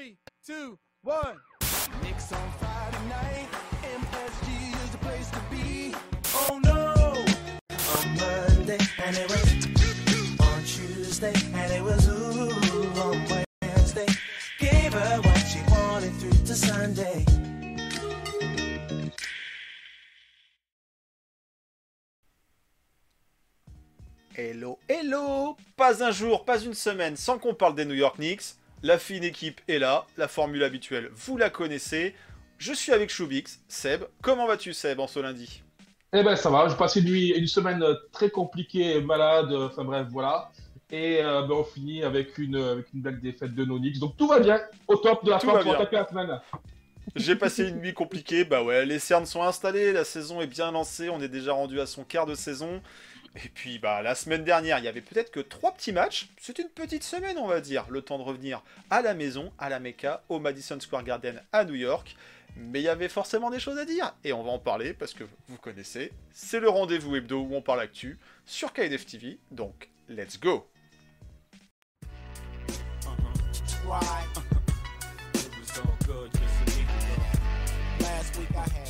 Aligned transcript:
Three, 0.00 0.16
two, 0.46 0.78
one. 1.02 1.36
Knicks 2.02 2.32
on 2.32 2.50
Friday 2.52 3.04
night, 3.10 3.48
MSG 3.82 4.84
is 4.84 4.90
the 4.92 4.98
place 4.98 5.28
to 5.28 5.40
be. 5.50 5.94
Oh 6.34 6.58
no! 6.64 6.94
On 7.98 8.16
Monday, 8.16 8.78
and 9.04 9.16
it 9.18 9.28
was 9.28 10.40
on 10.40 10.64
Tuesday, 10.64 11.34
and 11.52 11.70
it 11.70 11.82
was 11.82 12.08
ooh 12.08 12.50
on 12.98 13.44
Wednesday. 13.60 14.06
Gave 14.58 14.94
her 14.94 15.20
what 15.20 15.38
she 15.40 15.60
wanted 15.70 16.14
through 16.14 16.46
to 16.46 16.54
Sunday. 16.54 17.26
Hello, 24.32 24.78
hello 24.88 25.58
Pas 25.76 26.02
un 26.02 26.10
jour, 26.10 26.46
pas 26.46 26.58
une 26.64 26.72
semaine 26.72 27.16
sans 27.16 27.38
qu'on 27.38 27.52
parle 27.52 27.74
des 27.74 27.84
New 27.84 27.92
York 27.92 28.16
Knicks. 28.16 28.56
La 28.82 28.98
fine 28.98 29.24
équipe 29.24 29.60
est 29.68 29.78
là, 29.78 30.06
la 30.18 30.28
formule 30.28 30.62
habituelle, 30.64 31.10
vous 31.14 31.38
la 31.38 31.48
connaissez. 31.48 32.14
Je 32.58 32.74
suis 32.74 32.92
avec 32.92 33.08
Choubix, 33.10 33.60
Seb. 33.68 34.04
Comment 34.20 34.46
vas-tu 34.46 34.74
Seb 34.74 35.00
en 35.00 35.06
ce 35.06 35.18
lundi? 35.18 35.62
Eh 36.12 36.22
ben 36.24 36.34
ça 36.36 36.50
va, 36.50 36.68
j'ai 36.68 36.76
passé 36.76 37.00
une, 37.00 37.06
nuit- 37.10 37.30
une 37.36 37.46
semaine 37.46 37.84
très 38.12 38.30
compliquée, 38.30 39.00
malade, 39.00 39.52
enfin 39.52 39.84
bref, 39.84 40.06
voilà. 40.10 40.50
Et 40.90 41.22
euh, 41.22 41.42
ben, 41.42 41.54
on 41.54 41.64
finit 41.64 42.02
avec 42.02 42.36
une, 42.38 42.56
avec 42.56 42.92
une 42.92 43.00
belle 43.02 43.20
défaite 43.20 43.54
de 43.54 43.64
Knicks. 43.64 44.00
Donc 44.00 44.16
tout 44.16 44.26
va 44.26 44.40
bien, 44.40 44.60
au 44.88 44.96
top 44.96 45.24
de 45.24 45.30
la 45.30 45.38
Tout 45.38 45.46
fin 45.46 45.56
pour 45.58 45.62
bien. 45.62 45.74
attaquer 45.74 45.96
la 45.96 46.08
semaine. 46.08 46.40
J'ai 47.16 47.34
passé 47.36 47.64
une 47.68 47.80
nuit 47.80 47.94
compliquée, 47.94 48.44
bah 48.44 48.62
ouais, 48.62 48.86
les 48.86 48.98
cernes 49.00 49.26
sont 49.26 49.42
installés, 49.42 49.92
la 49.92 50.04
saison 50.04 50.40
est 50.40 50.46
bien 50.46 50.70
lancée, 50.70 51.10
on 51.10 51.20
est 51.20 51.28
déjà 51.28 51.52
rendu 51.52 51.80
à 51.80 51.86
son 51.86 52.04
quart 52.04 52.26
de 52.26 52.34
saison. 52.34 52.82
Et 53.36 53.48
puis 53.48 53.78
bah 53.78 54.02
la 54.02 54.14
semaine 54.14 54.44
dernière, 54.44 54.78
il 54.78 54.84
y 54.84 54.88
avait 54.88 55.00
peut-être 55.00 55.30
que 55.30 55.40
trois 55.40 55.72
petits 55.72 55.92
matchs. 55.92 56.28
C'est 56.40 56.58
une 56.58 56.68
petite 56.68 57.04
semaine, 57.04 57.38
on 57.38 57.46
va 57.46 57.60
dire, 57.60 57.86
le 57.88 58.02
temps 58.02 58.18
de 58.18 58.24
revenir 58.24 58.62
à 58.90 59.02
la 59.02 59.14
maison, 59.14 59.52
à 59.58 59.68
la 59.68 59.78
Mecca, 59.78 60.22
au 60.28 60.40
Madison 60.40 60.78
Square 60.80 61.04
Garden 61.04 61.40
à 61.52 61.64
New 61.64 61.76
York. 61.76 62.16
Mais 62.56 62.80
il 62.80 62.84
y 62.84 62.88
avait 62.88 63.08
forcément 63.08 63.50
des 63.50 63.60
choses 63.60 63.78
à 63.78 63.84
dire, 63.84 64.12
et 64.24 64.32
on 64.32 64.42
va 64.42 64.50
en 64.50 64.58
parler 64.58 64.92
parce 64.92 65.14
que 65.14 65.22
vous 65.46 65.56
connaissez, 65.56 66.10
c'est 66.32 66.58
le 66.58 66.68
rendez-vous 66.68 67.14
hebdo 67.14 67.42
où 67.42 67.54
on 67.54 67.62
parle 67.62 67.80
actu 67.80 68.18
sur 68.44 68.72
KDF 68.72 69.06
TV, 69.06 69.38
donc 69.52 69.88
let's 70.08 70.38
go. 70.38 70.68
It 78.42 78.89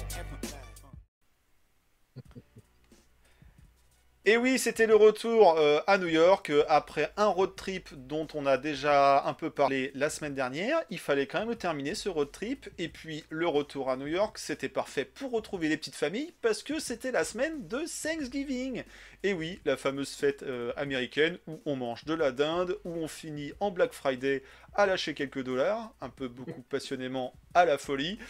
Et 4.30 4.36
oui, 4.36 4.60
c'était 4.60 4.86
le 4.86 4.94
retour 4.94 5.58
euh, 5.58 5.80
à 5.88 5.98
New 5.98 6.06
York 6.06 6.50
euh, 6.50 6.62
après 6.68 7.12
un 7.16 7.26
road 7.26 7.56
trip 7.56 7.88
dont 7.96 8.28
on 8.34 8.46
a 8.46 8.58
déjà 8.58 9.24
un 9.24 9.34
peu 9.34 9.50
parlé 9.50 9.90
la 9.96 10.08
semaine 10.08 10.36
dernière. 10.36 10.80
Il 10.88 11.00
fallait 11.00 11.26
quand 11.26 11.44
même 11.44 11.56
terminer 11.56 11.96
ce 11.96 12.08
road 12.08 12.30
trip. 12.30 12.68
Et 12.78 12.86
puis 12.86 13.24
le 13.28 13.48
retour 13.48 13.90
à 13.90 13.96
New 13.96 14.06
York, 14.06 14.38
c'était 14.38 14.68
parfait 14.68 15.04
pour 15.04 15.32
retrouver 15.32 15.68
les 15.68 15.76
petites 15.76 15.96
familles 15.96 16.32
parce 16.42 16.62
que 16.62 16.78
c'était 16.78 17.10
la 17.10 17.24
semaine 17.24 17.66
de 17.66 17.78
Thanksgiving. 17.78 18.84
Et 19.24 19.32
oui, 19.32 19.58
la 19.64 19.76
fameuse 19.76 20.12
fête 20.12 20.44
euh, 20.44 20.72
américaine 20.76 21.36
où 21.48 21.60
on 21.66 21.74
mange 21.74 22.04
de 22.04 22.14
la 22.14 22.30
dinde, 22.30 22.78
où 22.84 22.92
on 22.92 23.08
finit 23.08 23.52
en 23.58 23.72
Black 23.72 23.92
Friday 23.92 24.44
à 24.76 24.86
lâcher 24.86 25.12
quelques 25.14 25.42
dollars, 25.42 25.92
un 26.00 26.08
peu 26.08 26.28
beaucoup 26.28 26.62
passionnément 26.70 27.34
à 27.54 27.64
la 27.64 27.78
folie. 27.78 28.20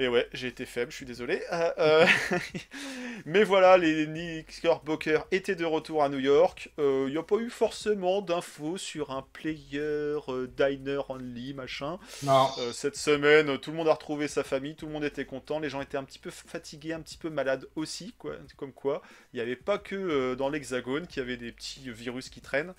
Et 0.00 0.08
ouais, 0.08 0.26
j'ai 0.32 0.48
été 0.48 0.64
faible, 0.64 0.90
je 0.90 0.96
suis 0.96 1.04
désolé. 1.04 1.42
Euh, 1.52 1.70
euh, 1.78 2.06
Mais 3.26 3.44
voilà, 3.44 3.76
les 3.76 4.06
Knickerbockers 4.06 5.26
étaient 5.30 5.54
de 5.54 5.66
retour 5.66 6.02
à 6.02 6.08
New 6.08 6.18
York. 6.18 6.70
Il 6.78 7.08
n'y 7.08 7.18
a 7.18 7.22
pas 7.22 7.36
eu 7.36 7.50
forcément 7.50 8.22
d'infos 8.22 8.78
sur 8.78 9.10
un 9.10 9.20
player 9.34 9.78
euh, 9.78 10.48
diner 10.56 11.00
only, 11.10 11.52
machin. 11.52 11.98
Non. 12.22 12.48
Euh, 12.60 12.72
cette 12.72 12.96
semaine, 12.96 13.58
tout 13.58 13.72
le 13.72 13.76
monde 13.76 13.88
a 13.88 13.92
retrouvé 13.92 14.26
sa 14.26 14.42
famille, 14.42 14.74
tout 14.74 14.86
le 14.86 14.92
monde 14.92 15.04
était 15.04 15.26
content. 15.26 15.58
Les 15.58 15.68
gens 15.68 15.82
étaient 15.82 15.98
un 15.98 16.04
petit 16.04 16.18
peu 16.18 16.30
fatigués, 16.30 16.94
un 16.94 17.00
petit 17.00 17.18
peu 17.18 17.28
malades 17.28 17.66
aussi, 17.76 18.14
quoi. 18.16 18.36
Comme 18.56 18.72
quoi, 18.72 19.02
il 19.34 19.36
n'y 19.36 19.42
avait 19.42 19.54
pas 19.54 19.76
que 19.76 19.94
euh, 19.94 20.34
dans 20.34 20.48
l'Hexagone 20.48 21.06
qu'il 21.06 21.22
y 21.22 21.26
avait 21.26 21.36
des 21.36 21.52
petits 21.52 21.90
virus 21.90 22.30
qui 22.30 22.40
traînent. 22.40 22.74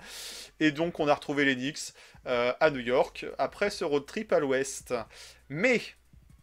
Et 0.58 0.72
donc, 0.72 0.98
on 0.98 1.06
a 1.06 1.14
retrouvé 1.14 1.44
les 1.44 1.54
Knicks 1.54 1.94
euh, 2.26 2.52
à 2.58 2.70
New 2.70 2.80
York 2.80 3.26
après 3.38 3.70
ce 3.70 3.84
road 3.84 4.06
trip 4.06 4.32
à 4.32 4.40
l'ouest. 4.40 4.92
Mais 5.48 5.80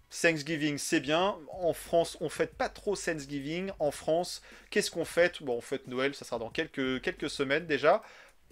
Thanksgiving, 0.10 0.78
c'est 0.78 1.00
bien. 1.00 1.36
En 1.62 1.74
France, 1.74 2.18
on 2.22 2.30
fête 2.30 2.56
pas 2.56 2.70
trop 2.70 2.96
Thanksgiving. 2.96 3.72
En 3.80 3.92
France, 3.92 4.42
qu'est-ce 4.72 4.90
qu'on 4.92 5.06
fête? 5.06 5.44
Bon, 5.44 5.58
on 5.58 5.62
fête 5.62 5.88
Noël, 5.88 6.16
ça 6.16 6.26
sera 6.26 6.40
dans 6.40 6.50
quelques, 6.50 7.02
quelques 7.02 7.30
semaines 7.30 7.66
déjà. 7.68 8.02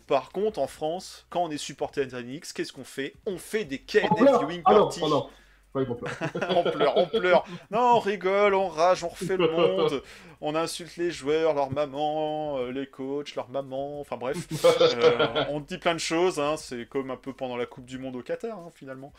Par 0.06 0.32
contre, 0.32 0.60
en 0.60 0.68
France, 0.68 1.26
quand 1.30 1.44
on 1.44 1.50
est 1.50 1.58
supporter 1.58 2.08
Knicks, 2.08 2.54
qu'est-ce 2.54 2.72
qu'on 2.72 2.84
fait? 2.86 3.14
On 3.26 3.38
fait 3.38 3.66
des 3.66 3.80
KNF 3.80 4.40
viewing 4.40 4.62
Ah 4.66 4.74
non, 4.74 4.80
parties. 4.84 5.02
oh 5.04 5.10
non. 5.10 5.30
Ouais, 5.74 5.86
on 5.90 5.96
pleure. 5.96 6.16
on 6.56 6.64
pleure, 6.64 6.98
on 6.98 7.06
pleure. 7.08 7.44
Non, 7.72 7.96
on 7.96 8.00
rigole, 8.00 8.54
on 8.56 8.68
rage, 8.70 9.04
on 9.04 9.10
refait 9.10 9.36
le 9.36 9.52
monde. 9.52 10.02
On 10.40 10.56
insulte 10.56 10.96
les 10.96 11.12
joueurs, 11.12 11.54
leur 11.54 11.72
maman, 11.72 12.58
euh, 12.60 12.72
les 12.72 12.88
coachs, 12.88 13.36
leur 13.36 13.50
maman. 13.50 14.00
Enfin 14.00 14.16
bref, 14.16 14.38
Euh, 14.64 15.44
on 15.50 15.60
dit 15.60 15.78
plein 15.78 15.94
de 15.94 16.00
choses. 16.00 16.40
hein. 16.40 16.56
C'est 16.58 16.88
comme 16.88 17.12
un 17.12 17.18
peu 17.18 17.34
pendant 17.34 17.58
la 17.58 17.66
Coupe 17.66 17.86
du 17.86 17.98
Monde 18.00 18.16
au 18.16 18.22
Qatar, 18.24 18.58
hein, 18.58 18.70
finalement. 18.74 19.12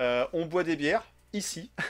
Euh, 0.00 0.26
on 0.32 0.46
boit 0.46 0.64
des 0.64 0.76
bières 0.76 1.04
ici. 1.34 1.70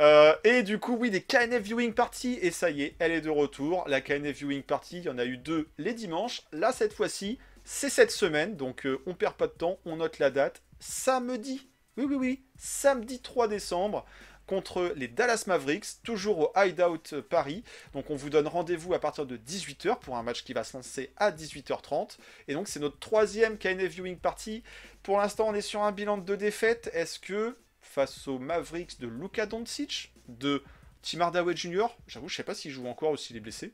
Euh, 0.00 0.32
et 0.44 0.62
du 0.62 0.78
coup, 0.78 0.96
oui, 0.96 1.10
des 1.10 1.22
KNF 1.22 1.60
Viewing 1.60 1.92
Party. 1.92 2.38
Et 2.40 2.52
ça 2.52 2.70
y 2.70 2.82
est, 2.82 2.94
elle 3.00 3.10
est 3.10 3.20
de 3.20 3.30
retour. 3.30 3.84
La 3.88 4.00
KNF 4.00 4.36
Viewing 4.36 4.62
Party, 4.62 4.98
il 4.98 5.04
y 5.04 5.08
en 5.08 5.18
a 5.18 5.24
eu 5.24 5.38
deux 5.38 5.68
les 5.76 5.92
dimanches. 5.92 6.42
Là, 6.52 6.70
cette 6.70 6.92
fois-ci, 6.92 7.38
c'est 7.64 7.90
cette 7.90 8.12
semaine. 8.12 8.54
Donc, 8.54 8.86
euh, 8.86 9.02
on 9.06 9.14
perd 9.14 9.34
pas 9.34 9.48
de 9.48 9.52
temps. 9.52 9.78
On 9.84 9.96
note 9.96 10.20
la 10.20 10.30
date. 10.30 10.62
Samedi. 10.78 11.68
Oui, 11.96 12.04
oui, 12.08 12.14
oui. 12.14 12.42
Samedi 12.56 13.20
3 13.20 13.48
décembre. 13.48 14.06
Contre 14.46 14.94
les 14.96 15.08
Dallas 15.08 15.44
Mavericks, 15.46 16.02
toujours 16.04 16.38
au 16.38 16.52
Hideout 16.56 17.20
Paris. 17.28 17.64
Donc 17.92 18.08
on 18.08 18.16
vous 18.16 18.30
donne 18.30 18.46
rendez-vous 18.46 18.94
à 18.94 18.98
partir 18.98 19.26
de 19.26 19.36
18h 19.36 19.98
pour 19.98 20.16
un 20.16 20.22
match 20.22 20.42
qui 20.42 20.54
va 20.54 20.64
se 20.64 20.74
lancer 20.74 21.12
à 21.18 21.30
18h30. 21.32 22.16
Et 22.46 22.54
donc 22.54 22.66
c'est 22.66 22.80
notre 22.80 22.98
troisième 22.98 23.58
KNF 23.58 23.88
Viewing 23.88 24.16
Party. 24.16 24.62
Pour 25.02 25.18
l'instant 25.18 25.48
on 25.48 25.54
est 25.54 25.60
sur 25.60 25.82
un 25.82 25.92
bilan 25.92 26.16
de 26.16 26.22
deux 26.22 26.38
défaites. 26.38 26.88
Est-ce 26.94 27.18
que 27.18 27.58
face 27.88 28.28
aux 28.28 28.38
Mavericks 28.38 29.00
de 29.00 29.06
Luka 29.08 29.46
Doncic, 29.46 30.12
de 30.28 30.62
Tim 31.02 31.20
Hardaway 31.20 31.56
Jr., 31.56 31.86
j'avoue 32.06 32.28
je 32.28 32.36
sais 32.36 32.42
pas 32.42 32.54
s'il 32.54 32.70
joue 32.70 32.86
encore 32.86 33.12
ou 33.12 33.16
s'il 33.16 33.36
est 33.36 33.40
blessé, 33.40 33.72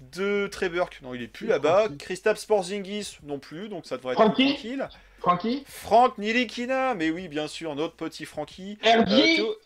de 0.00 0.48
Trey 0.50 0.68
Burke, 0.70 1.00
non 1.02 1.14
il 1.14 1.22
est 1.22 1.28
plus 1.28 1.46
là-bas. 1.46 1.88
Kristaps 1.98 2.46
Porzingis 2.46 3.18
non 3.22 3.38
plus, 3.38 3.68
donc 3.68 3.84
ça 3.86 3.96
devrait 3.98 4.14
être 4.14 4.22
Frankie 4.22 4.54
tranquille. 4.54 4.88
Frankie 5.18 5.62
Frank 5.66 6.16
Nilikina, 6.16 6.94
mais 6.94 7.10
oui 7.10 7.28
bien 7.28 7.46
sûr, 7.48 7.74
notre 7.74 7.94
petit 7.96 8.24
Frankie. 8.24 8.78
RG 8.82 8.88
Euh, 8.88 9.04
Théo- 9.36 9.56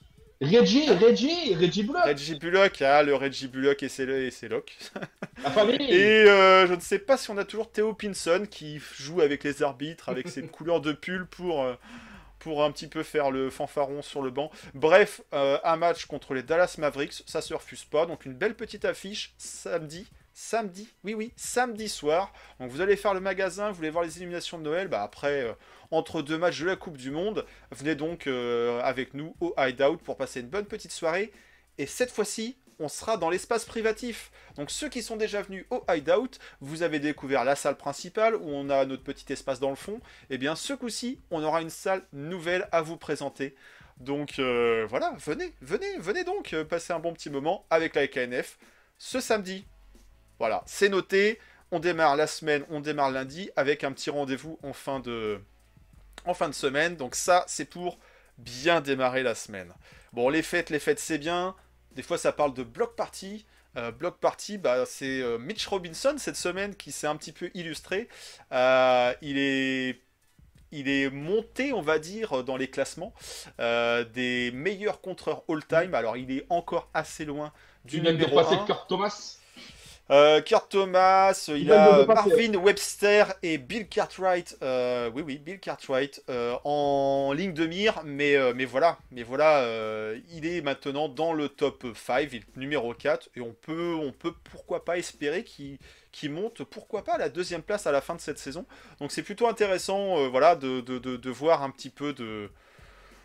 Reggie 0.40 0.90
Reggie 0.90 1.54
Reggie 1.54 1.84
Bullock 1.84 2.04
Reggie 2.04 2.34
Bullock, 2.34 2.82
ah, 2.82 3.02
le 3.04 3.14
Reggie 3.14 3.46
Bullock 3.46 3.82
et 3.84 3.88
c'est 3.88 4.02
et 4.08 4.30
c'est 4.32 4.48
Locke. 4.48 4.76
La 5.44 5.50
famille 5.50 5.80
Et 5.80 6.28
euh, 6.28 6.66
je 6.66 6.74
ne 6.74 6.80
sais 6.80 6.98
pas 6.98 7.16
si 7.16 7.30
on 7.30 7.38
a 7.38 7.44
toujours 7.44 7.70
Théo 7.70 7.94
Pinson 7.94 8.44
qui 8.50 8.80
joue 8.98 9.20
avec 9.20 9.44
les 9.44 9.62
arbitres, 9.62 10.08
avec 10.08 10.28
ses 10.28 10.42
couleurs 10.48 10.80
de 10.80 10.92
pull 10.92 11.26
pour, 11.26 11.62
euh, 11.62 11.74
pour 12.44 12.62
un 12.62 12.70
petit 12.70 12.88
peu 12.88 13.02
faire 13.02 13.30
le 13.30 13.48
fanfaron 13.48 14.02
sur 14.02 14.20
le 14.20 14.30
banc. 14.30 14.50
Bref, 14.74 15.22
euh, 15.32 15.58
un 15.64 15.76
match 15.76 16.04
contre 16.04 16.34
les 16.34 16.42
Dallas 16.42 16.74
Mavericks, 16.76 17.22
ça 17.26 17.40
se 17.40 17.54
refuse 17.54 17.84
pas. 17.84 18.04
Donc 18.04 18.26
une 18.26 18.34
belle 18.34 18.54
petite 18.54 18.84
affiche 18.84 19.32
samedi. 19.38 20.06
Samedi, 20.34 20.86
oui 21.04 21.14
oui, 21.14 21.32
samedi 21.36 21.88
soir. 21.88 22.34
Donc 22.60 22.70
vous 22.70 22.82
allez 22.82 22.96
faire 22.96 23.14
le 23.14 23.20
magasin, 23.20 23.70
vous 23.70 23.76
voulez 23.76 23.88
voir 23.88 24.04
les 24.04 24.18
illuminations 24.18 24.58
de 24.58 24.62
Noël. 24.62 24.88
Bah 24.88 25.02
après, 25.02 25.44
euh, 25.44 25.52
entre 25.90 26.20
deux 26.20 26.36
matchs 26.36 26.60
de 26.60 26.66
la 26.66 26.76
Coupe 26.76 26.98
du 26.98 27.10
Monde, 27.10 27.46
venez 27.70 27.94
donc 27.94 28.26
euh, 28.26 28.78
avec 28.82 29.14
nous 29.14 29.34
au 29.40 29.54
Hideout 29.56 29.96
pour 29.96 30.18
passer 30.18 30.40
une 30.40 30.48
bonne 30.48 30.66
petite 30.66 30.92
soirée. 30.92 31.32
Et 31.78 31.86
cette 31.86 32.10
fois-ci, 32.10 32.58
on 32.78 32.88
sera 32.88 33.16
dans 33.16 33.30
l'espace 33.30 33.64
privatif. 33.64 34.30
Donc 34.56 34.70
ceux 34.70 34.88
qui 34.88 35.02
sont 35.02 35.16
déjà 35.16 35.42
venus 35.42 35.66
au 35.70 35.84
Hideout, 35.88 36.30
vous 36.60 36.82
avez 36.82 36.98
découvert 36.98 37.44
la 37.44 37.56
salle 37.56 37.76
principale 37.76 38.36
où 38.36 38.48
on 38.48 38.70
a 38.70 38.84
notre 38.84 39.02
petit 39.02 39.32
espace 39.32 39.60
dans 39.60 39.70
le 39.70 39.76
fond. 39.76 40.00
Et 40.30 40.38
bien 40.38 40.56
ce 40.56 40.72
coup-ci, 40.72 41.20
on 41.30 41.42
aura 41.42 41.62
une 41.62 41.70
salle 41.70 42.02
nouvelle 42.12 42.68
à 42.72 42.82
vous 42.82 42.96
présenter. 42.96 43.54
Donc 43.98 44.38
euh, 44.38 44.86
voilà, 44.88 45.14
venez, 45.18 45.54
venez, 45.60 45.98
venez 45.98 46.24
donc 46.24 46.52
euh, 46.52 46.64
passer 46.64 46.92
un 46.92 46.98
bon 46.98 47.12
petit 47.12 47.30
moment 47.30 47.64
avec 47.70 47.94
la 47.94 48.06
KNF 48.08 48.58
ce 48.98 49.20
samedi. 49.20 49.66
Voilà, 50.38 50.62
c'est 50.66 50.88
noté. 50.88 51.38
On 51.70 51.80
démarre 51.80 52.16
la 52.16 52.26
semaine, 52.26 52.64
on 52.70 52.80
démarre 52.80 53.10
lundi 53.10 53.50
avec 53.56 53.84
un 53.84 53.92
petit 53.92 54.10
rendez-vous 54.10 54.58
en 54.62 54.72
fin 54.72 55.00
de 55.00 55.40
semaine. 56.52 56.96
Donc 56.96 57.14
ça, 57.14 57.44
c'est 57.48 57.64
pour 57.64 57.98
bien 58.38 58.80
démarrer 58.80 59.22
la 59.22 59.34
semaine. 59.34 59.72
Bon, 60.12 60.28
les 60.28 60.42
fêtes, 60.42 60.70
les 60.70 60.78
fêtes, 60.78 61.00
c'est 61.00 61.18
bien. 61.18 61.54
Des 61.94 62.02
fois, 62.02 62.18
ça 62.18 62.32
parle 62.32 62.54
de 62.54 62.62
block 62.62 62.96
party. 62.96 63.46
Euh, 63.76 63.90
block 63.90 64.18
party, 64.18 64.58
bah, 64.58 64.84
c'est 64.86 65.20
euh, 65.20 65.38
Mitch 65.38 65.66
Robinson 65.66 66.14
cette 66.18 66.36
semaine 66.36 66.76
qui 66.76 66.92
s'est 66.92 67.06
un 67.06 67.16
petit 67.16 67.32
peu 67.32 67.50
illustré. 67.54 68.08
Euh, 68.52 69.12
il 69.20 69.38
est 69.38 70.00
il 70.70 70.88
est 70.88 71.08
monté, 71.08 71.72
on 71.72 71.82
va 71.82 72.00
dire, 72.00 72.42
dans 72.42 72.56
les 72.56 72.68
classements 72.68 73.14
des 73.58 74.50
meilleurs 74.52 75.00
contreurs 75.00 75.44
all-time. 75.48 75.94
Alors, 75.94 76.16
il 76.16 76.32
est 76.32 76.46
encore 76.50 76.90
assez 76.94 77.24
loin 77.24 77.52
du 77.84 77.98
Tu 77.98 78.02
viens 78.02 78.12
de 78.12 78.16
numéro 78.18 78.40
dépasser 78.40 78.56
1. 78.56 78.66
Kurt 78.66 78.88
Thomas 78.88 79.38
Euh, 80.10 80.42
Kurt 80.42 80.70
Thomas, 80.70 81.44
il 81.48 81.72
a. 81.72 82.04
Marvin 82.04 82.54
Webster 82.56 83.32
et 83.42 83.56
Bill 83.56 83.88
Cartwright. 83.88 84.56
euh, 84.62 85.10
oui, 85.14 85.22
oui, 85.26 85.38
Bill 85.38 85.58
Cartwright 85.58 86.22
euh, 86.28 86.56
en 86.64 87.32
ligne 87.34 87.54
de 87.54 87.64
mire, 87.66 88.02
mais, 88.04 88.36
mais 88.52 88.66
voilà, 88.66 88.98
mais 89.10 89.22
voilà, 89.22 89.66
il 90.30 90.44
est 90.46 90.60
maintenant 90.60 91.08
dans 91.08 91.32
le 91.32 91.48
top 91.48 91.86
5, 91.94 92.28
il 92.32 92.36
est 92.36 92.56
numéro 92.56 92.92
4, 92.92 93.30
et 93.34 93.40
on 93.40 93.54
peut, 93.54 93.94
on 93.94 94.12
peut 94.12 94.34
pourquoi 94.52 94.84
pas 94.84 94.98
espérer 94.98 95.42
qu'il 95.42 96.30
monte, 96.30 96.64
pourquoi 96.64 97.02
pas, 97.02 97.14
à 97.14 97.18
la 97.18 97.30
deuxième 97.30 97.62
place 97.62 97.86
à 97.86 97.92
la 97.92 98.02
fin 98.02 98.14
de 98.14 98.20
cette 98.20 98.38
saison. 98.38 98.66
Donc 99.00 99.10
c'est 99.10 99.22
plutôt 99.22 99.48
intéressant, 99.48 100.28
voilà, 100.28 100.54
de, 100.54 100.82
de, 100.82 100.98
de, 100.98 101.16
de 101.16 101.30
voir 101.30 101.62
un 101.62 101.70
petit 101.70 101.90
peu 101.90 102.12
de, 102.12 102.50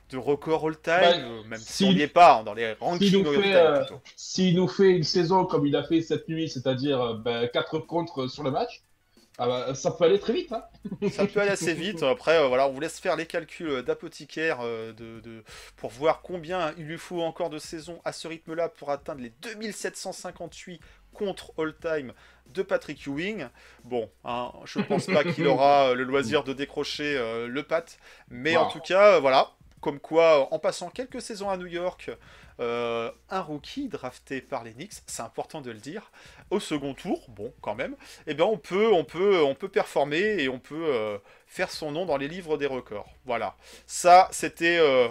de 0.09 0.17
record 0.17 0.65
all-time, 0.67 1.00
Bah, 1.01 1.13
euh, 1.17 1.44
même 1.44 1.59
si, 1.59 1.83
on 1.85 1.94
n'y 1.94 2.01
est 2.01 2.07
pas, 2.07 2.38
hein, 2.39 2.44
dans 2.44 2.53
les 2.53 2.73
rankings 2.73 3.11
nous 3.23 3.29
all-time 3.29 3.44
fait, 3.44 3.56
euh. 3.56 3.83
S'il 4.15 4.56
nous 4.56 4.67
fait 4.67 4.89
une 4.89 5.03
saison 5.03 5.45
comme 5.45 5.65
il 5.65 5.75
a 5.75 5.83
fait 5.83 6.01
cette 6.01 6.27
nuit, 6.27 6.50
c'est-à-dire 6.50 7.01
euh, 7.01 7.13
ben, 7.15 7.47
4 7.47 7.79
contre 7.79 8.27
sur 8.27 8.44
le 8.44 8.51
match, 8.51 8.81
ah 9.38 9.47
bah, 9.47 9.73
ça 9.75 9.91
peut 9.91 10.03
aller 10.03 10.19
très 10.19 10.33
vite. 10.33 10.51
Hein. 10.51 10.63
Ça 11.11 11.25
peut 11.25 11.39
aller 11.39 11.51
assez 11.51 11.73
vite. 11.73 12.03
Après, 12.03 12.38
euh, 12.38 12.47
voilà, 12.47 12.67
on 12.67 12.73
vous 12.73 12.79
laisse 12.81 13.00
faire 13.00 13.15
les 13.15 13.25
calculs 13.25 13.83
d'apothicaire 13.83 14.57
euh, 14.61 14.91
de, 14.91 15.21
de- 15.21 15.44
pour 15.77 15.91
voir 15.91 16.21
combien 16.21 16.73
il 16.77 16.85
lui 16.85 16.97
faut 16.97 17.21
encore 17.21 17.50
de 17.50 17.57
saisons 17.57 18.01
à 18.03 18.11
ce 18.11 18.27
rythme-là 18.27 18.67
pour 18.67 18.91
atteindre 18.91 19.21
les 19.21 19.31
2758 19.41 20.81
contre 21.13 21.53
all-time 21.57 22.13
de 22.53 22.63
Patrick 22.63 23.06
Ewing. 23.07 23.47
Bon, 23.85 24.09
hein, 24.25 24.51
je 24.65 24.79
pense 24.79 25.06
pas 25.06 25.23
qu'il 25.23 25.47
aura 25.47 25.89
euh, 25.91 25.95
le 25.95 26.03
loisir 26.03 26.44
de 26.44 26.51
décrocher 26.53 27.15
euh, 27.17 27.47
le 27.47 27.63
pat, 27.63 27.97
mais 28.29 28.57
en 28.57 28.67
tout 28.67 28.79
cas, 28.81 29.15
euh, 29.15 29.19
voilà. 29.19 29.51
Comme 29.81 30.00
quoi, 30.00 30.54
en 30.54 30.60
passant 30.60 30.90
quelques 30.90 31.22
saisons 31.22 31.50
à 31.50 31.58
New 31.58 31.68
York, 31.68 32.12
euh, 32.60 33.12
un 33.30 33.40
rookie 33.40 33.88
drafté 33.88 34.42
par 34.42 34.64
les 34.64 34.74
Knicks, 34.74 34.96
c'est 35.08 35.22
important 35.22 35.62
de 35.62 35.72
le 35.72 35.78
dire, 35.78 36.12
au 36.50 36.60
second 36.60 36.94
tour, 36.94 37.26
bon, 37.30 37.54
quand 37.62 37.76
même, 37.76 37.96
eh 38.28 38.34
bien, 38.34 38.46
on 38.46 38.58
peut, 38.58 38.92
on 38.92 39.06
peut, 39.06 39.42
on 39.42 39.56
peut 39.56 39.70
performer 39.70 40.42
et 40.42 40.50
on 40.50 40.60
peut 40.60 40.88
euh, 40.88 41.18
faire 41.48 41.72
son 41.72 41.92
nom 41.92 42.06
dans 42.06 42.18
les 42.18 42.28
livres 42.28 42.58
des 42.58 42.66
records. 42.66 43.10
Voilà. 43.26 43.56
Ça, 43.88 44.28
c'était 44.31 44.78
euh, 44.80 45.08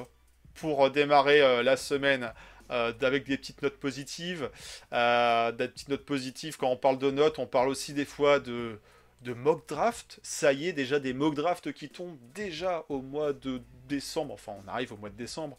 pour 0.55 0.91
démarrer 0.91 1.63
la 1.63 1.77
semaine 1.77 2.33
avec 2.69 3.25
des 3.25 3.39
petites 3.39 3.63
notes 3.63 3.79
positives. 3.79 4.51
Des 4.91 5.69
petites 5.69 5.89
notes 5.89 6.05
positives, 6.05 6.57
quand 6.57 6.69
on 6.69 6.77
parle 6.77 6.99
de 6.99 7.11
notes, 7.11 7.39
on 7.39 7.47
parle 7.47 7.69
aussi 7.69 7.95
des 7.95 8.05
fois 8.05 8.41
de, 8.41 8.79
de 9.23 9.33
mock 9.35 9.67
draft. 9.69 10.21
Ça 10.23 10.53
y 10.53 10.69
est, 10.69 10.73
déjà 10.73 11.01
des 11.01 11.13
mock 11.13 11.35
drafts 11.35 11.73
qui 11.73 11.89
tombent 11.89 12.19
déjà 12.35 12.85
au 12.89 13.01
mois 13.03 13.33
de 13.33 13.63
décembre. 13.89 14.35
Enfin, 14.35 14.53
on 14.65 14.69
arrive 14.69 14.93
au 14.93 14.97
mois 14.97 15.11
de 15.11 15.17
décembre. 15.17 15.57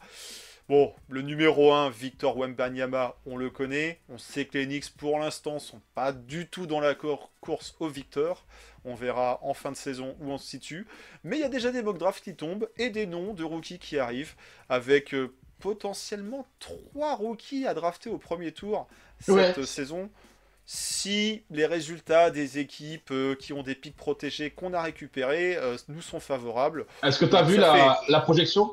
Bon, 0.68 0.94
le 1.10 1.24
numéro 1.24 1.74
1, 1.74 1.90
Victor 1.90 2.38
Wembanyama, 2.38 3.16
on 3.26 3.38
le 3.38 3.50
connaît. 3.50 4.00
On 4.08 4.20
sait 4.20 4.46
que 4.46 4.56
les 4.58 4.68
Knicks, 4.68 4.92
pour 4.96 5.18
l'instant, 5.18 5.58
sont 5.58 5.82
pas 5.96 6.12
du 6.12 6.48
tout 6.48 6.68
dans 6.68 6.80
la 6.80 6.94
course 7.42 7.76
au 7.80 7.88
Victor. 7.88 8.46
On 8.86 8.94
verra 8.94 9.40
en 9.42 9.56
fin 9.56 9.72
de 9.72 9.76
saison 9.78 10.16
où 10.20 10.30
on 10.32 10.38
se 10.38 10.48
situe. 10.48 10.86
Mais 11.24 11.38
il 11.38 11.40
y 11.42 11.44
a 11.44 11.50
déjà 11.50 11.72
des 11.72 11.82
mock 11.82 11.98
drafts 11.98 12.24
qui 12.24 12.36
tombent 12.36 12.70
et 12.78 12.92
des 12.92 13.08
noms 13.08 13.34
de 13.34 13.44
rookies 13.44 13.80
qui 13.80 13.98
arrivent 13.98 14.36
avec 14.70 15.16
euh, 15.16 15.34
potentiellement 15.60 16.46
trois 16.60 17.16
rookies 17.16 17.66
à 17.66 17.74
drafter 17.74 18.12
au 18.12 18.20
premier 18.20 18.52
tour 18.52 18.88
cette 19.20 19.58
Ouais. 19.58 19.66
saison. 19.66 20.10
Si 20.72 21.42
les 21.50 21.66
résultats 21.66 22.30
des 22.30 22.60
équipes 22.60 23.10
euh, 23.10 23.34
qui 23.34 23.54
ont 23.54 23.64
des 23.64 23.74
pics 23.74 23.96
protégés 23.96 24.52
qu'on 24.52 24.72
a 24.76 24.84
récupérés 24.84 25.58
euh, 25.58 25.78
nous 25.88 26.04
sont 26.04 26.20
favorables, 26.20 26.86
Est-ce 27.02 27.18
que 27.18 27.26
tu 27.26 27.36
as 27.36 27.42
vu 27.42 27.58
la, 27.58 28.00
la 28.08 28.20
projection? 28.20 28.70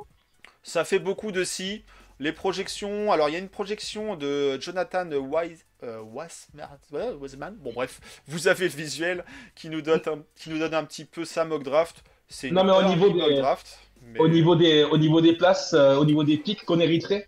Ça 0.63 0.85
fait 0.85 0.99
beaucoup 0.99 1.33
de 1.33 1.43
si. 1.43 1.85
Les 2.19 2.33
projections, 2.33 3.13
alors 3.13 3.31
il 3.31 3.33
y 3.33 3.37
a 3.37 3.39
une 3.39 3.49
projection 3.49 4.15
de 4.15 4.61
Jonathan 4.61 5.09
Wise, 5.11 5.65
euh, 5.85 6.03
Wiseman. 6.03 7.55
bon 7.61 7.73
bref, 7.73 7.99
vous 8.27 8.47
avez 8.47 8.67
le 8.69 8.75
visuel 8.75 9.25
qui 9.55 9.71
nous 9.71 9.81
donne 9.81 10.03
un, 10.07 10.19
qui 10.39 10.51
nous 10.51 10.59
donne 10.59 10.75
un 10.75 10.85
petit 10.85 11.07
peu 11.07 11.25
sa 11.25 11.47
mock 11.47 11.63
draft. 11.63 12.05
C'est 12.29 12.51
Non, 12.51 12.63
mais 12.65 12.73
au 12.73 12.83
niveau 12.91 13.09
des- 13.09 13.37
draft. 13.37 13.79
mais- 14.03 14.21
au, 14.21 14.29
niveau 14.29 14.55
des, 14.55 14.85
au 14.85 14.99
niveau 14.99 15.23
des 15.23 15.33
places, 15.33 15.73
euh, 15.73 15.97
au 15.97 16.05
niveau 16.05 16.25
des 16.25 16.37
pics 16.37 16.63
qu'on 16.67 16.79
hériterait 16.79 17.27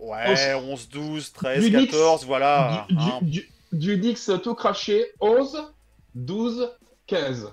Ouais, 0.00 0.54
11, 0.54 0.88
12, 0.88 1.32
13, 1.32 1.62
Du 1.64 1.70
Knicks, 1.70 1.90
14, 1.92 2.24
voilà. 2.24 2.86
du, 2.88 2.96
hein. 2.96 3.18
du, 3.22 3.30
du, 3.30 3.48
du 3.72 3.98
Knicks 3.98 4.42
tout 4.42 4.54
craché, 4.54 5.12
11, 5.20 5.72
12, 6.14 6.70
15. 7.06 7.52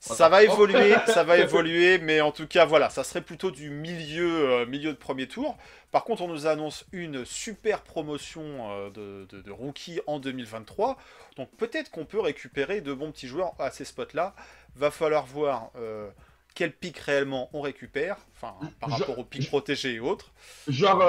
Ça 0.00 0.30
va 0.30 0.42
évoluer, 0.42 0.94
ça 1.06 1.24
va 1.24 1.36
évoluer, 1.38 1.98
mais 1.98 2.22
en 2.22 2.32
tout 2.32 2.46
cas, 2.46 2.64
voilà, 2.64 2.88
ça 2.88 3.04
serait 3.04 3.20
plutôt 3.20 3.50
du 3.50 3.68
milieu, 3.68 4.50
euh, 4.50 4.66
milieu 4.66 4.92
de 4.92 4.98
premier 4.98 5.28
tour. 5.28 5.58
Par 5.90 6.04
contre, 6.04 6.22
on 6.22 6.28
nous 6.28 6.46
annonce 6.46 6.86
une 6.92 7.26
super 7.26 7.82
promotion 7.82 8.70
euh, 8.70 8.90
de, 8.90 9.26
de, 9.28 9.42
de 9.42 9.50
rookie 9.50 10.00
en 10.06 10.18
2023. 10.18 10.96
Donc 11.36 11.50
peut-être 11.56 11.90
qu'on 11.90 12.06
peut 12.06 12.20
récupérer 12.20 12.80
de 12.80 12.94
bons 12.94 13.12
petits 13.12 13.28
joueurs 13.28 13.52
à 13.58 13.70
ces 13.70 13.84
spots-là. 13.84 14.34
Va 14.74 14.90
falloir 14.90 15.26
voir 15.26 15.70
euh, 15.76 16.08
quel 16.54 16.72
pic 16.72 16.96
réellement 16.96 17.50
on 17.52 17.60
récupère, 17.60 18.16
enfin 18.34 18.54
par 18.80 18.90
rapport 18.90 19.18
aux 19.18 19.24
pics 19.24 19.48
protégés 19.48 19.94
et 19.94 20.00
autres. 20.00 20.32
Genre, 20.66 21.02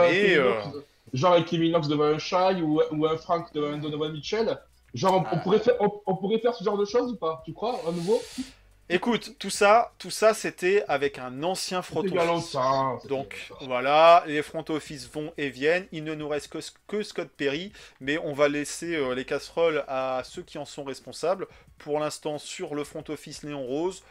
Genre 1.14 1.34
avec 1.34 1.46
Kevin 1.48 1.72
Knox 1.72 1.88
devant 1.88 2.04
un 2.06 2.18
Shai 2.20 2.62
ou, 2.62 2.82
ou 2.92 3.06
un 3.06 3.18
Frank 3.18 3.54
devant 3.54 3.74
un 3.74 3.78
Donovan 3.78 4.12
Mitchell. 4.12 4.58
Genre, 4.94 5.14
on, 5.14 5.20
on 5.20 5.24
Ah. 5.32 5.38
pourrait 5.38 5.60
faire, 5.60 5.76
on, 5.80 5.90
on 6.06 6.16
pourrait 6.16 6.40
faire 6.40 6.54
ce 6.54 6.64
genre 6.64 6.78
de 6.78 6.86
choses 6.86 7.12
ou 7.14 7.16
pas? 7.16 7.42
Tu 7.46 7.54
crois, 7.54 7.80
à 7.88 7.92
nouveau? 7.92 8.22
Écoute, 8.90 9.36
tout 9.40 9.50
ça, 9.50 9.94
tout 10.00 10.10
ça, 10.10 10.34
c'était 10.34 10.84
avec 10.90 11.18
un 11.18 11.44
ancien 11.44 11.82
front 11.82 12.02
office. 12.02 12.12
c'était 12.52 13.08
Donc 13.08 13.50
voilà, 13.62 14.24
les 14.28 14.42
front 14.42 14.66
office 14.68 15.10
vont 15.10 15.32
et 15.38 15.50
viennent. 15.50 15.88
Il 15.94 16.04
ne 16.04 16.14
nous 16.14 16.28
reste 16.28 16.50
que, 16.50 16.58
que 16.88 17.02
Scott 17.02 17.30
Perry, 17.38 17.72
mais 18.02 18.18
on 18.18 18.34
va 18.34 18.50
laisser 18.50 18.98
euh, 18.98 19.16
les 19.16 19.24
casseroles 19.24 19.86
à 19.88 20.24
ceux 20.26 20.42
qui 20.42 20.58
en 20.58 20.66
sont 20.66 20.84
responsables. 20.84 21.48
Pour 21.78 22.00
l'instant, 22.02 22.38
sur 22.38 22.76
le 22.76 22.84
front 22.84 23.04
office 23.08 23.44
Néon 23.44 23.66
Rose, 23.66 24.04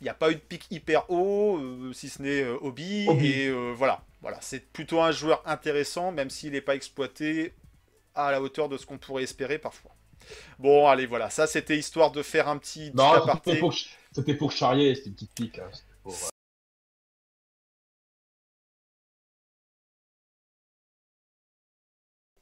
il 0.00 0.04
n'y 0.04 0.10
a 0.10 0.14
pas 0.14 0.30
eu 0.30 0.36
de 0.36 0.40
pic 0.40 0.66
hyper 0.70 1.04
haut, 1.10 1.58
euh, 1.58 1.92
si 1.92 2.08
ce 2.08 2.22
n'est 2.22 2.44
euh, 2.44 2.56
Obi. 2.62 3.04
Obi. 3.06 3.26
Et 3.30 3.52
voilà, 3.74 4.00
voilà, 4.24 4.40
c'est 4.40 4.72
plutôt 4.72 5.02
un 5.02 5.10
joueur 5.10 5.42
intéressant, 5.44 6.10
même 6.10 6.30
s'il 6.30 6.52
n'est 6.52 6.62
pas 6.62 6.74
exploité 6.74 7.52
à 8.14 8.30
la 8.32 8.40
hauteur 8.40 8.70
de 8.70 8.78
ce 8.78 8.86
qu'on 8.86 8.96
pourrait 8.96 9.24
espérer 9.24 9.58
parfois. 9.58 9.94
Bon, 10.58 10.88
allez, 10.88 11.04
voilà, 11.04 11.28
ça 11.28 11.46
c'était 11.46 11.76
histoire 11.76 12.10
de 12.10 12.22
faire 12.22 12.48
un 12.48 12.56
petit, 12.56 12.90
Non, 12.94 13.12
c'était 13.34 13.58
pour, 13.58 13.74
c'était 14.12 14.34
pour 14.34 14.50
charrier, 14.50 14.94
c'était 14.94 15.10
une 15.10 15.14
petite 15.14 15.34
pique. 15.34 15.58
hein, 15.58 15.70
pour, 16.02 16.14
euh, 16.14 16.28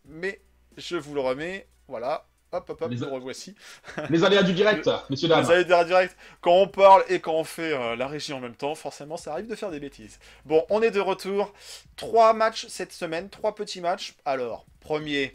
Mais 0.05 0.40
je 0.76 0.94
vous 0.94 1.14
le 1.14 1.20
remets, 1.20 1.69
voilà. 1.88 2.29
Hop, 2.52 2.69
hop, 2.69 2.82
hop, 2.82 2.90
Les- 2.90 2.99
le 2.99 3.06
revoici. 3.06 3.54
Les 4.10 4.25
aléas 4.25 4.43
du 4.43 4.52
direct, 4.52 4.88
messieurs, 5.08 5.28
dames. 5.28 5.43
Vous 5.44 5.50
allez 5.50 5.64
dire 5.64 5.84
direct, 5.87 6.16
quand 6.43 6.52
on 6.52 6.69
parle 6.69 7.02
et 7.08 7.19
quand 7.20 7.32
on 7.34 7.44
fait 7.44 7.72
euh, 7.72 7.96
la 7.96 8.06
régie 8.06 8.32
en 8.34 8.40
même 8.40 8.54
temps, 8.54 8.75
forcément, 8.75 9.16
ça 9.16 9.32
arrive 9.32 9.46
de 9.46 9.54
faire 9.54 9.70
des 9.70 9.81
bêtises. 9.81 10.19
Bon, 10.44 10.64
on 10.69 10.82
est 10.82 10.90
de 10.90 11.00
retour. 11.00 11.52
Trois 11.96 12.34
matchs 12.34 12.67
cette 12.69 12.93
semaine, 12.93 13.31
trois 13.31 13.55
petits 13.55 13.81
matchs. 13.81 14.15
Alors, 14.26 14.67
premier, 14.81 15.34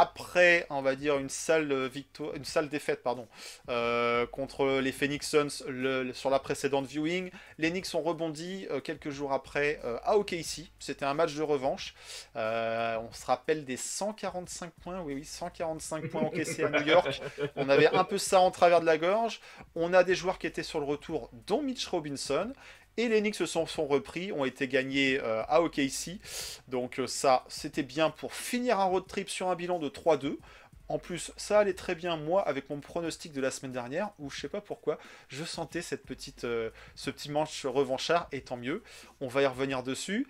après, 0.00 0.66
on 0.70 0.82
va 0.82 0.96
dire, 0.96 1.18
une 1.18 1.28
sale, 1.28 1.86
victoire, 1.86 2.34
une 2.34 2.44
sale 2.44 2.68
défaite 2.68 3.02
pardon, 3.02 3.28
euh, 3.68 4.26
contre 4.26 4.80
les 4.80 4.92
Phoenix 4.92 5.28
Suns 5.28 5.64
sur 6.12 6.30
la 6.30 6.38
précédente 6.38 6.86
viewing, 6.86 7.30
les 7.58 7.70
Knicks 7.70 7.94
ont 7.94 8.02
rebondi 8.02 8.66
euh, 8.70 8.80
quelques 8.80 9.10
jours 9.10 9.32
après 9.32 9.80
euh, 9.84 9.98
à 10.04 10.16
OKC. 10.16 10.70
C'était 10.78 11.04
un 11.04 11.14
match 11.14 11.34
de 11.34 11.42
revanche. 11.42 11.94
On 12.34 13.12
se 13.12 13.26
rappelle 13.26 13.64
des 13.64 13.76
145 13.76 14.72
points, 14.82 15.00
oui, 15.00 15.14
oui, 15.14 15.24
145 15.24 16.08
points 16.08 16.22
encaissés 16.22 16.64
à 16.64 16.70
New 16.70 16.86
York. 16.86 17.20
On 17.56 17.68
avait 17.68 17.88
un 17.88 18.04
peu 18.04 18.18
ça 18.18 18.40
en 18.40 18.50
travers 18.50 18.80
de 18.80 18.86
la 18.86 18.98
gorge. 18.98 19.40
On 19.74 19.92
a 19.92 20.04
des 20.04 20.14
joueurs 20.14 20.38
qui 20.38 20.46
étaient 20.46 20.62
sur 20.62 20.80
le 20.80 20.86
retour, 20.86 21.30
dont 21.46 21.62
Mitch 21.62 21.86
Robinson. 21.86 22.52
Et 22.96 23.08
les 23.08 23.20
Knicks 23.20 23.34
se 23.34 23.46
sont, 23.46 23.64
repris, 23.86 24.30
ont 24.32 24.44
été 24.44 24.68
gagnés 24.68 25.18
euh, 25.20 25.42
à 25.48 25.62
OKC. 25.62 26.20
Donc 26.68 27.00
euh, 27.00 27.06
ça, 27.06 27.44
c'était 27.48 27.82
bien 27.82 28.10
pour 28.10 28.34
finir 28.34 28.78
un 28.78 28.84
road 28.84 29.06
trip 29.06 29.28
sur 29.28 29.48
un 29.48 29.56
bilan 29.56 29.78
de 29.78 29.88
3-2. 29.88 30.38
En 30.88 30.98
plus, 30.98 31.32
ça 31.36 31.60
allait 31.60 31.74
très 31.74 31.94
bien, 31.94 32.16
moi, 32.16 32.46
avec 32.46 32.68
mon 32.68 32.78
pronostic 32.78 33.32
de 33.32 33.40
la 33.40 33.50
semaine 33.50 33.72
dernière, 33.72 34.10
où 34.18 34.28
je 34.30 34.38
sais 34.38 34.48
pas 34.48 34.60
pourquoi, 34.60 34.98
je 35.28 35.42
sentais 35.42 35.80
cette 35.80 36.04
petite, 36.04 36.44
euh, 36.44 36.70
ce 36.94 37.10
petit 37.10 37.30
manche 37.30 37.64
revanchard, 37.64 38.28
et 38.32 38.42
tant 38.42 38.58
mieux. 38.58 38.82
On 39.20 39.28
va 39.28 39.42
y 39.42 39.46
revenir 39.46 39.82
dessus. 39.82 40.28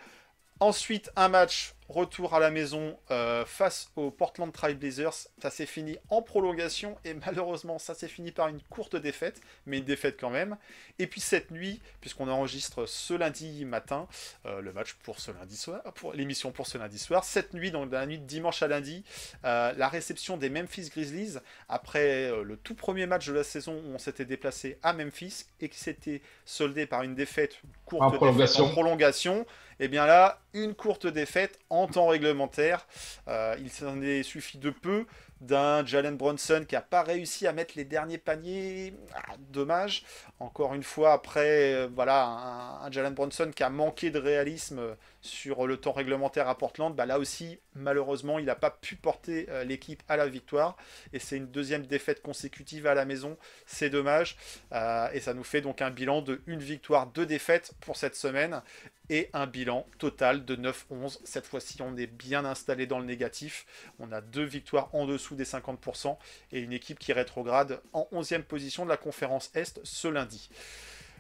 Ensuite, 0.61 1.11
un 1.17 1.29
match 1.29 1.75
retour 1.89 2.35
à 2.35 2.41
la 2.41 2.51
maison 2.51 2.97
euh, 3.11 3.45
face 3.45 3.91
aux 3.97 4.11
Portland 4.11 4.53
Trail 4.53 4.75
Blazers. 4.75 5.13
Ça 5.43 5.51
s'est 5.51 5.67
fini 5.67 5.99
en 6.09 6.23
prolongation 6.23 6.97
et 7.05 7.15
malheureusement, 7.15 7.79
ça 7.79 7.95
s'est 7.95 8.09
fini 8.09 8.33
par 8.33 8.49
une 8.49 8.61
courte 8.71 8.97
défaite, 8.97 9.41
mais 9.67 9.79
une 9.79 9.85
défaite 9.85 10.17
quand 10.19 10.31
même. 10.31 10.57
Et 10.99 11.07
puis 11.07 11.21
cette 11.21 11.51
nuit, 11.51 11.81
puisqu'on 12.01 12.29
enregistre 12.29 12.87
ce 12.87 13.15
lundi 13.15 13.65
matin, 13.65 14.07
euh, 14.47 14.61
le 14.61 14.73
match 14.73 14.95
pour 15.03 15.21
ce 15.21 15.31
lundi 15.33 15.57
soir, 15.57 15.83
pour 15.95 16.15
l'émission 16.15 16.53
pour 16.53 16.67
ce 16.67 16.79
lundi 16.79 16.99
soir, 16.99 17.25
cette 17.25 17.53
nuit, 17.53 17.71
donc 17.71 17.91
dans 17.91 17.99
la 17.99 18.07
nuit 18.07 18.19
de 18.19 18.27
dimanche 18.27 18.63
à 18.63 18.69
lundi, 18.69 19.05
euh, 19.45 19.73
la 19.77 19.89
réception 19.89 20.37
des 20.37 20.49
Memphis 20.51 20.89
Grizzlies 20.89 21.39
après 21.69 22.31
le 22.45 22.57
tout 22.57 22.75
premier 22.75 23.07
match 23.07 23.27
de 23.27 23.33
la 23.33 23.45
saison 23.45 23.75
où 23.75 23.95
on 23.95 23.99
s'était 23.99 24.25
déplacé 24.25 24.79
à 24.83 24.93
Memphis 24.93 25.47
et 25.61 25.69
qui 25.69 25.79
s'était 25.79 26.23
soldé 26.45 26.87
par 26.87 27.03
une 27.03 27.15
défaite, 27.15 27.59
une 27.63 27.71
courte 27.85 28.03
En 28.03 28.33
défaite 28.33 28.61
en 28.61 28.69
prolongation. 28.69 29.47
Et 29.81 29.89
bien 29.89 30.07
là, 30.07 30.41
une 30.53 30.75
courte 30.75 31.07
défaite 31.07 31.59
en 31.71 31.87
temps 31.87 32.09
réglementaire. 32.09 32.87
Euh, 33.29 33.57
il 33.61 33.71
s'en 33.71 34.01
est 34.01 34.23
suffi 34.23 34.59
de 34.59 34.71
peu 34.71 35.07
d'un 35.41 35.85
Jalen 35.85 36.17
Bronson 36.17 36.65
qui 36.67 36.75
n'a 36.75 36.81
pas 36.81 37.03
réussi 37.03 37.47
à 37.47 37.53
mettre 37.53 37.75
les 37.77 37.85
derniers 37.85 38.19
paniers. 38.19 38.95
Ah, 39.15 39.35
dommage. 39.39 40.05
Encore 40.41 40.75
une 40.75 40.83
fois, 40.83 41.13
après, 41.13 41.75
euh, 41.75 41.89
voilà, 41.95 42.81
un, 42.83 42.91
Jalen 42.91 43.15
Bronson 43.15 43.51
qui 43.55 43.63
a 43.63 43.71
manqué 43.71 44.11
de 44.11 44.19
réalisme 44.19 44.97
sur 45.21 45.67
le 45.67 45.77
temps 45.77 45.93
réglementaire 45.93 46.49
à 46.49 46.57
Portland. 46.57 46.95
Bah, 46.95 47.07
là 47.07 47.19
aussi, 47.19 47.59
malheureusement, 47.75 48.39
il 48.39 48.47
n'a 48.47 48.55
pas 48.55 48.71
pu 48.71 48.97
porter 48.97 49.47
euh, 49.51 49.65
l'équipe 49.65 50.03
à 50.09 50.17
la 50.17 50.27
victoire. 50.27 50.77
Et 51.13 51.19
c'est 51.19 51.37
une 51.37 51.49
deuxième 51.49 51.87
défaite 51.87 52.23
consécutive 52.23 52.87
à 52.87 52.95
la 52.95 53.05
maison. 53.05 53.37
C'est 53.67 53.91
dommage. 53.91 54.37
Euh, 54.73 55.09
et 55.13 55.21
ça 55.21 55.35
nous 55.35 55.45
fait 55.45 55.61
donc 55.61 55.83
un 55.83 55.91
bilan 55.91 56.23
de 56.23 56.41
une 56.47 56.61
victoire, 56.61 57.07
deux 57.07 57.27
défaites 57.27 57.73
pour 57.81 57.97
cette 57.97 58.17
semaine 58.17 58.63
et 59.11 59.29
un 59.33 59.47
bilan 59.47 59.87
total 59.99 60.45
de 60.45 60.57
9-11. 60.57 61.19
Cette 61.25 61.47
fois-ci, 61.47 61.81
on 61.83 61.97
est 61.97 62.07
bien 62.07 62.45
installé 62.45 62.87
dans 62.87 62.99
le 62.99 63.05
négatif. 63.05 63.67
On 63.99 64.13
a 64.13 64.21
deux 64.21 64.45
victoires 64.45 64.89
en 64.95 65.07
dessous 65.07 65.35
des 65.35 65.45
50% 65.45 66.17
et 66.53 66.61
une 66.61 66.73
équipe 66.73 66.99
qui 66.99 67.13
rétrograde 67.13 67.81
en 67.93 68.09
11e 68.13 68.43
position 68.43 68.85
de 68.85 68.91
la 68.91 68.97
conférence 68.97 69.51
Est 69.55 69.81
ce 69.85 70.09
lundi. 70.09 70.49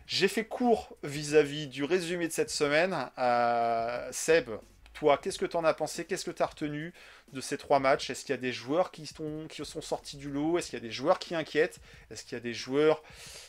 J'ai 0.07 0.29
fait 0.29 0.45
court 0.45 0.97
vis-à-vis 1.03 1.67
du 1.67 1.85
résumé 1.85 2.29
de 2.29 2.33
cette 2.33 2.51
semaine. 2.51 3.11
Euh, 3.19 4.09
Seb, 4.13 4.51
toi, 4.93 5.19
qu'est-ce 5.19 5.39
que 5.39 5.47
tu 5.47 5.57
en 5.57 5.65
as 5.65 5.75
pensé? 5.75 6.05
Qu'est-ce 6.05 6.25
que 6.25 6.31
tu 6.31 6.43
as 6.43 6.47
retenu 6.47 6.93
de 7.33 7.41
ces 7.41 7.57
trois 7.57 7.81
matchs? 7.81 8.11
Est-ce 8.11 8.25
qu'il 8.25 8.35
y 8.35 8.39
a 8.39 8.41
des 8.41 8.53
joueurs 8.53 8.91
qui 8.91 9.07
sont, 9.07 9.47
qui 9.49 9.65
sont 9.65 9.81
sortis 9.81 10.17
du 10.17 10.31
lot? 10.31 10.59
Est-ce 10.59 10.71
qu'il 10.71 10.79
y 10.79 10.83
a 10.83 10.87
des 10.87 10.93
joueurs 10.93 11.19
qui 11.19 11.35
inquiètent? 11.35 11.81
Est-ce 12.11 12.25
qu'il 12.25 12.33
y 12.33 12.37
a 12.37 12.41
des 12.41 12.55
joueurs... 12.55 13.03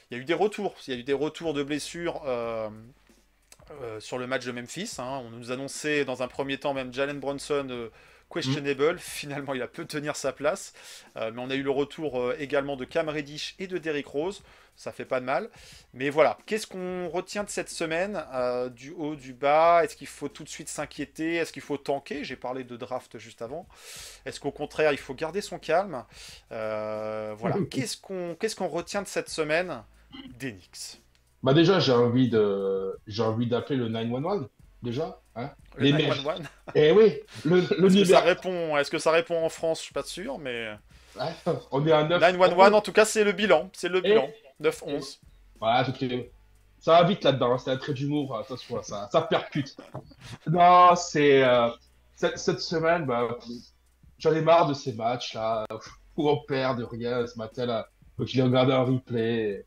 Il 0.09 0.17
y 0.17 0.19
a 0.19 0.23
eu 0.23 0.25
des 0.25 0.33
retours. 0.33 0.75
Il 0.87 0.93
y 0.93 0.97
a 0.97 0.99
eu 0.99 1.03
des 1.03 1.13
retours 1.13 1.53
de 1.53 1.63
blessures. 1.63 2.21
Euh, 2.25 2.69
euh, 3.71 3.99
sur 3.99 4.17
le 4.17 4.27
match 4.27 4.45
de 4.45 4.51
Memphis. 4.51 4.95
Hein. 4.99 5.23
On 5.25 5.29
nous 5.31 5.51
annonçait 5.51 6.05
dans 6.05 6.21
un 6.21 6.27
premier 6.27 6.57
temps 6.57 6.73
même 6.73 6.93
Jalen 6.93 7.19
Bronson 7.19 7.67
euh, 7.69 7.89
questionable. 8.31 8.99
Finalement, 8.99 9.53
il 9.55 9.61
a 9.61 9.67
peu 9.67 9.85
tenir 9.85 10.15
sa 10.15 10.31
place. 10.33 10.73
Euh, 11.17 11.31
mais 11.33 11.41
on 11.41 11.49
a 11.49 11.55
eu 11.55 11.63
le 11.63 11.71
retour 11.71 12.33
également 12.37 12.75
de 12.75 12.85
Cam 12.85 13.09
Reddish 13.09 13.55
et 13.57 13.67
de 13.67 13.77
Derrick 13.77 14.07
Rose. 14.07 14.43
Ça 14.75 14.91
fait 14.91 15.05
pas 15.05 15.19
de 15.19 15.25
mal. 15.25 15.49
Mais 15.93 16.09
voilà, 16.09 16.37
qu'est-ce 16.45 16.67
qu'on 16.67 17.07
retient 17.07 17.43
de 17.43 17.49
cette 17.49 17.69
semaine 17.69 18.23
Du 18.75 18.91
haut, 18.91 19.15
du 19.15 19.33
bas? 19.33 19.83
Est-ce 19.83 19.95
qu'il 19.95 20.07
faut 20.07 20.27
tout 20.27 20.43
de 20.43 20.49
suite 20.49 20.67
s'inquiéter? 20.67 21.35
Est-ce 21.35 21.53
qu'il 21.53 21.61
faut 21.61 21.77
tanker? 21.77 22.25
J'ai 22.25 22.35
parlé 22.35 22.65
de 22.65 22.75
draft 22.75 23.17
juste 23.17 23.41
avant. 23.41 23.67
Est-ce 24.25 24.39
qu'au 24.39 24.51
contraire, 24.51 24.91
il 24.91 24.99
faut 24.99 25.13
garder 25.13 25.39
son 25.39 25.59
calme? 25.59 26.03
Voilà, 26.49 27.55
qu'est-ce 27.71 27.97
qu'on 27.97 28.35
qu'est-ce 28.35 28.55
qu'on 28.57 28.67
retient 28.67 29.01
de 29.01 29.07
cette 29.07 29.29
semaine 29.29 29.81
d'Enix 30.37 30.99
Bah 31.45 31.53
déjà, 31.53 31.79
j'ai 31.79 31.91
envie 31.91 32.27
de, 32.27 32.97
j'ai 33.05 33.21
envie 33.21 33.45
d'appeler 33.45 33.77
le 33.77 33.87
911 33.87 34.47
déjà. 34.81 35.19
Hein 35.35 35.51
Le 35.77 35.83
Les 35.83 35.93
mecs. 35.93 36.07
911 36.07 36.41
Eh 36.73 36.91
oui, 36.91 37.19
le, 37.45 37.57
le 37.77 37.85
Est-ce 37.87 37.95
que, 37.99 38.05
ça 38.05 38.19
répond, 38.21 38.77
est-ce 38.77 38.89
que 38.89 38.97
ça 38.97 39.11
répond 39.11 39.45
en 39.45 39.49
France? 39.49 39.77
Je 39.79 39.83
suis 39.83 39.93
pas 39.93 40.01
sûr, 40.03 40.39
mais. 40.39 40.69
Ouais, 41.15 41.53
on 41.71 41.85
est 41.85 41.91
à 41.91 42.03
9. 42.03 42.19
911, 42.19 42.73
en 42.73 42.81
tout 42.81 42.91
cas, 42.91 43.05
c'est 43.05 43.23
le 43.23 43.31
bilan. 43.31 43.69
C'est 43.73 43.89
le 43.89 43.99
Et- 43.99 44.09
bilan. 44.09 44.27
9-11. 44.59 45.19
Voilà, 45.59 45.85
Ça 46.79 46.91
va 46.93 47.03
vite 47.03 47.23
là-dedans, 47.23 47.53
hein, 47.53 47.57
c'est 47.59 47.69
un 47.71 47.77
trait 47.77 47.93
d'humour, 47.93 48.37
attention, 48.37 48.81
ça, 48.81 49.07
ça 49.11 49.21
percute. 49.21 49.77
Non, 50.47 50.95
c'est. 50.95 51.43
euh, 51.43 51.69
cette, 52.15 52.39
cette 52.39 52.59
semaine, 52.61 53.05
bah, 53.05 53.37
j'en 54.17 54.33
ai 54.33 54.41
marre 54.41 54.67
de 54.67 54.73
ces 54.73 54.93
matchs-là, 54.93 55.65
où 56.17 56.27
on 56.29 56.37
perd 56.47 56.79
de 56.79 56.85
rien 56.85 57.27
ce 57.27 57.37
matin-là. 57.37 57.87
Donc 58.17 58.27
je 58.29 58.35
l'ai 58.37 58.41
regardé 58.43 58.73
en 58.73 58.85
replay. 58.85 59.65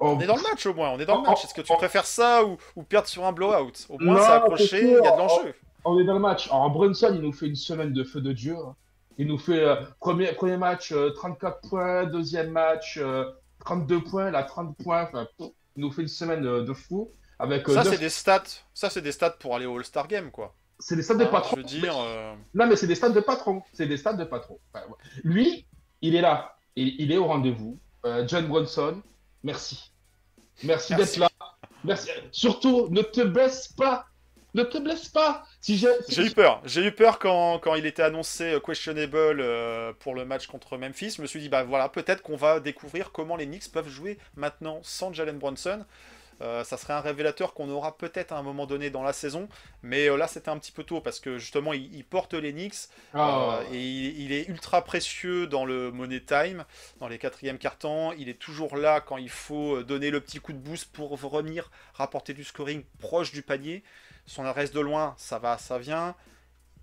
Oh, 0.00 0.14
On 0.16 0.20
est 0.20 0.26
dans 0.26 0.36
le 0.36 0.42
match 0.42 0.64
au 0.66 0.74
moins, 0.74 0.90
on 0.90 0.98
est 1.00 1.06
dans 1.06 1.20
le 1.22 1.28
match. 1.28 1.44
Est-ce 1.44 1.54
que 1.54 1.60
tu 1.60 1.72
préfères 1.74 2.06
ça 2.06 2.44
ou, 2.44 2.56
ou 2.76 2.82
perdre 2.84 3.08
sur 3.08 3.24
un 3.24 3.32
blowout? 3.32 3.72
Au 3.88 3.98
moins, 3.98 4.20
c'est 4.20 4.32
accroché, 4.32 4.80
il 4.82 4.90
y 4.90 4.94
a 4.96 5.00
de 5.12 5.18
l'enjeu. 5.18 5.54
On 5.84 5.98
est 5.98 6.04
dans 6.04 6.14
le 6.14 6.20
match. 6.20 6.48
Alors, 6.48 6.70
Brunson, 6.70 7.10
il 7.14 7.20
nous 7.20 7.32
fait 7.32 7.46
une 7.46 7.56
semaine 7.56 7.92
de 7.92 8.04
feu 8.04 8.20
de 8.20 8.32
Dieu. 8.32 8.56
Il 9.16 9.26
nous 9.26 9.38
fait 9.38 9.58
euh, 9.60 9.76
premier, 10.00 10.32
premier 10.32 10.56
match 10.56 10.92
euh, 10.92 11.10
34 11.10 11.68
points, 11.68 12.04
deuxième 12.04 12.50
match 12.50 12.98
euh, 13.02 13.24
32 13.64 14.02
points, 14.04 14.30
là 14.30 14.44
30 14.44 14.76
points. 14.76 15.08
Il 15.40 15.50
nous 15.76 15.90
fait 15.90 16.02
une 16.02 16.08
semaine 16.08 16.42
de, 16.42 16.72
fou. 16.74 17.10
Avec, 17.40 17.68
euh, 17.68 17.74
Ça, 17.74 17.84
c'est 17.84 17.98
des 17.98 18.08
stats. 18.10 18.42
Ça, 18.74 18.90
c'est 18.90 19.02
des 19.02 19.12
stats 19.12 19.30
pour 19.30 19.56
aller 19.56 19.66
au 19.66 19.76
All-Star 19.78 20.06
Game, 20.06 20.30
quoi. 20.30 20.54
c'est 20.78 20.94
des 20.96 21.02
stats 21.02 21.14
de 21.14 21.24
Hein, 21.24 21.28
patron. 21.28 21.56
je 21.56 21.62
veux 21.62 21.66
dire, 21.66 21.96
euh, 21.98 22.34
Non, 22.54 22.66
mais 22.68 22.76
c'est 22.76 22.86
des 22.86 22.94
stats 22.94 23.10
de 23.10 23.20
patron. 23.20 23.62
C'est 23.72 23.86
des 23.86 23.96
stats 23.96 24.12
de 24.14 24.24
patron. 24.24 24.58
Enfin, 24.72 24.84
ouais. 24.86 24.94
Lui, 25.24 25.66
il 26.02 26.14
est 26.14 26.20
là. 26.20 26.56
Il, 26.76 26.94
il 27.00 27.10
est 27.10 27.16
au 27.18 27.26
rendez-vous. 27.26 27.78
John 28.26 28.46
Brunson, 28.46 29.02
merci. 29.42 29.92
Merci, 30.64 30.94
Merci. 30.94 31.16
d'être 31.16 31.16
là. 31.18 31.30
Merci. 31.84 32.10
Surtout, 32.32 32.88
ne 32.90 33.02
te 33.02 33.20
blesse 33.20 33.68
pas. 33.68 34.06
Ne 34.54 34.64
te 34.64 34.78
blesse 34.78 35.08
pas. 35.08 35.44
Si 35.60 35.76
j'ai. 35.76 35.88
si- 36.08 36.20
eu 36.22 36.30
peur. 36.30 36.60
J'ai 36.64 36.84
eu 36.84 36.90
peur 36.92 37.18
quand, 37.18 37.58
quand 37.60 37.74
il 37.76 37.86
était 37.86 38.02
annoncé 38.02 38.54
euh, 38.54 38.60
questionable 38.60 39.40
euh, 39.40 39.92
pour 40.00 40.14
le 40.14 40.24
match 40.24 40.46
contre 40.46 40.76
Memphis. 40.78 41.10
Je 41.16 41.22
me 41.22 41.26
suis 41.26 41.38
dit, 41.40 41.48
bah 41.48 41.62
voilà, 41.64 41.88
peut-être 41.88 42.22
qu'on 42.22 42.34
va 42.36 42.58
découvrir 42.58 43.12
comment 43.12 43.36
les 43.36 43.46
Knicks 43.46 43.70
peuvent 43.70 43.88
jouer 43.88 44.18
maintenant 44.36 44.80
sans 44.82 45.12
Jalen 45.12 45.38
Brunson. 45.38 45.84
Euh, 46.40 46.62
ça 46.64 46.76
serait 46.76 46.92
un 46.94 47.00
révélateur 47.00 47.52
qu'on 47.54 47.68
aura 47.68 47.96
peut-être 47.98 48.32
à 48.32 48.38
un 48.38 48.42
moment 48.42 48.66
donné 48.66 48.90
dans 48.90 49.02
la 49.02 49.12
saison. 49.12 49.48
Mais 49.82 50.08
euh, 50.08 50.16
là, 50.16 50.28
c'était 50.28 50.50
un 50.50 50.58
petit 50.58 50.72
peu 50.72 50.84
tôt 50.84 51.00
parce 51.00 51.20
que 51.20 51.38
justement, 51.38 51.72
il, 51.72 51.94
il 51.94 52.04
porte 52.04 52.34
les 52.34 52.52
Knicks. 52.52 52.88
Ah, 53.14 53.60
Euh, 53.60 53.64
et 53.72 53.80
il, 53.80 54.20
il 54.20 54.32
est 54.32 54.46
ultra 54.48 54.84
précieux 54.84 55.46
dans 55.46 55.64
le 55.64 55.90
money 55.90 56.20
time, 56.20 56.64
dans 57.00 57.08
les 57.08 57.18
quatrièmes 57.18 57.58
cartons. 57.58 58.12
Il 58.12 58.28
est 58.28 58.38
toujours 58.38 58.76
là 58.76 59.00
quand 59.00 59.16
il 59.16 59.30
faut 59.30 59.82
donner 59.82 60.10
le 60.10 60.20
petit 60.20 60.38
coup 60.40 60.52
de 60.52 60.58
boost 60.58 60.92
pour 60.92 61.10
revenir 61.20 61.70
rapporter 61.94 62.34
du 62.34 62.44
scoring 62.44 62.84
proche 63.00 63.32
du 63.32 63.42
panier. 63.42 63.82
Son 64.26 64.50
reste 64.52 64.74
de 64.74 64.80
loin, 64.80 65.14
ça 65.16 65.38
va, 65.38 65.58
ça 65.58 65.78
vient. 65.78 66.14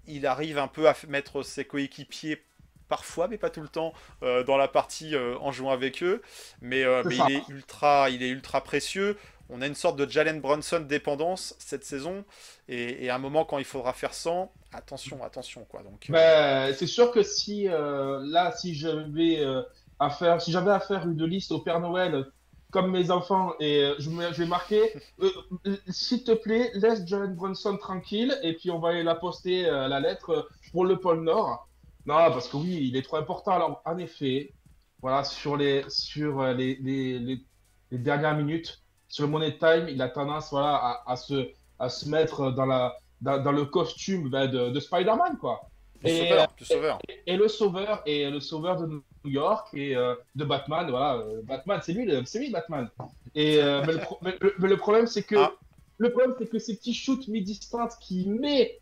Il 0.08 0.26
arrive 0.28 0.58
un 0.58 0.68
peu 0.68 0.88
à 0.88 0.96
mettre 1.08 1.44
ses 1.44 1.66
coéquipiers 1.66 2.44
parfois, 2.88 3.28
mais 3.28 3.38
pas 3.38 3.50
tout 3.50 3.62
le 3.62 3.68
temps, 3.68 3.94
euh, 4.24 4.44
dans 4.44 4.58
la 4.58 4.68
partie 4.68 5.16
euh, 5.16 5.38
en 5.40 5.52
jouant 5.52 5.72
avec 5.72 6.04
eux. 6.04 6.22
Mais, 6.62 6.84
euh, 6.84 7.04
mais 7.06 7.18
il, 7.18 7.32
est 7.32 7.48
ultra, 7.50 8.10
il 8.12 8.22
est 8.24 8.30
ultra 8.30 8.64
précieux. 8.64 9.18
On 9.50 9.62
a 9.62 9.68
une 9.68 9.76
sorte 9.76 9.98
de 9.98 10.10
Jalen 10.10 10.42
Brunson 10.42 10.80
dépendance 10.82 11.56
cette 11.60 11.84
saison. 11.86 12.26
Et, 12.68 13.06
et 13.06 13.10
à 13.10 13.16
un 13.16 13.20
moment, 13.20 13.46
quand 13.46 13.58
il 13.60 13.66
faudra 13.66 13.94
faire 13.94 14.14
100, 14.14 14.52
attention, 14.72 15.24
attention. 15.24 15.66
quoi. 15.66 15.84
Donc, 15.84 16.10
euh, 16.10 16.14
Ben, 16.14 16.74
c'est 16.76 16.88
sûr 16.88 17.12
que 17.12 17.24
si 17.24 17.68
euh, 17.68 18.20
là, 18.26 18.52
si 18.52 18.76
j'avais 18.76 19.40
euh, 19.44 19.64
à 20.00 20.10
faire, 20.10 20.42
si 20.42 20.52
j'avais 20.52 20.72
à 20.72 20.80
faire 20.80 21.08
une 21.08 21.24
liste 21.26 21.52
au 21.52 21.60
Père 21.62 21.80
Noël 21.80 22.26
comme 22.72 22.92
mes 22.92 23.10
enfants 23.12 23.54
et 23.60 23.84
euh, 23.84 23.96
je, 24.00 24.10
me- 24.10 24.32
je 24.34 24.44
vais 24.44 24.48
marquer, 24.48 24.82
s'il 25.90 26.24
te 26.24 26.32
plaît, 26.34 26.72
laisse 26.76 27.06
Jalen 27.08 27.34
Brunson 27.36 27.78
tranquille 27.78 28.38
et 28.44 28.54
puis 28.54 28.70
on 28.72 28.80
va 28.80 28.90
aller 28.90 29.04
la 29.04 29.16
poster 29.16 29.64
la 29.64 30.00
lettre 30.00 30.48
pour 30.72 30.86
le 30.86 31.00
pôle 31.00 31.24
Nord. 31.24 31.68
Non, 32.06 32.16
parce 32.32 32.48
que 32.50 32.58
oui, 32.58 32.88
il 32.90 32.96
est 32.98 33.02
trop 33.02 33.18
important. 33.18 33.52
Alors, 33.52 33.82
en 33.86 33.98
effet, 33.98 34.54
voilà, 35.02 35.24
sur 35.24 35.58
les 35.58 35.86
sur 35.90 36.44
les, 36.54 36.76
les, 36.78 37.18
les, 37.20 37.46
les 37.92 37.98
dernières 37.98 38.36
minutes, 38.38 38.84
sur 39.08 39.26
le 39.26 39.30
Money 39.32 39.58
Time, 39.58 39.88
il 39.90 40.02
a 40.02 40.10
tendance 40.10 40.50
voilà 40.52 40.76
à, 40.76 41.12
à 41.12 41.16
se 41.16 41.50
à 41.80 41.90
se 41.90 42.08
mettre 42.10 42.52
dans 42.52 42.66
la 42.66 42.96
dans, 43.22 43.42
dans 43.42 43.52
le 43.52 43.66
costume 43.66 44.30
ben, 44.30 44.48
de, 44.48 44.70
de 44.70 44.80
Spider-Man 44.80 45.38
quoi. 45.40 45.62
Du 46.04 46.12
et- 46.12 46.28
sauveur, 46.30 46.48
du 46.58 46.66
sauveur. 46.66 47.00
et 47.26 47.38
le 47.38 47.48
sauveur 47.48 48.02
et 48.06 48.30
le 48.30 48.40
sauveur 48.40 48.76
de 48.82 48.86
New 48.88 49.04
York 49.32 49.70
et 49.74 49.96
euh, 49.96 50.16
de 50.36 50.44
Batman 50.46 50.90
voilà 50.90 51.16
euh, 51.16 51.42
Batman 51.44 51.80
c'est 51.84 51.94
lui 51.94 52.12
c'est 52.26 52.40
lui 52.40 52.52
Batman. 52.52 52.90
Et 53.34 53.62
euh, 53.62 53.84
mais, 53.86 53.94
le 53.94 54.00
pro- 54.00 54.18
mais 54.22 54.36
le, 54.42 54.54
mais 54.60 54.68
le 54.68 54.78
problème 54.78 55.08
c'est 55.08 55.24
que 55.24 55.36
Ah. 55.38 55.52
le 55.98 56.12
problème 56.12 56.34
c'est 56.38 56.48
que 56.50 56.60
ces 56.60 56.76
petits 56.76 56.94
shoots 56.94 57.28
mi-distance 57.28 57.96
qui 57.98 58.28
met 58.28 58.80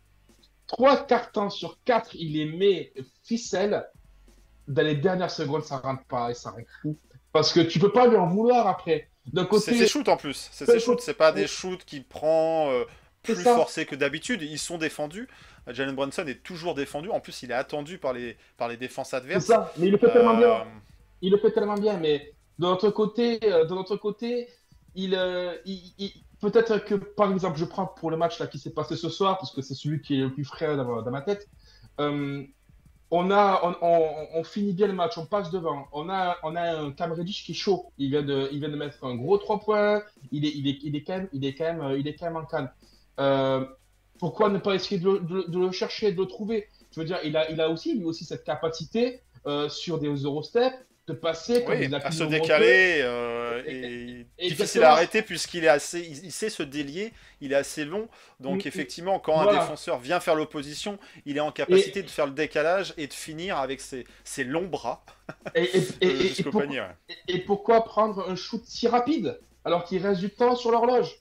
trois 0.66 0.96
cartons 1.06 1.50
sur 1.50 1.78
quatre 1.84 2.14
il 2.14 2.32
les 2.34 2.46
met 2.46 2.92
ficelle 3.22 3.86
dans 4.68 4.82
les 4.84 4.96
dernières 4.96 5.30
secondes 5.30 5.62
ça 5.62 5.78
rentre 5.78 6.04
pas 6.04 6.30
et 6.30 6.34
ça 6.34 6.50
rend 6.50 6.58
fou. 6.82 6.96
Parce 7.32 7.52
que 7.52 7.60
tu 7.60 7.78
peux 7.78 7.92
pas 7.92 8.06
lui 8.06 8.16
en 8.16 8.26
vouloir 8.28 8.66
après 8.66 9.08
C'est 9.58 9.74
ses 9.74 9.86
shoots 9.86 10.08
en 10.08 10.16
plus. 10.16 10.48
C'est 10.52 10.66
C'est 10.66 10.72
ses 10.72 10.80
shoots. 10.80 11.00
C'est 11.00 11.14
pas 11.14 11.32
des 11.32 11.46
shoots 11.46 11.84
qu'il 11.84 12.04
prend 12.04 12.70
euh, 12.70 12.84
C'est 13.24 13.34
plus 13.34 13.42
ça. 13.44 13.54
forcés 13.54 13.86
que 13.86 13.94
d'habitude. 13.96 14.42
Ils 14.42 14.58
sont 14.58 14.78
défendus. 14.78 15.28
Jalen 15.66 15.94
Brunson 15.94 16.26
est 16.26 16.42
toujours 16.42 16.74
défendu. 16.74 17.08
En 17.10 17.20
plus, 17.20 17.42
il 17.42 17.50
est 17.50 17.54
attendu 17.54 17.98
par 17.98 18.12
les, 18.12 18.36
par 18.58 18.68
les 18.68 18.76
défenses 18.76 19.10
c'est 19.10 19.16
adverses. 19.16 19.46
ça 19.46 19.72
mais 19.78 19.86
il 19.86 19.92
le 19.92 19.98
fait 19.98 20.12
tellement 20.12 20.36
bien 20.36 20.48
Euh, 20.48 20.64
il 21.22 21.30
le 21.32 21.38
fait 21.38 21.52
tellement 21.52 21.76
bien, 21.78 21.96
mais 21.98 22.34
de 22.58 22.66
notre 22.66 22.90
côté, 22.90 23.38
euh, 23.44 23.64
de 23.64 23.74
notre 23.74 23.96
côté, 23.96 24.48
il, 24.94 25.14
il- 25.64 25.92
il- 25.98 26.12
peut-être 26.40 26.78
que 26.84 26.94
par 26.94 27.32
exemple, 27.32 27.58
je 27.58 27.64
prends 27.64 27.86
pour 27.86 28.10
le 28.10 28.16
match 28.18 28.38
là 28.38 28.46
qui 28.46 28.58
s'est 28.58 28.74
passé 28.74 28.94
ce 28.96 29.08
soir, 29.08 29.38
parce 29.38 29.52
que 29.52 29.62
c'est 29.62 29.74
celui 29.74 30.02
qui 30.02 30.16
est 30.20 30.24
le 30.24 30.32
plus 30.32 30.44
frais 30.44 30.76
dans, 30.76 30.84
ma- 30.84 31.02
dans 31.02 31.10
ma 31.10 31.22
tête. 31.22 31.48
euh, 32.00 32.42
on 33.10 33.30
a, 33.30 33.76
on, 33.82 34.44
finit 34.44 34.72
bien 34.72 34.86
le 34.86 34.92
match, 34.92 35.18
on 35.18 35.26
passe 35.26 35.50
devant. 35.50 35.86
On 35.92 36.08
a, 36.08 36.36
on 36.42 36.56
a 36.56 36.62
un 36.62 36.90
Cam 36.92 37.12
Reddish 37.12 37.44
qui 37.44 37.52
est 37.52 37.54
chaud. 37.54 37.92
Il 37.98 38.10
vient 38.10 38.22
de, 38.22 38.48
il 38.50 38.58
vient 38.58 38.68
de 38.68 38.76
mettre 38.76 39.04
un 39.04 39.14
gros 39.14 39.38
3 39.38 39.60
points. 39.60 40.02
Il 40.32 40.44
est, 40.44 40.52
il 40.54 40.66
est, 40.66 40.78
il 40.82 40.96
est 40.96 41.02
quand 41.02 41.18
même, 41.64 41.80
euh, 41.80 42.02
est 42.02 42.14
quand 42.14 42.26
même 42.26 42.36
en 42.36 42.44
canne. 42.44 42.70
Euh, 43.20 43.64
pourquoi 44.18 44.48
ne 44.48 44.58
pas 44.58 44.74
essayer 44.74 45.00
de 45.00 45.20
le, 45.48 45.72
chercher, 45.72 46.12
de 46.12 46.20
le 46.20 46.26
trouver? 46.26 46.68
Je 46.92 47.00
veux 47.00 47.06
dire, 47.06 47.18
il 47.24 47.36
a, 47.36 47.50
il 47.50 47.60
a 47.60 47.68
aussi, 47.68 47.94
lui 47.94 48.04
aussi, 48.04 48.24
cette 48.24 48.44
capacité 48.44 49.20
euh, 49.46 49.68
sur 49.68 49.98
des 49.98 50.08
Eurostep 50.08 50.72
de 51.06 51.12
passer 51.12 51.64
comme 51.64 51.74
Oui, 51.78 51.94
à 51.94 52.10
se 52.10 52.24
décaler 52.24 53.00
euh, 53.02 53.62
Et- 53.66 54.48
difficile 54.48 54.82
à 54.84 54.92
arrêter 54.92 55.20
puisqu'il 55.22 55.64
est 55.64 55.68
assez, 55.68 56.00
il, 56.00 56.24
il 56.24 56.32
sait 56.32 56.48
se 56.48 56.62
délier, 56.62 57.12
il 57.42 57.52
est 57.52 57.56
assez 57.56 57.84
long. 57.84 58.08
Donc 58.40 58.64
Mm, 58.64 58.68
effectivement, 58.68 59.18
quand 59.18 59.38
un 59.40 59.52
défenseur 59.60 59.98
vient 59.98 60.18
faire 60.20 60.34
l'opposition, 60.34 60.98
il 61.26 61.36
est 61.36 61.40
en 61.40 61.52
capacité 61.52 62.02
de 62.02 62.08
faire 62.10 62.26
le 62.26 62.32
décalage 62.32 62.94
et 62.96 63.06
de 63.06 63.12
finir 63.12 63.58
avec 63.58 63.80
ses, 63.82 64.04
ses 64.24 64.44
longs 64.44 64.66
bras. 64.66 65.04
Pour- 66.42 66.60
ouais. 66.88 67.14
et 67.28 67.38
pourquoi 67.40 67.84
prendre 67.84 68.28
un 68.28 68.36
shoot 68.36 68.62
si 68.64 68.88
rapide 68.88 69.38
alors 69.64 69.84
qu'il 69.84 70.04
reste 70.04 70.20
du 70.20 70.30
temps 70.30 70.56
sur 70.56 70.70
l'horloge? 70.70 71.16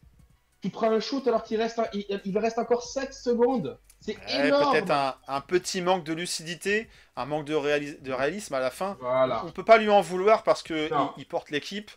Tu 0.63 0.69
prends 0.69 0.89
un 0.91 0.99
shoot 1.01 1.27
alors 1.27 1.43
qu'il 1.43 1.61
reste, 1.61 1.77
un- 1.77 1.87
il, 1.93 2.21
il 2.25 2.37
reste 2.39 2.57
encore 2.57 2.81
7 2.83 3.13
secondes. 3.13 3.77
C'est 3.99 4.17
Ouais, 4.17 4.47
énorme. 4.47 4.71
Peut-être 4.73 4.91
un, 4.91 5.15
un 5.27 5.41
petit 5.41 5.81
manque 5.81 6.03
de 6.03 6.13
lucidité, 6.13 6.89
un 7.15 7.25
manque 7.25 7.45
de, 7.45 7.53
réalis- 7.53 8.01
de 8.01 8.11
réalisme 8.11 8.53
à 8.53 8.59
la 8.59 8.69
fin. 8.71 8.97
Voilà. 9.01 9.43
On 9.45 9.51
peut 9.51 9.63
pas 9.65 9.77
lui 9.77 9.89
en 9.89 10.01
vouloir 10.01 10.43
parce 10.43 10.63
Non. 10.69 11.11
il, 11.17 11.25
porte 11.25 11.51
l'équipe. 11.51 11.91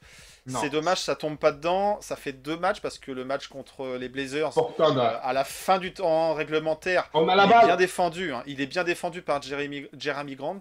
C'est 0.48 0.70
dommage, 0.70 0.98
ça 1.00 1.16
tombe 1.16 1.36
pas 1.38 1.50
dedans. 1.50 1.98
Ça 2.00 2.14
fait 2.14 2.32
deux 2.32 2.56
matchs 2.56 2.80
parce 2.80 2.98
que 3.00 3.10
le 3.10 3.24
match 3.24 3.48
contre 3.48 3.96
les 3.96 4.08
Blazers, 4.08 4.50
Pourtant, 4.52 4.96
euh, 4.96 5.18
à 5.20 5.32
la 5.32 5.42
fin 5.42 5.78
du 5.78 5.92
temps 5.92 6.34
réglementaire, 6.34 7.10
on 7.14 7.28
a 7.28 7.34
la 7.34 7.44
il 7.44 7.46
est 7.46 7.48
bien 7.58 7.66
balle. 7.66 7.76
défendu. 7.76 8.32
hein. 8.32 8.44
Il 8.46 8.60
est 8.60 8.66
bien 8.66 8.84
défendu 8.84 9.22
par 9.22 9.42
Jeremy, 9.42 9.86
Jeremy 9.98 10.36
Grant, 10.36 10.60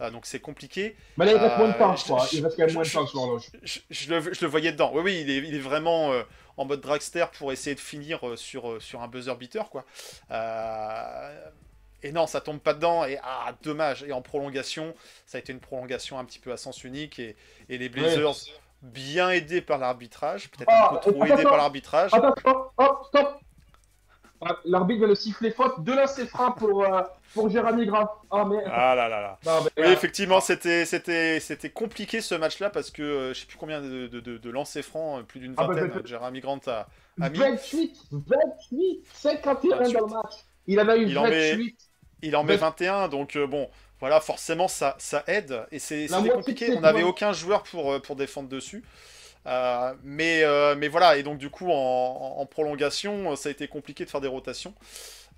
Euh, 0.00 0.10
donc 0.10 0.26
c'est 0.26 0.40
compliqué. 0.40 0.96
Mais 1.16 1.26
là, 1.26 1.32
il 1.32 1.38
reste 1.38 1.58
moins 1.58 1.68
de 1.68 1.72
temps, 1.74 1.92
Euh, 1.92 1.96
je 1.96 2.02
crois. 2.02 2.26
Il 2.32 2.42
reste 2.44 2.56
quand 2.56 2.64
même 2.66 2.74
moins 2.74 2.82
de 2.82 2.88
temps 2.90 3.06
sur 3.06 3.18
l'horloge. 3.20 3.44
Je, 3.62 3.78
je 3.90 4.10
le, 4.12 4.20
je 4.34 4.40
le 4.40 4.46
voyais 4.48 4.72
dedans. 4.72 4.90
Oui, 4.94 5.02
oui, 5.04 5.20
il 5.20 5.30
est, 5.30 5.36
il 5.48 5.54
est 5.54 5.60
vraiment 5.60 6.10
euh, 6.12 6.22
en 6.60 6.66
mode 6.66 6.82
dragster 6.82 7.24
pour 7.38 7.52
essayer 7.52 7.74
de 7.74 7.80
finir 7.80 8.28
euh, 8.28 8.36
sur, 8.36 8.70
euh, 8.70 8.80
sur 8.80 9.00
un 9.00 9.08
buzzer 9.08 9.34
beater, 9.34 9.70
quoi. 9.70 9.86
Euh, 10.30 11.50
et 12.02 12.12
non, 12.12 12.26
ça 12.26 12.42
tombe 12.42 12.60
pas 12.60 12.74
dedans. 12.74 13.06
Et 13.06 13.18
ah, 13.22 13.54
dommage. 13.62 14.02
Et 14.02 14.12
en 14.12 14.20
prolongation, 14.20 14.94
ça 15.24 15.38
a 15.38 15.40
été 15.40 15.52
une 15.52 15.60
prolongation 15.60 16.18
un 16.18 16.24
petit 16.26 16.38
peu 16.38 16.52
à 16.52 16.58
sens 16.58 16.84
unique. 16.84 17.18
Et, 17.18 17.34
et 17.70 17.78
les 17.78 17.88
Blazers, 17.88 18.34
bien 18.82 19.30
aidés 19.30 19.62
par 19.62 19.78
l'arbitrage, 19.78 20.50
peut-être 20.50 20.68
Ah, 20.70 20.90
un 20.92 20.96
peu 20.96 21.12
trop 21.12 21.24
aidés 21.24 21.44
par 21.44 21.56
l'arbitrage. 21.56 22.10
Stop, 22.10 22.40
stop. 23.08 23.39
Ah, 24.42 24.56
L'arbitre 24.64 25.00
vient 25.00 25.08
de 25.08 25.14
siffler 25.14 25.50
faute 25.50 25.82
de 25.84 25.92
lancer 25.92 26.26
franc 26.26 26.52
pour, 26.52 26.82
euh, 26.84 27.02
pour 27.34 27.50
Jérémy 27.50 27.86
Grant. 27.86 28.08
Ah, 28.30 28.44
mais. 28.48 28.62
Ah 28.66 28.94
là 28.94 29.08
là 29.08 29.20
là. 29.20 29.38
Non, 29.44 29.62
mais, 29.64 29.82
Oui, 29.82 29.88
euh, 29.90 29.92
effectivement, 29.92 30.40
c'était 30.40 30.86
c'était 30.86 31.40
c'était 31.40 31.68
compliqué 31.70 32.20
ce 32.22 32.34
match-là 32.34 32.70
parce 32.70 32.90
que 32.90 33.02
euh, 33.02 33.34
je 33.34 33.40
sais 33.40 33.46
plus 33.46 33.58
combien 33.58 33.82
de, 33.82 34.06
de, 34.06 34.20
de, 34.20 34.38
de 34.38 34.50
lancers 34.50 34.82
francs, 34.84 35.20
euh, 35.20 35.22
plus 35.24 35.40
d'une 35.40 35.54
Ah, 35.58 35.66
bah, 35.66 35.74
vingtaine. 35.74 35.88
bah, 35.90 36.00
euh, 36.02 36.06
Jeremy 36.06 36.40
Grant 36.40 36.60
a, 36.68 36.88
a 37.20 37.28
mis. 37.28 37.38
28, 37.38 37.96
28, 38.12 39.04
51 39.12 39.76
28. 39.78 39.92
dans 39.92 40.06
le 40.06 40.12
match. 40.12 40.32
Il 40.66 40.80
en 40.80 40.88
a 40.88 40.96
eu 40.96 41.06
Il 41.06 41.18
en 41.18 41.24
met- 41.24 41.50
28. 41.52 41.76
Il 42.22 42.36
en 42.36 42.44
met 42.44 42.56
Bah, 42.56 42.68
21, 42.70 43.08
donc 43.08 43.36
euh, 43.36 43.46
bon, 43.46 43.68
voilà, 43.98 44.20
forcément 44.20 44.68
ça, 44.68 44.94
ça 44.98 45.22
aide. 45.26 45.66
Et 45.70 45.78
c'est- 45.78 46.06
La 46.08 46.22
compliqué, 46.22 46.72
on 46.76 46.80
n'avait 46.80 47.02
aucun 47.02 47.32
joueur 47.32 47.62
pour, 47.62 47.92
euh, 47.92 47.98
pour 48.00 48.16
défendre 48.16 48.48
dessus. 48.48 48.82
Euh, 49.46 49.94
mais, 50.02 50.42
euh, 50.44 50.74
mais 50.76 50.88
voilà, 50.88 51.16
et 51.16 51.22
donc 51.22 51.38
du 51.38 51.48
coup 51.50 51.70
en, 51.70 52.44
prolongation, 52.46 53.34
ça 53.36 53.48
a 53.48 53.52
été 53.52 53.68
compliqué 53.68 54.04
de 54.04 54.10
faire 54.10 54.20
des 54.20 54.28
rotations. 54.28 54.74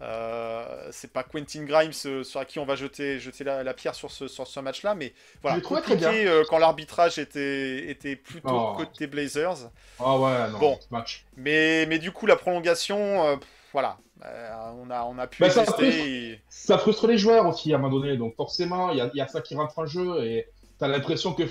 Euh, 0.01 0.89
c'est 0.91 1.13
pas 1.13 1.23
Quentin 1.23 1.63
Grimes 1.65 1.93
euh, 2.07 2.25
sur 2.25 2.45
qui 2.47 2.59
on 2.59 2.65
va 2.65 2.75
jeter, 2.75 3.21
jeter 3.21 3.45
la, 3.45 3.63
la 3.63 3.73
pierre 3.75 3.95
sur 3.95 4.11
ce, 4.11 4.27
sur 4.27 4.47
ce 4.49 4.59
match-là, 4.59 4.95
mais 4.97 5.13
voilà, 5.43 5.61
compliqué 5.61 6.27
euh, 6.27 6.43
quand 6.49 6.59
l'arbitrage 6.59 7.19
était, 7.19 7.89
était 7.89 8.17
plutôt 8.17 8.49
Oh. 8.51 8.75
côté 8.77 9.07
Blazers. 9.07 9.71
Ah 10.01 10.19
ouais, 10.19 10.51
non, 10.51 10.59
Bon. 10.59 10.79
match. 10.91 11.25
Mais, 11.37 11.87
mais 11.87 11.99
du 12.01 12.11
coup, 12.11 12.27
la 12.27 12.37
prolongation, 12.37 13.25
euh, 13.27 13.37
voilà, 13.73 13.99
Euh, 14.25 14.51
on, 14.81 14.89
a, 14.91 15.03
on 15.05 15.19
a 15.19 15.27
pu 15.27 15.41
Bah, 15.43 15.51
ça 15.51 15.65
frustre. 15.65 15.83
et- 15.83 16.41
Ça 16.49 16.79
frustre 16.79 17.07
les 17.09 17.19
joueurs 17.19 17.47
aussi 17.47 17.73
à 17.73 17.77
un 17.77 17.79
moment 17.81 17.99
donné. 18.01 18.17
Donc 18.17 18.35
forcément, 18.37 18.91
il 18.91 18.99
y 18.99 19.01
a, 19.01 19.11
y 19.15 19.21
a 19.21 19.27
ça 19.29 19.41
qui 19.41 19.55
rentre 19.57 19.77
en 19.81 19.87
jeu 19.87 20.25
et 20.25 20.49
tu 20.79 20.85
as 20.85 20.89
l'impression 20.89 21.33
que 21.35 21.43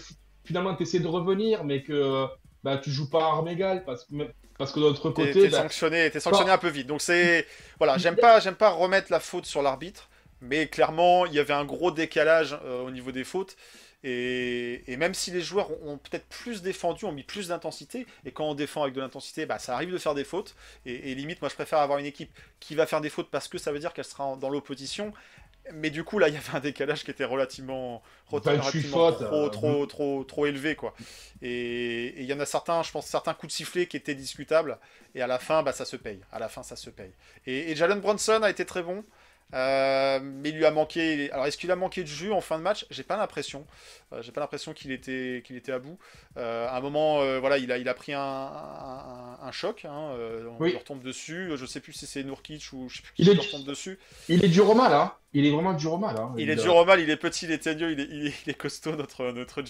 finalement 0.46 0.74
tu 0.76 0.84
essaies 0.84 1.00
de 1.00 1.08
revenir, 1.08 1.64
mais 1.66 1.84
que 1.84 2.28
bah, 2.64 2.78
tu 2.78 2.92
joues 2.92 3.10
pas 3.10 3.24
à 3.24 3.28
armes 3.28 3.48
égales 3.48 3.84
parce 3.86 4.06
que, 4.06 4.14
parce 4.58 4.72
que 4.72 4.80
de 4.80 4.86
l'autre 4.86 5.10
côté, 5.10 5.32
t'es 5.32 5.48
bah, 5.50 5.62
sanctionné, 5.64 6.10
t'es 6.12 6.20
sanctionné 6.20 6.52
un 6.52 6.58
peu 6.58 6.70
vite. 6.70 6.88
Donc 6.88 7.02
c'est 7.02 7.48
voilà, 7.78 7.98
j'aime 7.98 8.16
pas, 8.16 8.40
pas 8.42 8.70
remettre 8.70 9.12
la 9.12 9.20
faute 9.20 9.46
sur 9.46 9.62
l'arbitre, 9.62 10.10
mais 10.42 10.68
clairement 10.68 11.26
il 11.26 11.34
y 11.34 11.40
avait 11.40 11.54
un 11.54 11.66
gros 11.66 11.92
décalage 11.92 12.58
euh, 12.64 12.82
au 12.84 12.92
niveau 12.92 13.12
des 13.12 13.24
fautes. 13.24 13.56
Et, 14.04 14.82
et 14.92 14.98
même 14.98 15.14
si 15.14 15.30
les 15.30 15.42
joueurs 15.42 15.70
ont, 15.84 15.94
ont 15.94 15.98
peut-être 16.00 16.26
plus 16.26 16.64
défendu, 16.64 17.06
ont 17.06 17.12
mis 17.12 17.22
plus 17.22 17.50
d'intensité, 17.50 18.08
et 18.26 18.32
quand 18.32 18.46
on 18.46 18.56
défend 18.56 18.82
avec 18.82 18.96
de 18.96 19.00
l'intensité, 19.02 19.46
bah, 19.46 19.60
ça 19.60 19.76
arrive 19.76 19.92
de 19.92 19.98
faire 20.00 20.16
des 20.16 20.24
fautes. 20.24 20.56
Et, 20.88 21.12
et 21.12 21.16
limite, 21.16 21.40
moi 21.40 21.50
je 21.50 21.56
préfère 21.56 21.80
avoir 21.80 22.00
une 22.00 22.08
équipe 22.08 22.32
qui 22.60 22.74
va 22.74 22.88
faire 22.88 23.02
des 23.02 23.10
fautes 23.12 23.30
parce 23.30 23.48
que 23.48 23.60
ça 23.60 23.72
veut 23.72 23.78
dire 23.78 23.94
qu'elle 23.94 24.06
sera 24.06 24.26
en- 24.26 24.38
dans 24.38 24.50
l'opposition. 24.50 25.14
Mais 25.74 25.90
du 25.90 26.04
coup, 26.04 26.20
là, 26.20 26.28
il 26.28 26.34
y 26.34 26.38
avait 26.38 26.56
un 26.56 26.60
décalage 26.60 27.04
qui 27.04 27.12
était 27.12 27.26
relativement, 27.26 28.02
28 28.32 28.50
relativement 28.50 29.12
fautes, 29.12 29.26
trop, 29.26 29.46
euh, 29.46 29.50
trop, 29.50 29.86
trop, 29.86 30.24
trop 30.24 30.46
élevé, 30.46 30.76
quoi. 30.76 30.94
Et 31.42 32.22
il 32.22 32.26
y 32.26 32.34
en 32.34 32.40
a 32.40 32.46
certains, 32.46 32.84
je 32.84 32.92
pense, 32.92 33.06
certains 33.08 33.34
coups 33.34 33.52
de 33.54 33.56
sifflet 33.56 33.86
qui 33.88 33.98
étaient 33.98 34.16
discutables. 34.16 34.78
Et 35.16 35.22
à 35.22 35.28
la 35.28 35.40
fin, 35.40 35.64
bah, 35.64 35.74
ça 35.74 35.86
se 35.86 35.96
paye. 35.96 36.22
À 36.32 36.40
la 36.40 36.50
fin, 36.50 36.64
ça 36.64 36.76
se 36.76 36.90
paye. 36.90 37.12
Et, 37.46 37.72
et 37.72 37.76
Jalen 37.76 38.00
Brunson 38.00 38.42
a 38.44 38.50
été 38.50 38.66
très 38.66 38.84
bon. 38.84 39.04
Euh, 39.54 40.20
mais 40.22 40.50
il 40.50 40.56
lui 40.56 40.66
a 40.66 40.72
manqué. 40.72 41.30
Alors, 41.32 41.46
est-ce 41.48 41.58
qu'il 41.58 41.72
a 41.72 41.76
manqué 41.76 42.02
de 42.04 42.08
jus 42.08 42.32
en 42.32 42.42
fin 42.42 42.58
de 42.58 42.64
match? 42.64 42.86
J'ai 42.90 43.04
pas 43.04 43.18
l'impression. 43.18 43.66
Euh, 44.14 44.22
J'ai 44.22 44.32
pas 44.32 44.42
l'impression 44.42 44.74
qu'il 44.74 44.92
était, 44.92 45.42
qu'il 45.46 45.56
était 45.56 45.72
à 45.72 45.80
bout. 45.80 45.98
Euh, 46.38 46.68
à 46.68 46.78
un 46.78 46.82
moment, 46.82 47.18
voilà, 47.40 47.58
il 47.58 47.72
a, 47.72 47.78
il 47.78 47.88
a 47.90 47.94
pris 47.94 48.14
un, 48.14 48.20
un- 48.22 49.38
un 49.42 49.52
choc. 49.52 49.86
Hein, 49.86 50.12
on 50.50 50.56
Oui. 50.62 50.72
lui 50.72 50.78
retombe 50.78 51.02
dessus. 51.02 51.52
Je 51.56 51.66
sais 51.66 51.80
plus 51.80 51.94
si 51.94 52.06
c'est 52.08 52.24
Nourkic 52.24 52.70
ou 52.74 52.90
je 52.90 52.98
sais 52.98 53.02
plus 53.04 53.14
qui 53.14 53.22
Il 53.24 53.28
lui 53.30 53.36
du- 53.36 53.40
retombe 53.46 53.66
dessus. 53.66 54.00
il 54.30 54.44
est 54.44 54.50
dur 54.50 54.70
au 54.70 54.76
mal. 54.76 54.94
Hein. 54.94 55.14
Il 55.34 55.46
est 55.46 55.52
vraiment 55.52 55.72
dur 55.74 55.94
au 55.94 55.98
mal. 55.98 56.18
Hein. 56.18 56.34
Il 56.38 56.50
est 56.50 56.68
au 56.68 56.84
mal, 56.84 57.00
il 57.00 57.10
est 57.10 57.16
petit, 57.16 57.46
il 57.46 57.52
est 57.54 57.60
teigneux, 57.60 57.92
il 57.94 58.00
est, 58.02 58.08
il 58.12 58.28
est- 58.28 58.34
il 58.46 58.50
est 58.50 58.54
costaud, 58.54 58.98
notre, 58.98 59.32
notre. 59.32 59.62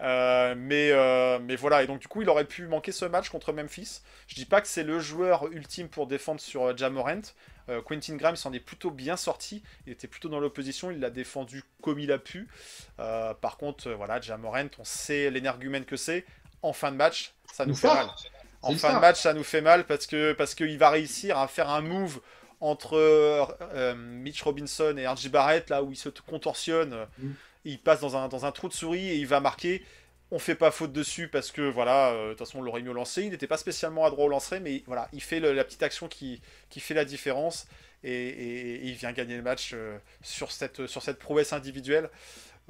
Euh, 0.00 0.54
mais, 0.56 1.38
mais 1.40 1.56
voilà, 1.56 1.82
et 1.82 1.86
donc 1.86 2.00
du 2.00 2.08
coup, 2.08 2.22
il 2.22 2.28
aurait 2.28 2.44
pu 2.46 2.66
manquer 2.66 2.92
ce 2.92 3.04
match 3.04 3.28
contre 3.28 3.52
Memphis. 3.52 4.00
Je 4.28 4.34
dis 4.34 4.46
pas 4.46 4.60
que 4.60 4.68
c'est 4.68 4.84
le 4.84 4.98
joueur 5.00 5.46
ultime 5.52 5.88
pour 5.88 6.06
défendre 6.06 6.40
sur 6.40 6.76
Jamorant. 6.76 7.20
Euh, 7.68 7.82
Quentin 7.82 8.16
Grimes 8.16 8.36
s'en 8.36 8.52
est 8.52 8.60
plutôt 8.60 8.90
bien 8.90 9.16
sorti. 9.16 9.62
Il 9.86 9.92
était 9.92 10.08
plutôt 10.08 10.28
dans 10.28 10.40
l'opposition, 10.40 10.90
il 10.90 11.00
l'a 11.00 11.10
défendu 11.10 11.62
comme 11.82 11.98
il 11.98 12.12
a 12.12 12.18
pu. 12.18 12.48
Euh, 13.00 13.34
par 13.34 13.56
contre, 13.56 13.88
euh, 13.88 13.94
voilà, 13.94 14.20
Jamorant, 14.20 14.68
on 14.78 14.84
sait 14.84 15.30
l'énergumène 15.30 15.84
que 15.84 15.96
c'est. 15.96 16.24
En 16.62 16.72
fin 16.72 16.90
de 16.90 16.96
match, 16.96 17.34
ça 17.52 17.66
nous 17.66 17.74
fait 17.74 17.88
mal. 17.88 18.08
En 18.62 18.74
fin 18.74 18.94
de 18.94 18.98
match, 18.98 19.20
ça 19.20 19.32
nous 19.34 19.44
fait 19.44 19.60
mal 19.60 19.86
parce 19.86 20.06
que 20.06 20.32
parce 20.32 20.54
qu'il 20.54 20.78
va 20.78 20.90
réussir 20.90 21.38
à 21.38 21.46
faire 21.46 21.70
un 21.70 21.80
move 21.80 22.20
entre 22.60 22.96
euh, 22.96 23.94
Mitch 23.94 24.42
Robinson 24.42 24.96
et 24.96 25.06
RJ 25.06 25.28
Barrett, 25.28 25.70
là 25.70 25.84
où 25.84 25.92
il 25.92 25.96
se 25.96 26.08
contorsionne, 26.08 27.06
Mm. 27.18 27.30
il 27.64 27.78
passe 27.78 28.00
dans 28.00 28.16
un, 28.16 28.28
dans 28.28 28.46
un 28.46 28.52
trou 28.52 28.68
de 28.68 28.72
souris 28.72 29.08
et 29.08 29.16
il 29.16 29.26
va 29.26 29.40
marquer. 29.40 29.84
On 30.30 30.38
fait 30.38 30.54
pas 30.54 30.70
faute 30.70 30.92
dessus 30.92 31.28
parce 31.28 31.50
que 31.50 31.62
voilà, 31.62 32.10
euh, 32.10 32.24
de 32.26 32.30
toute 32.34 32.40
façon 32.46 32.58
on 32.58 32.62
l'aurait 32.62 32.82
mieux 32.82 32.92
lancé. 32.92 33.22
Il 33.22 33.30
n'était 33.30 33.46
pas 33.46 33.56
spécialement 33.56 34.04
adroit 34.04 34.26
au 34.26 34.28
lancer, 34.28 34.60
mais 34.60 34.82
voilà, 34.86 35.08
il 35.14 35.22
fait 35.22 35.40
le- 35.40 35.52
la 35.54 35.64
petite 35.64 35.82
action 35.82 36.06
qui, 36.06 36.42
qui 36.68 36.80
fait 36.80 36.92
la 36.94 37.06
différence 37.06 37.66
et, 38.04 38.12
et- 38.12 38.74
et 38.76 38.84
il 38.84 38.94
vient 38.94 39.12
gagner 39.12 39.36
le 39.36 39.42
match 39.42 39.70
euh, 39.72 39.96
sur, 40.22 40.52
cette, 40.52 40.86
sur 40.86 41.02
cette 41.02 41.18
prouesse 41.18 41.52
individuelle. 41.54 42.10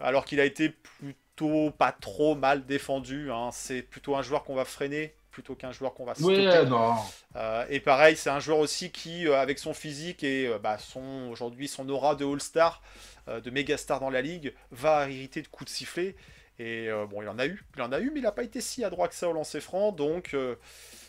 Alors 0.00 0.24
qu'il 0.24 0.38
a 0.38 0.44
été 0.44 0.68
plutôt 0.68 1.72
pas 1.72 1.90
trop 1.90 2.36
mal 2.36 2.64
défendu. 2.64 3.32
hein. 3.32 3.50
C'est 3.52 3.82
plutôt 3.82 4.14
un 4.14 4.22
joueur 4.22 4.44
qu'on 4.44 4.54
va 4.54 4.64
freiner 4.64 5.14
plutôt 5.32 5.54
qu'un 5.56 5.70
joueur 5.72 5.94
qu'on 5.94 6.04
va 6.04 6.14
stopper. 6.14 6.36
Ouais, 6.48 6.64
non. 6.66 6.94
Euh, 7.36 7.64
et 7.70 7.78
pareil, 7.80 8.16
c'est 8.16 8.30
un 8.30 8.40
joueur 8.40 8.58
aussi 8.58 8.90
qui, 8.90 9.26
euh, 9.28 9.36
avec 9.40 9.58
son 9.60 9.72
physique 9.74 10.22
et 10.24 10.46
euh, 10.48 10.58
bah, 10.58 10.78
son 10.78 11.28
aujourd'hui 11.30 11.68
son 11.68 11.88
aura 11.88 12.14
de 12.14 12.24
All-Star, 12.24 12.82
de 13.28 13.50
méga 13.50 13.76
star 13.76 14.00
dans 14.00 14.08
la 14.10 14.22
ligue, 14.22 14.54
va 14.70 15.08
hériter 15.10 15.42
de 15.42 15.48
coups 15.48 15.70
de 15.70 15.76
sifflet. 15.76 16.14
Et 16.58 16.88
euh, 16.88 17.06
bon, 17.06 17.22
il 17.22 17.28
en 17.28 17.38
a 17.38 17.46
eu, 17.46 17.62
il 17.76 17.82
en 17.82 17.92
a 17.92 18.00
eu, 18.00 18.10
mais 18.10 18.20
il 18.20 18.24
n'a 18.24 18.32
pas 18.32 18.42
été 18.42 18.60
si 18.60 18.84
adroit 18.84 19.08
que 19.08 19.14
ça 19.14 19.28
au 19.28 19.32
lancer 19.32 19.60
franc. 19.60 19.92
Donc, 19.92 20.34
euh, 20.34 20.56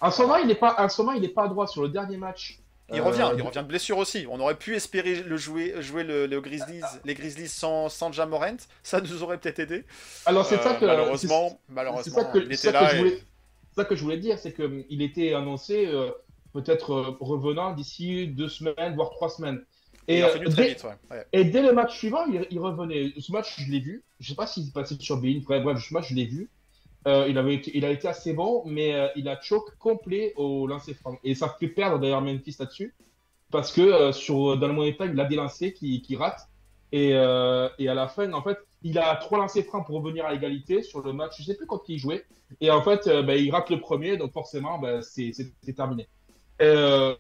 En 0.02 0.12
ce 0.12 0.22
moment, 0.22 0.36
il 0.38 0.48
n'est 0.48 0.56
pas, 0.56 0.76
en 0.78 0.90
ce 0.90 1.02
moment, 1.02 1.14
il 1.14 1.24
est 1.24 1.30
pas 1.34 1.44
à 1.46 1.48
droite 1.48 1.70
sur 1.70 1.82
le 1.84 1.90
dernier 1.90 2.18
match. 2.18 2.60
il 2.92 3.02
Euh, 3.02 3.02
revient, 3.02 3.32
il 3.36 3.42
revient 3.44 3.60
de 3.60 3.68
blessure 3.68 3.98
aussi. 4.00 4.26
On 4.30 4.40
aurait 4.40 4.58
pu 4.58 4.76
espérer 4.76 5.22
le 5.22 5.38
jouer, 5.38 5.76
jouer 5.82 6.04
le, 6.04 6.26
le 6.26 6.42
Grizzlies, 6.42 7.00
les 7.04 7.14
Grizzlies 7.14 7.48
sans, 7.48 7.88
sans 7.90 8.12
Jamorant. 8.12 8.58
Ça 8.84 9.00
nous 9.02 9.22
aurait 9.24 9.38
peut-être 9.38 9.60
aidé. 9.60 9.86
Alors 10.26 10.46
c'est 10.46 10.62
ça 10.62 10.74
Euh, 10.74 10.80
que 10.80 10.86
malheureusement, 10.86 11.62
c'est 12.02 12.10
malheureusement, 12.10 12.14
ça 12.14 12.26
que, 12.26 12.40
il 12.40 12.52
c'est 12.52 12.56
était 12.56 12.72
ça 12.72 12.74
que 12.74 12.86
je 12.88 12.96
voulais, 12.96 13.18
c'est 13.72 13.76
ça 13.82 13.86
que 13.86 13.96
je 13.96 14.04
voulais 14.04 14.18
dire, 14.18 14.38
c'est 14.40 14.54
que 14.54 14.64
hum, 14.64 14.84
était 14.90 15.34
annoncé 15.34 15.86
euh, 15.88 16.12
peut-être 16.54 16.92
euh, 16.94 17.18
revenant 17.20 17.74
d'ici 17.74 18.28
deux 18.28 18.50
semaines, 18.50 18.96
voire 18.96 19.12
trois 19.12 19.30
semaines. 19.30 19.64
Et, 20.10 20.24
euh, 20.24 20.28
revenu 20.28 20.46
très 20.50 20.64
dès, 20.64 20.70
vite. 20.70 20.84
ouais. 20.84 20.96
Ouais. 21.18 21.26
et 21.34 21.44
dès 21.46 21.62
le 21.62 21.72
match 21.74 21.98
suivant, 21.98 22.26
il, 22.26 22.46
il 22.52 22.60
revenait. 22.60 23.14
Ce 23.20 23.32
match, 23.32 23.56
je 23.60 23.72
l'ai 23.72 23.80
vu. 23.80 24.04
Je 24.20 24.30
sais 24.30 24.36
pas 24.36 24.48
s'il 24.48 24.68
est 24.68 24.74
passé 24.74 24.96
sur 25.00 25.18
Bein. 25.22 25.40
Bref, 25.44 25.64
bref, 25.64 25.80
ce 25.80 25.94
match, 25.94 26.10
je 26.10 26.16
l'ai 26.16 26.26
vu. 26.26 26.50
Euh, 27.08 27.28
il, 27.30 27.38
avait 27.38 27.56
été, 27.56 27.72
il 27.78 27.86
a 27.86 27.92
été 27.92 28.08
assez 28.08 28.34
bon, 28.34 28.64
mais 28.66 28.94
euh, 28.94 29.08
il 29.16 29.30
a 29.30 29.40
choke 29.42 29.76
complet 29.78 30.34
au 30.36 30.68
lancer 30.68 30.94
franc. 30.94 31.18
Et 31.24 31.36
ça 31.36 31.56
fait 31.60 31.70
perdre 31.70 32.00
d'ailleurs 32.00 32.22
Memphis 32.22 32.56
là-dessus. 32.60 32.94
Parce 33.52 33.72
que 33.72 33.82
euh, 33.82 34.12
sur, 34.12 34.58
dans 34.58 34.68
le 34.68 34.74
moment 34.74 34.92
time, 34.92 35.12
il 35.14 35.20
a 35.20 35.26
des 35.26 35.36
lancers 35.38 35.74
qui, 35.74 36.02
qui 36.02 36.16
ratent. 36.16 36.48
Et, 36.92 37.10
et 37.10 37.88
à 37.88 37.94
la 37.94 38.08
fin, 38.08 38.34
en 38.34 38.42
fait, 38.42 38.58
il 38.82 38.98
a 38.98 39.16
trois 39.18 39.38
lancers 39.38 39.64
francs 39.64 39.86
pour 39.86 40.02
revenir 40.02 40.26
à 40.26 40.34
l'égalité 40.34 40.82
sur 40.82 41.02
le 41.04 41.14
match. 41.14 41.36
Je 41.40 41.44
sais 41.44 41.56
plus 41.56 41.68
contre 41.68 41.84
qui 41.84 41.94
il 41.94 42.00
jouait. 42.00 42.24
Et 42.62 42.72
en 42.72 42.82
fait, 42.82 43.08
ben, 43.08 43.34
il 43.40 43.52
rate 43.52 43.70
le 43.70 43.80
premier, 43.80 44.18
donc 44.18 44.34
forcément, 44.34 44.82
c'est 45.04 45.32
c'est- 45.34 45.54
c'est 45.62 45.74
terminé. 45.74 46.08
Euh, 46.64 47.16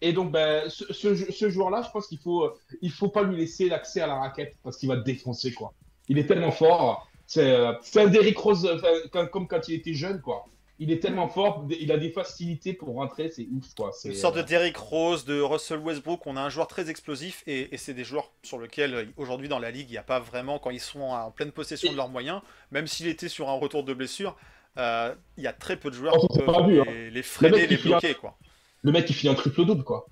et 0.00 0.12
donc, 0.12 0.32
ben, 0.32 0.68
ce, 0.68 0.92
ce, 0.92 1.14
ce 1.14 1.50
joueur-là, 1.50 1.82
je 1.86 1.90
pense 1.90 2.06
qu'il 2.06 2.18
faut, 2.18 2.52
il 2.80 2.90
faut 2.90 3.08
pas 3.08 3.22
lui 3.22 3.36
laisser 3.36 3.68
l'accès 3.68 4.00
à 4.00 4.06
la 4.06 4.14
raquette 4.16 4.56
parce 4.62 4.76
qu'il 4.76 4.88
va 4.88 4.96
te 4.96 5.04
défoncer, 5.04 5.52
quoi. 5.52 5.72
Il 6.08 6.18
est 6.18 6.26
tellement 6.26 6.52
fort. 6.52 7.06
C'est 7.26 7.50
euh, 7.50 7.72
un 7.96 8.06
Derrick 8.06 8.36
Rose, 8.38 8.68
enfin, 8.74 8.88
quand- 9.12 9.26
comme 9.28 9.46
quand 9.46 9.68
il 9.68 9.74
était 9.74 9.94
jeune, 9.94 10.20
quoi. 10.20 10.46
Il 10.82 10.90
est 10.90 10.98
tellement 11.00 11.28
fort, 11.28 11.66
il 11.78 11.92
a 11.92 11.98
des 11.98 12.10
facilités 12.10 12.72
pour 12.72 12.94
rentrer, 12.94 13.28
c'est 13.28 13.46
ouf, 13.52 13.74
quoi. 13.76 13.92
Une 14.08 14.14
sorte 14.14 14.34
de 14.36 14.40
euh, 14.40 14.44
Derrick 14.44 14.78
Rose, 14.78 15.26
de 15.26 15.38
Russell 15.40 15.78
Westbrook. 15.80 16.26
On 16.26 16.38
a 16.38 16.40
un 16.40 16.48
joueur 16.48 16.66
très 16.68 16.88
explosif 16.88 17.42
et, 17.46 17.72
et 17.74 17.76
c'est 17.76 17.92
des 17.92 18.02
joueurs 18.02 18.32
sur 18.42 18.58
lesquels 18.58 18.94
euh, 18.94 19.04
aujourd'hui 19.18 19.46
dans 19.48 19.58
la 19.58 19.70
ligue, 19.70 19.88
il 19.90 19.92
n'y 19.92 19.98
a 19.98 20.02
pas 20.02 20.18
vraiment, 20.20 20.58
quand 20.58 20.70
ils 20.70 20.80
sont 20.80 21.02
en 21.02 21.30
pleine 21.30 21.52
possession 21.52 21.92
de 21.92 21.96
leurs 21.98 22.08
moyens, 22.08 22.40
même 22.70 22.86
s'il 22.86 23.08
était 23.08 23.28
sur 23.28 23.50
un 23.50 23.58
retour 23.58 23.84
de 23.84 23.92
blessure, 23.92 24.36
euh, 24.78 25.14
il 25.36 25.44
y 25.44 25.46
a 25.46 25.52
très 25.52 25.76
peu 25.76 25.90
de 25.90 25.94
joueurs 25.96 26.14
qui 26.18 26.38
peuvent 26.38 26.48
hein. 26.48 26.66
les, 26.66 27.10
les 27.10 27.22
freiner, 27.22 27.66
les 27.66 27.76
bloquer. 27.76 28.14
Quoi. 28.14 28.38
Le 28.82 28.92
mec 28.92 29.06
qui 29.06 29.12
finit 29.12 29.32
un 29.32 29.36
triple-double, 29.36 29.84
quoi. 29.84 30.06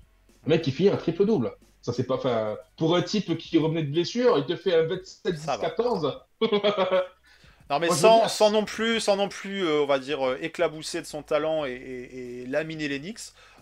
Le 0.45 0.49
mec 0.49 0.61
qui 0.61 0.71
finit 0.71 0.89
un 0.89 0.97
triple-double. 0.97 1.51
Ça, 1.81 1.93
c'est 1.93 2.05
pas. 2.05 2.15
Enfin, 2.15 2.57
pour 2.77 2.95
un 2.95 3.01
type 3.01 3.37
qui 3.37 3.57
revenait 3.57 3.83
de 3.83 3.91
blessure, 3.91 4.37
il 4.37 4.45
te 4.45 4.55
fait 4.55 4.73
un 4.75 4.83
27, 4.87 5.33
10, 5.35 5.41
Ça 5.41 5.57
va. 5.57 5.69
14. 5.69 6.21
Non 7.71 7.79
mais 7.79 7.85
Moi, 7.87 7.95
sans, 7.95 8.27
sans 8.27 8.49
non 8.51 8.65
plus, 8.65 8.99
sans 8.99 9.15
non 9.15 9.29
plus, 9.29 9.63
euh, 9.63 9.81
on 9.83 9.85
va 9.85 9.99
dire 9.99 10.27
euh, 10.27 10.37
éclabousser 10.41 11.01
de 11.01 11.05
son 11.05 11.21
talent 11.21 11.65
et, 11.65 11.71
et- 11.71 12.41
et 12.41 12.45
laminer 12.47 12.87
les 12.87 12.99
Knicks. 12.99 13.19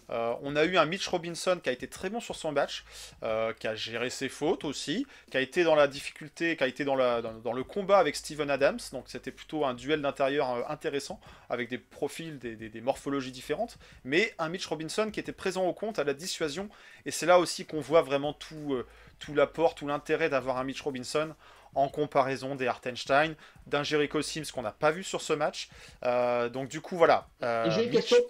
Euh, 0.09 0.33
on 0.41 0.55
a 0.55 0.65
eu 0.65 0.77
un 0.77 0.85
Mitch 0.85 1.07
Robinson 1.07 1.59
qui 1.61 1.69
a 1.69 1.71
été 1.71 1.87
très 1.87 2.09
bon 2.09 2.19
sur 2.19 2.35
son 2.35 2.51
match, 2.51 2.85
euh, 3.23 3.53
qui 3.53 3.67
a 3.67 3.75
géré 3.75 4.09
ses 4.09 4.29
fautes 4.29 4.63
aussi, 4.63 5.05
qui 5.31 5.37
a 5.37 5.41
été 5.41 5.63
dans 5.63 5.75
la 5.75 5.87
difficulté, 5.87 6.55
qui 6.55 6.63
a 6.63 6.67
été 6.67 6.85
dans, 6.85 6.95
le 6.95 7.63
combat 7.63 7.99
avec 7.99 8.15
Steven 8.15 8.49
Adams. 8.49 8.79
Donc 8.91 9.05
c'était 9.07 9.31
plutôt 9.31 9.65
un 9.65 9.73
duel 9.73 10.01
d'intérieur 10.01 10.49
euh, 10.51 10.61
intéressant 10.69 11.19
avec 11.49 11.69
des 11.69 11.77
profils, 11.77 12.39
des, 12.39 12.55
des- 12.55 12.81
morphologies 12.81 13.31
différentes. 13.31 13.77
Mais 14.03 14.33
un 14.39 14.49
Mitch 14.49 14.65
Robinson 14.65 15.09
qui 15.11 15.19
était 15.19 15.31
présent 15.31 15.65
au 15.65 15.73
compte 15.73 15.99
à 15.99 16.03
la 16.03 16.13
dissuasion. 16.13 16.69
Et 17.05 17.11
c'est 17.11 17.25
là 17.25 17.39
aussi 17.39 17.65
qu'on 17.65 17.81
voit 17.81 18.01
vraiment 18.01 18.33
tout, 18.33 18.77
tout 19.19 19.33
l'apport, 19.33 19.75
tout 19.75 19.87
l'intérêt 19.87 20.29
d'avoir 20.29 20.57
un 20.57 20.63
Mitch 20.63 20.81
Robinson 20.81 21.33
en 21.77 21.89
comparaison 21.89 22.55
des 22.55 22.67
Hartenstein, 22.67 23.35
d'un 23.67 23.83
Jericho 23.83 24.21
Sims 24.21 24.45
qu'on 24.53 24.63
n'a 24.63 24.71
pas 24.71 24.91
vu 24.91 25.03
sur 25.03 25.21
ce 25.21 25.33
match. 25.33 25.69
Euh, 26.03 26.49
donc 26.49 26.67
du 26.69 26.81
coup 26.81 26.97
voilà, 26.97 27.27
Euh, 27.43 27.69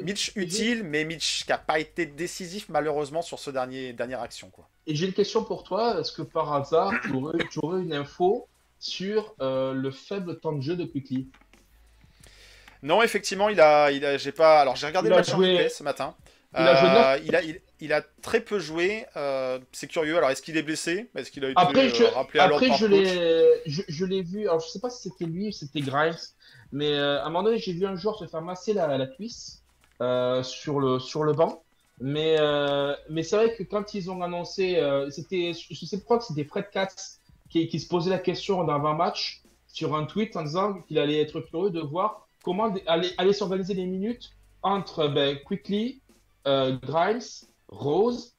Mitch, 0.01 0.33
utile, 0.35 0.83
mais 0.83 1.05
Mitch 1.05 1.43
qui 1.45 1.49
n'a 1.49 1.57
pas 1.57 1.79
été 1.79 2.05
décisif 2.05 2.67
malheureusement 2.69 3.21
sur 3.21 3.39
ce 3.39 3.49
dernier 3.49 3.93
dernière 3.93 4.21
action 4.21 4.49
quoi. 4.49 4.67
Et 4.85 4.95
j'ai 4.95 5.05
une 5.07 5.13
question 5.13 5.43
pour 5.43 5.63
toi. 5.63 5.99
Est-ce 5.99 6.11
que 6.11 6.21
par 6.21 6.53
hasard, 6.53 6.91
tu 7.03 7.59
aurais, 7.59 7.81
une 7.81 7.93
info 7.93 8.47
sur 8.79 9.33
euh, 9.41 9.73
le 9.73 9.91
faible 9.91 10.39
temps 10.39 10.51
de 10.53 10.61
jeu 10.61 10.75
de 10.75 10.83
Quickly? 10.85 11.27
Non 12.83 13.01
effectivement 13.01 13.49
il 13.49 13.59
a, 13.59 13.91
il 13.91 14.05
a 14.05 14.17
j'ai 14.17 14.31
pas, 14.31 14.61
alors 14.61 14.75
j'ai 14.75 14.87
regardé 14.87 15.07
Il 15.09 15.11
le 15.11 15.17
match 15.17 15.29
en 15.33 15.37
joué- 15.37 15.53
replay 15.53 15.69
ce 15.69 15.83
matin. 15.83 16.15
Il 16.55 16.67
a 16.67 16.75
joué 16.75 16.89
Euh, 16.89 17.19
il, 17.25 17.35
a, 17.35 17.43
il, 17.43 17.61
il 17.79 17.93
a 17.93 18.01
très 18.21 18.41
peu 18.41 18.59
joué. 18.59 19.05
euh, 19.15 19.59
c'est 19.71 19.87
curieux. 19.87 20.17
Alors 20.17 20.29
est-ce 20.29 20.41
qu'il 20.41 20.57
est 20.57 20.63
blessé? 20.63 21.09
Est-ce 21.15 21.31
qu'il 21.31 21.45
a 21.45 21.49
été 21.49 21.61
Après, 21.61 21.89
euh, 21.89 21.93
je, 21.93 22.03
rappelé 22.03 22.39
à 22.39 22.47
l'ordre 22.47 22.65
après 22.65 22.67
par 22.67 22.77
je 22.77 22.85
le 22.85 22.97
coach? 22.97 23.21
l'ai 23.25 23.61
je, 23.65 23.81
je 23.87 24.05
l'ai 24.05 24.21
vu. 24.21 24.47
Alors, 24.47 24.59
je 24.59 24.67
sais 24.69 24.79
pas 24.79 24.89
si 24.89 25.09
c'était 25.09 25.25
lui 25.25 25.49
ou 25.49 25.51
c'était 25.51 25.81
Grimes, 25.81 26.15
mais 26.71 26.93
euh, 26.93 27.19
à 27.21 27.25
un 27.25 27.29
moment 27.29 27.43
donné, 27.43 27.57
j'ai 27.59 27.73
vu 27.73 27.85
un 27.85 27.95
joueur 27.95 28.17
se 28.17 28.25
faire 28.27 28.41
masser 28.41 28.73
la, 28.73 28.97
la 28.97 29.07
cuisse 29.07 29.63
euh, 30.01 30.43
sur, 30.43 30.79
le, 30.79 30.99
sur 30.99 31.23
le 31.23 31.33
banc. 31.33 31.63
Mais, 31.99 32.35
euh, 32.39 32.95
mais 33.09 33.23
c'est 33.23 33.35
vrai 33.37 33.55
que 33.55 33.63
quand 33.63 33.93
ils 33.95 34.11
ont 34.11 34.21
annoncé, 34.21 34.77
euh, 34.77 35.09
c'était, 35.09 35.53
je 35.53 35.85
sais 35.85 35.99
pas 36.01 36.17
que 36.19 36.23
c'était 36.25 36.43
Fred 36.45 36.69
Katz 36.69 37.19
qui, 37.49 37.67
qui 37.67 37.79
se 37.79 37.87
posait 37.87 38.11
la 38.11 38.19
question 38.19 38.63
dans 38.63 38.73
un 38.85 38.93
match 38.93 39.41
sur 39.67 39.95
un 39.95 40.05
tweet 40.05 40.35
en 40.35 40.43
disant 40.43 40.81
qu'il 40.83 40.99
allait 40.99 41.21
être 41.21 41.41
curieux 41.41 41.71
de 41.71 41.79
voir 41.81 42.27
comment 42.43 42.73
aller, 42.85 43.11
aller 43.17 43.33
s'organiser 43.33 43.73
les 43.73 43.85
minutes 43.85 44.31
entre 44.61 45.07
ben, 45.07 45.37
Quickly, 45.43 46.01
euh, 46.06 46.06
Grimes, 46.81 47.21
Rose, 47.67 48.35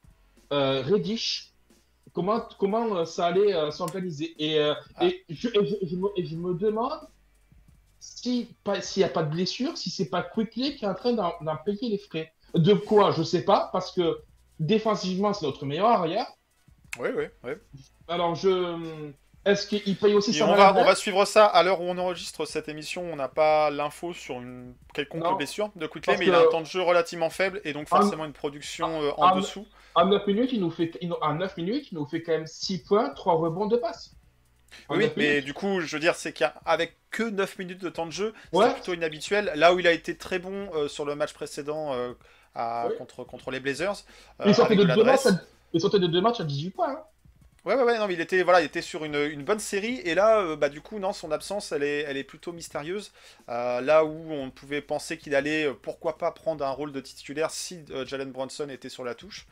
euh, 0.51 0.81
Reddish, 0.81 1.53
comment, 2.13 2.41
comment 2.59 2.95
euh, 2.97 3.05
ça 3.05 3.27
allait 3.27 3.53
euh, 3.53 3.71
s'organiser? 3.71 4.33
Et, 4.43 4.59
euh, 4.59 4.73
Ah. 4.95 5.05
et, 5.05 5.23
je, 5.29 5.47
et 5.49 5.65
je- 5.65 5.87
je 5.87 5.95
me, 5.95 6.07
et 6.17 6.25
je 6.25 6.35
me 6.35 6.53
demande 6.53 6.99
s'il 7.99 8.47
n'y 8.97 9.03
a 9.03 9.09
pas 9.09 9.23
de 9.23 9.31
blessure, 9.31 9.77
si 9.77 9.89
c'est 9.89 10.09
pas 10.09 10.23
Quickly 10.23 10.75
qui 10.75 10.85
est 10.85 10.87
en 10.87 10.95
train 10.95 11.13
d'en 11.13 11.33
d'en 11.41 11.57
payer 11.57 11.89
les 11.89 11.97
frais. 11.97 12.33
De 12.55 12.73
quoi, 12.73 13.11
je 13.11 13.23
sais 13.23 13.43
pas, 13.43 13.69
parce 13.73 13.91
que 13.91 14.19
défensivement, 14.59 15.33
c'est 15.33 15.45
notre 15.45 15.65
meilleur 15.65 15.87
arrière. 15.89 16.27
Oui 16.99 17.09
oui 17.15 17.25
oui. 17.43 17.51
Alors, 18.07 18.35
je. 18.35 19.11
Est-ce 19.45 19.67
qu'il 19.67 19.95
paye 19.97 20.13
aussi 20.13 20.33
sa 20.33 20.45
on 20.47 20.55
va, 20.55 20.75
on 20.75 20.83
va 20.83 20.95
suivre 20.95 21.23
ça 21.25 21.45
à 21.45 21.63
l'heure 21.63 21.79
où 21.81 21.85
on 21.85 21.97
enregistre 21.97 22.45
cette 22.45 22.67
émission. 22.67 23.03
On 23.11 23.15
n'a 23.15 23.29
pas 23.29 23.69
l'info 23.71 24.13
sur 24.13 24.35
une 24.35 24.73
quelconque 24.93 25.23
Non. 25.23 25.33
blessure 25.35 25.71
de 25.75 25.87
Quickly, 25.87 26.07
Parce 26.07 26.19
mais 26.19 26.25
il 26.27 26.33
a 26.35 26.39
un 26.41 26.47
temps 26.49 26.59
de 26.61 26.65
jeu 26.65 26.81
relativement 26.81 27.29
faible 27.29 27.61
et 27.63 27.71
donc 27.73 27.87
En- 27.91 27.97
forcément 28.01 28.25
une 28.25 28.33
production 28.33 29.01
euh, 29.01 29.11
en 29.17 29.35
dessous. 29.37 29.65
En 29.95 30.05
9 30.05 30.27
minutes, 30.27 30.51
il 30.53 30.59
nous 30.59 30.69
fait, 30.69 30.91
il 31.01 31.09
nous- 31.09 31.15
en 31.21 31.33
9 31.35 31.55
minutes, 31.57 31.87
il 31.91 31.95
nous 31.95 32.05
fait 32.05 32.21
quand 32.21 32.33
même 32.33 32.47
6 32.47 32.83
points, 32.83 33.09
3 33.11 33.35
rebonds 33.35 33.65
de 33.67 33.77
passe. 33.77 34.11
En 34.87 34.97
Oui, 34.97 35.09
mais 35.17 35.41
du 35.41 35.53
coup, 35.53 35.79
je 35.81 35.95
veux 35.95 35.99
dire, 35.99 36.13
c'est 36.15 36.31
qu'avec 36.33 36.95
que 37.09 37.23
9 37.23 37.57
minutes 37.57 37.81
de 37.81 37.89
temps 37.89 38.05
de 38.05 38.11
jeu, 38.11 38.33
Ouais. 38.53 38.67
c'est 38.67 38.73
plutôt 38.73 38.93
inhabituel. 38.93 39.51
Là 39.55 39.73
où 39.73 39.79
il 39.79 39.87
a 39.87 39.91
été 39.93 40.15
très 40.15 40.37
bon 40.37 40.69
euh, 40.75 40.87
sur 40.87 41.05
le 41.05 41.15
match 41.15 41.33
précédent 41.33 41.93
euh, 41.93 42.13
à- 42.55 42.87
Oui. 42.89 42.95
contre, 42.97 43.23
contre 43.23 43.49
les 43.51 43.59
Blazers, 43.59 43.95
euh, 44.41 44.43
il, 44.47 44.53
sortait 44.53 44.75
de 44.75 44.83
de 44.83 44.93
deux 44.93 45.03
matchs 45.03 45.25
à, 45.25 45.31
il 45.73 45.81
sortait 45.81 45.99
de 45.99 46.07
deux 46.07 46.21
matchs 46.21 46.41
à 46.41 46.43
18 46.43 46.69
points. 46.71 46.91
hein. 46.91 47.03
Ouais, 47.69 47.75
ouais, 47.75 47.83
ouais, 47.83 47.99
non, 47.99 48.07
mais 48.07 48.15
il 48.15 48.21
était, 48.21 48.41
voilà, 48.43 48.61
il 48.61 48.65
était 48.65 48.81
sur 48.81 49.05
une, 49.05 49.15
une 49.15 49.43
bonne 49.43 49.59
série. 49.59 49.99
Et 50.03 50.15
là, 50.15 50.39
euh, 50.41 50.55
bah, 50.55 50.69
du 50.69 50.81
coup, 50.81 50.97
non, 50.97 51.13
son 51.13 51.31
absence, 51.31 51.71
elle 51.71 51.83
est, 51.83 51.99
elle 52.01 52.17
est 52.17 52.23
plutôt 52.23 52.51
mystérieuse. 52.51 53.11
Euh, 53.47 53.79
là 53.81 54.05
où 54.05 54.31
on 54.31 54.49
pouvait 54.49 54.81
penser 54.81 55.19
qu'il 55.19 55.35
allait, 55.35 55.65
euh, 55.67 55.73
pourquoi 55.79 56.17
pas, 56.17 56.31
prendre 56.31 56.65
un 56.65 56.71
rôle 56.71 56.91
de 56.91 56.99
titulaire 56.99 57.51
si 57.51 57.81
Jalen 58.07 58.31
Brunson 58.31 58.69
était 58.69 58.89
sur 58.89 59.03
la 59.05 59.15
touche. 59.15 59.47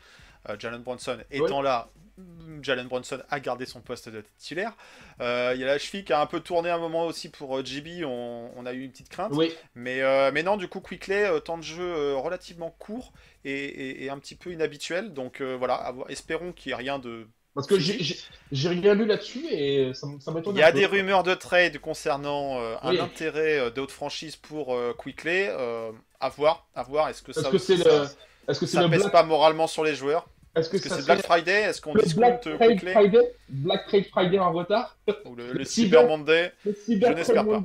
Jalen 0.60 0.82
Brunson 0.82 1.17
étant 1.30 1.62
là, 1.62 1.89
mm, 2.17 2.63
Jalen 2.63 2.88
Brunson 2.88 3.21
a 3.30 3.39
gardé 3.41 3.65
son 3.65 3.82
poste 3.82 4.10
de 4.10 4.23
titulaire. 4.38 4.73
Euh, 5.21 5.51
Il 5.56 5.60
y 5.62 5.63
a 5.63 5.67
la 5.67 5.77
cheville 5.77 6.06
qui 6.06 6.13
a 6.13 6.21
un 6.21 6.25
peu 6.25 6.39
tourné 6.39 6.69
un 6.69 6.77
moment 6.80 7.06
aussi 7.06 7.30
pour 7.30 7.63
JB, 7.65 8.06
on, 8.06 8.51
on 8.56 8.65
a 8.65 8.73
eu 8.73 8.82
une 8.84 8.91
petite 8.91 9.10
crainte. 9.10 9.34
Oui. 9.36 9.53
Mais, 9.75 10.01
euh, 10.01 10.32
mais 10.34 10.43
non, 10.43 10.58
du 10.58 10.69
coup, 10.69 10.80
Quickley, 10.82 11.30
temps 11.41 11.58
de 11.58 11.63
jeu 11.63 12.15
relativement 12.15 12.71
court 12.80 13.13
et, 13.45 13.51
et- 13.53 14.06
et 14.06 14.10
un 14.10 14.19
petit 14.19 14.36
peu 14.36 14.51
inhabituel. 14.53 15.13
Donc 15.13 15.41
euh, 15.41 15.56
voilà, 15.58 15.93
espérons 16.10 16.53
qu'il 16.53 16.69
n'y 16.69 16.73
ait 16.73 16.77
rien 16.77 16.99
de 16.99 17.27
Parce 17.58 17.65
que 17.67 17.80
j'ai- 17.80 18.70
rien 18.70 18.93
lu 18.93 19.06
là-dessus 19.08 19.48
et 19.50 19.91
ça, 19.96 20.06
m'étonne. 20.32 20.56
Il 20.56 20.60
y 20.60 20.63
a 20.63 20.72
des 20.72 20.86
rumeurs 20.86 21.24
de 21.24 21.34
trade 21.34 21.80
concernant 21.80 22.60
euh, 22.62 22.76
un 22.84 22.91
Oui. 22.91 23.00
intérêt 23.00 23.58
euh, 23.58 23.70
d'autres 23.72 23.93
franchises 23.96 24.36
pour 24.36 24.76
euh, 24.76 24.96
Quickley. 25.04 25.48
Euh, 25.50 25.91
à 26.20 26.30
voir, 26.30 26.67
à 26.76 26.84
voir. 26.84 27.10
Est-ce 27.10 27.24
que 27.24 27.34
ça, 27.34 27.50
que 27.50 27.56
aussi, 27.56 27.78
c'est 27.78 27.84
ça, 27.84 27.89
le. 27.89 28.04
Est-ce 28.48 28.60
que 28.60 28.65
c'est 28.67 28.76
ça 28.78 28.84
le 28.84 28.89
pèse 28.91 29.00
Black, 29.02 29.12
pas 29.12 29.24
moralement 29.24 29.65
sur 29.65 29.84
les 29.84 29.96
joueurs? 29.96 30.28
est-ce 30.56 30.70
que 30.70 30.78
c'est 30.78 30.89
serait 30.89 31.02
Black 31.04 31.24
Friday? 31.24 31.62
Est-ce 31.63 31.82
qu'on 31.82 31.93
le 31.96 32.02
discount 32.04 32.20
Black 32.22 32.41
Trade 32.41 32.89
Friday? 32.91 33.34
Black 33.50 33.88
Trade 33.88 34.06
Friday 34.12 34.38
en 34.39 34.52
retard? 34.54 34.96
Ou 35.26 35.34
le, 35.36 35.48
le 35.48 35.54
le 35.54 35.63
Cyber- 35.63 35.67
Cyber 36.00 36.08
Monday? 36.08 36.52
Le 36.63 36.74
Cyber 36.76 37.15
n'espère 37.15 37.46
pas. 37.46 37.63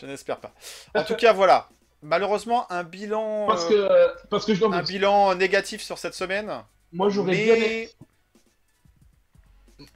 Je 0.00 0.06
n'espère 0.06 0.36
pas. 0.38 0.52
En 0.94 1.04
tout 1.04 1.14
cas, 1.14 1.32
voilà. 1.34 1.68
Malheureusement, 2.02 2.70
un 2.72 2.84
bilan, 2.84 3.46
Parce 3.48 3.66
que, 3.66 3.88
parce 4.30 4.44
que 4.46 4.54
je 4.54 4.60
dois 4.60 4.74
un 4.74 4.82
bilan 4.82 5.34
négatif 5.34 5.82
sur 5.82 5.98
cette 5.98 6.14
semaine. 6.14 6.50
Moi, 6.92 7.08
j'aurais 7.10 7.34
bien 7.34 7.54
aimé, 7.54 7.66
Mais 8.00 8.06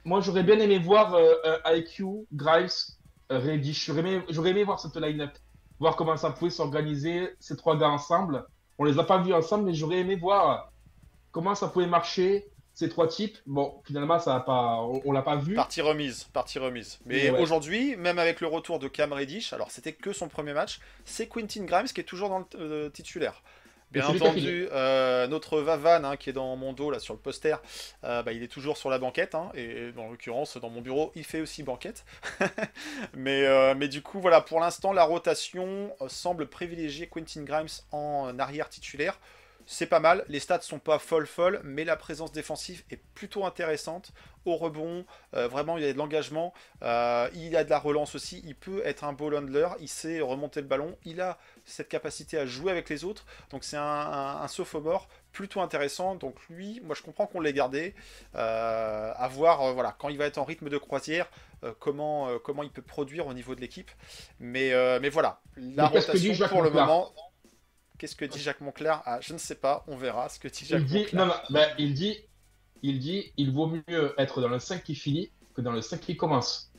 moi, 0.05 0.21
j'aurais 0.21 0.43
bien 0.43 0.59
aimé 0.59 0.79
voir 0.79 1.13
euh, 1.15 1.33
euh, 1.45 1.75
IQ, 1.77 2.25
Grimes, 2.33 2.67
euh, 3.31 3.39
Reddish. 3.39 3.85
J'aurais 4.29 4.49
aimé, 4.51 4.63
voir 4.63 4.79
cette 4.79 4.95
line-up. 4.95 5.31
Voir 5.79 5.95
comment 5.95 6.17
ça 6.17 6.31
pouvait 6.31 6.51
s'organiser, 6.51 7.29
ces 7.39 7.57
trois 7.57 7.77
gars 7.77 7.89
ensemble. 7.89 8.45
On 8.77 8.83
les 8.85 8.99
a 8.99 9.03
pas 9.03 9.17
vus 9.19 9.33
ensemble, 9.33 9.65
mais 9.65 9.73
j'aurais 9.73 9.97
aimé 9.99 10.15
voir 10.15 10.71
comment 11.31 11.55
ça 11.55 11.67
pouvait 11.67 11.87
marcher, 11.87 12.45
ces 12.73 12.89
trois 12.89 13.07
types. 13.07 13.37
Bon, 13.45 13.81
finalement, 13.85 14.19
ça 14.19 14.35
a 14.35 14.39
pas, 14.39 14.77
on, 14.81 15.01
on 15.05 15.11
l'a 15.11 15.21
pas 15.21 15.35
vu. 15.35 15.55
Partie 15.55 15.81
remise, 15.81 16.25
partie 16.25 16.59
remise. 16.59 16.99
Mais 17.05 17.29
Ouais. 17.29 17.39
aujourd'hui, 17.39 17.95
même 17.97 18.19
avec 18.19 18.41
le 18.41 18.47
retour 18.47 18.79
de 18.79 18.87
Cam 18.87 19.13
Reddish, 19.13 19.53
alors 19.53 19.71
c'était 19.71 19.93
que 19.93 20.11
son 20.13 20.27
premier 20.27 20.53
match, 20.53 20.79
c'est 21.05 21.27
Quentin 21.27 21.63
Grimes 21.65 21.85
qui 21.87 22.01
est 22.01 22.05
toujours 22.05 22.29
dans 22.29 22.39
le 22.39 22.45
euh, 22.55 22.89
titulaire. 22.89 23.41
Bien 23.93 24.07
entendu, 24.07 24.67
euh, 24.71 25.27
notre 25.27 25.59
Vavan 25.59 26.03
hein, 26.03 26.17
qui 26.17 26.29
est 26.31 26.33
dans 26.33 26.55
mon 26.55 26.73
dos 26.73 26.89
là 26.89 26.99
sur 26.99 27.13
le 27.13 27.19
poster, 27.19 27.61
euh, 28.03 28.23
bah, 28.23 28.33
il 28.33 28.41
est 28.41 28.47
toujours 28.47 28.75
sur 28.77 28.89
la 28.89 28.97
banquette. 28.97 29.35
hein, 29.35 29.51
et 29.53 29.91
dans 29.91 30.09
l'occurrence, 30.09 30.57
dans 30.57 30.69
mon 30.69 30.81
bureau, 30.81 31.11
il 31.15 31.23
fait 31.23 31.41
aussi 31.41 31.61
banquette. 31.61 32.03
mais, 33.13 33.45
euh, 33.45 33.75
mais 33.77 33.87
du 33.87 34.01
coup, 34.01 34.19
voilà, 34.19 34.41
pour 34.41 34.59
l'instant, 34.59 34.93
la 34.93 35.03
rotation 35.03 35.95
semble 36.07 36.47
privilégier 36.47 37.07
Quentin 37.07 37.43
Grimes 37.43 37.67
en 37.91 38.37
arrière 38.39 38.69
titulaire. 38.69 39.19
C'est 39.65 39.87
pas 39.87 39.99
mal, 39.99 40.25
les 40.27 40.39
stats 40.39 40.61
sont 40.61 40.79
pas 40.79 40.99
folles 40.99 41.27
folles, 41.27 41.61
mais 41.63 41.85
la 41.85 41.95
présence 41.95 42.31
défensive 42.31 42.83
est 42.91 42.99
plutôt 43.15 43.45
intéressante. 43.45 44.11
Au 44.45 44.57
rebond, 44.57 45.05
euh, 45.35 45.47
vraiment 45.47 45.77
il 45.77 45.85
y 45.85 45.87
a 45.87 45.93
de 45.93 45.97
l'engagement, 45.97 46.53
euh, 46.81 47.29
il 47.33 47.47
y 47.47 47.55
a 47.55 47.63
de 47.63 47.69
la 47.69 47.79
relance 47.79 48.13
aussi, 48.13 48.41
il 48.45 48.55
peut 48.55 48.81
être 48.85 49.05
un 49.05 49.13
ball 49.13 49.35
handler, 49.35 49.69
il 49.79 49.87
sait 49.87 50.19
remonter 50.19 50.59
le 50.59 50.67
ballon, 50.67 50.97
il 51.05 51.21
a 51.21 51.37
cette 51.63 51.87
capacité 51.87 52.37
à 52.37 52.45
jouer 52.45 52.71
avec 52.71 52.89
les 52.89 53.05
autres, 53.05 53.25
donc 53.51 53.63
c'est 53.63 53.77
un, 53.77 53.81
un, 53.81 54.41
un 54.41 54.47
sophomore 54.49 55.07
plutôt 55.31 55.61
intéressant. 55.61 56.15
Donc 56.15 56.35
lui, 56.49 56.81
moi 56.83 56.93
je 56.93 57.01
comprends 57.01 57.25
qu'on 57.25 57.39
l'ait 57.39 57.53
gardé, 57.53 57.95
euh, 58.35 59.13
à 59.15 59.27
voir 59.29 59.73
voilà, 59.73 59.95
quand 59.97 60.09
il 60.09 60.17
va 60.17 60.25
être 60.25 60.39
en 60.39 60.43
rythme 60.43 60.67
de 60.67 60.77
croisière, 60.77 61.29
comment, 61.79 62.37
comment 62.39 62.63
il 62.63 62.69
peut 62.69 62.81
produire 62.81 63.27
au 63.27 63.33
niveau 63.33 63.55
de 63.55 63.61
l'équipe. 63.61 63.91
Mais, 64.41 64.73
mais 64.99 65.07
voilà, 65.07 65.39
la 65.55 65.87
rotation 65.87 66.47
pour 66.49 66.63
le 66.63 66.69
moment. 66.69 67.13
Qu'est-ce 68.03 68.17
que 68.17 68.25
dit 68.25 68.41
Jacques 68.41 68.59
Monclar 68.59 69.01
ah, 69.05 69.19
Je 69.21 69.31
ne 69.31 69.37
sais 69.37 69.55
pas, 69.55 69.85
on 69.87 69.95
verra 69.95 70.27
ce 70.27 70.37
que 70.37 70.49
dit 70.49 70.65
Jacques 70.65 70.81
Il 70.81 70.85
dit, 70.87 70.97
Monclar. 71.03 71.25
non, 71.49 71.57
non, 71.61 71.65
il 71.77 71.93
dit, 71.93 72.17
il 72.81 72.99
dit, 72.99 73.31
il 73.37 73.53
vaut 73.53 73.67
mieux 73.67 74.13
être 74.17 74.41
dans 74.41 74.49
le 74.49 74.59
5 74.59 74.83
qui 74.83 74.93
finit 74.93 75.31
que 75.55 75.61
dans 75.61 75.71
le 75.71 75.79
5 75.81 76.01
qui 76.01 76.17
commence. 76.17 76.69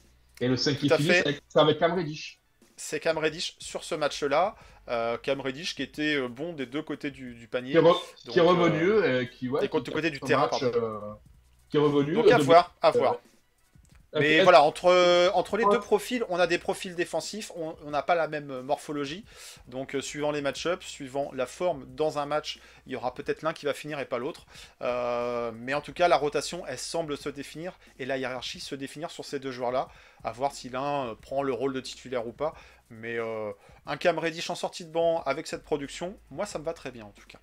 Et 0.42 0.48
le 0.48 0.56
5 0.58 0.76
qui 0.76 0.88
Tout 0.90 0.96
finit, 0.96 1.08
c'est 1.48 1.56
avec- 1.56 1.78
Cam 1.78 1.94
Reddish. 1.94 2.42
C'est 2.76 3.00
Cam 3.00 3.16
Reddish 3.16 3.56
sur 3.58 3.84
ce 3.84 3.94
match-là. 3.94 4.54
Euh, 4.88 5.16
Cam 5.16 5.40
Reddish 5.40 5.74
qui 5.74 5.82
était 5.82 6.16
euh, 6.16 6.28
bon 6.28 6.52
des 6.52 6.66
deux 6.66 6.82
côtés 6.82 7.10
du, 7.10 7.34
du 7.34 7.48
panier. 7.48 7.72
Qui 7.72 7.78
est, 7.78 8.30
qui 8.30 8.40
revenu. 8.40 8.82
euh, 8.90 9.22
et 9.22 9.30
qui, 9.30 9.48
ouais, 9.48 9.62
des 9.62 9.68
qui- 9.68 9.72
côté- 9.72 9.92
côté 9.92 10.10
du 10.10 10.20
terrain, 10.20 10.42
match, 10.50 10.60
pardon. 10.60 10.72
euh, 10.78 11.14
qui 11.70 11.78
est 11.78 11.80
revenu. 11.80 12.12
Donc 12.12 12.30
à 12.30 12.36
voir, 12.36 12.74
à 12.82 12.90
voir. 12.90 13.16
Mais 14.14 14.42
voilà, 14.42 14.62
entre, 14.62 15.30
entre 15.34 15.56
les 15.56 15.64
deux 15.64 15.80
profils, 15.80 16.24
on 16.28 16.38
a 16.38 16.46
des 16.46 16.58
profils 16.58 16.94
défensifs, 16.94 17.50
on 17.56 17.90
n'a 17.90 18.02
pas 18.02 18.14
la 18.14 18.28
même 18.28 18.60
morphologie. 18.62 19.24
Donc, 19.66 19.94
euh, 19.94 20.00
suivant 20.00 20.30
les 20.30 20.40
match-ups, 20.40 20.86
suivant 20.86 21.30
la 21.34 21.46
forme 21.46 21.86
dans 21.94 22.18
un 22.18 22.26
match, 22.26 22.60
il 22.86 22.92
y 22.92 22.96
aura 22.96 23.14
peut-être 23.14 23.42
l'un 23.42 23.52
qui 23.52 23.66
va 23.66 23.74
finir 23.74 23.98
et 23.98 24.04
pas 24.04 24.18
l'autre. 24.18 24.46
Euh, 24.82 25.52
mais 25.54 25.74
en 25.74 25.80
tout 25.80 25.92
cas, 25.92 26.08
la 26.08 26.16
rotation, 26.16 26.64
elle 26.66 26.78
semble 26.78 27.16
se 27.16 27.28
définir 27.28 27.78
et 27.98 28.06
la 28.06 28.16
hiérarchie 28.18 28.60
se 28.60 28.74
définir 28.74 29.10
sur 29.10 29.24
ces 29.24 29.38
deux 29.38 29.52
joueurs-là. 29.52 29.88
À 30.22 30.32
voir 30.32 30.52
si 30.52 30.68
l'un 30.68 31.08
euh, 31.08 31.14
prend 31.14 31.42
le 31.42 31.52
rôle 31.52 31.72
de 31.72 31.80
titulaire 31.80 32.26
ou 32.26 32.32
pas. 32.32 32.54
Mais 32.90 33.18
euh, 33.18 33.52
un 33.86 33.96
Cam 33.96 34.18
Reddish 34.18 34.50
en 34.50 34.54
sortie 34.54 34.84
de 34.84 34.90
banc 34.90 35.22
avec 35.24 35.46
cette 35.46 35.64
production, 35.64 36.18
moi, 36.30 36.46
ça 36.46 36.58
me 36.58 36.64
va 36.64 36.72
très 36.72 36.90
bien 36.90 37.04
en 37.04 37.12
tout 37.12 37.26
cas. 37.26 37.38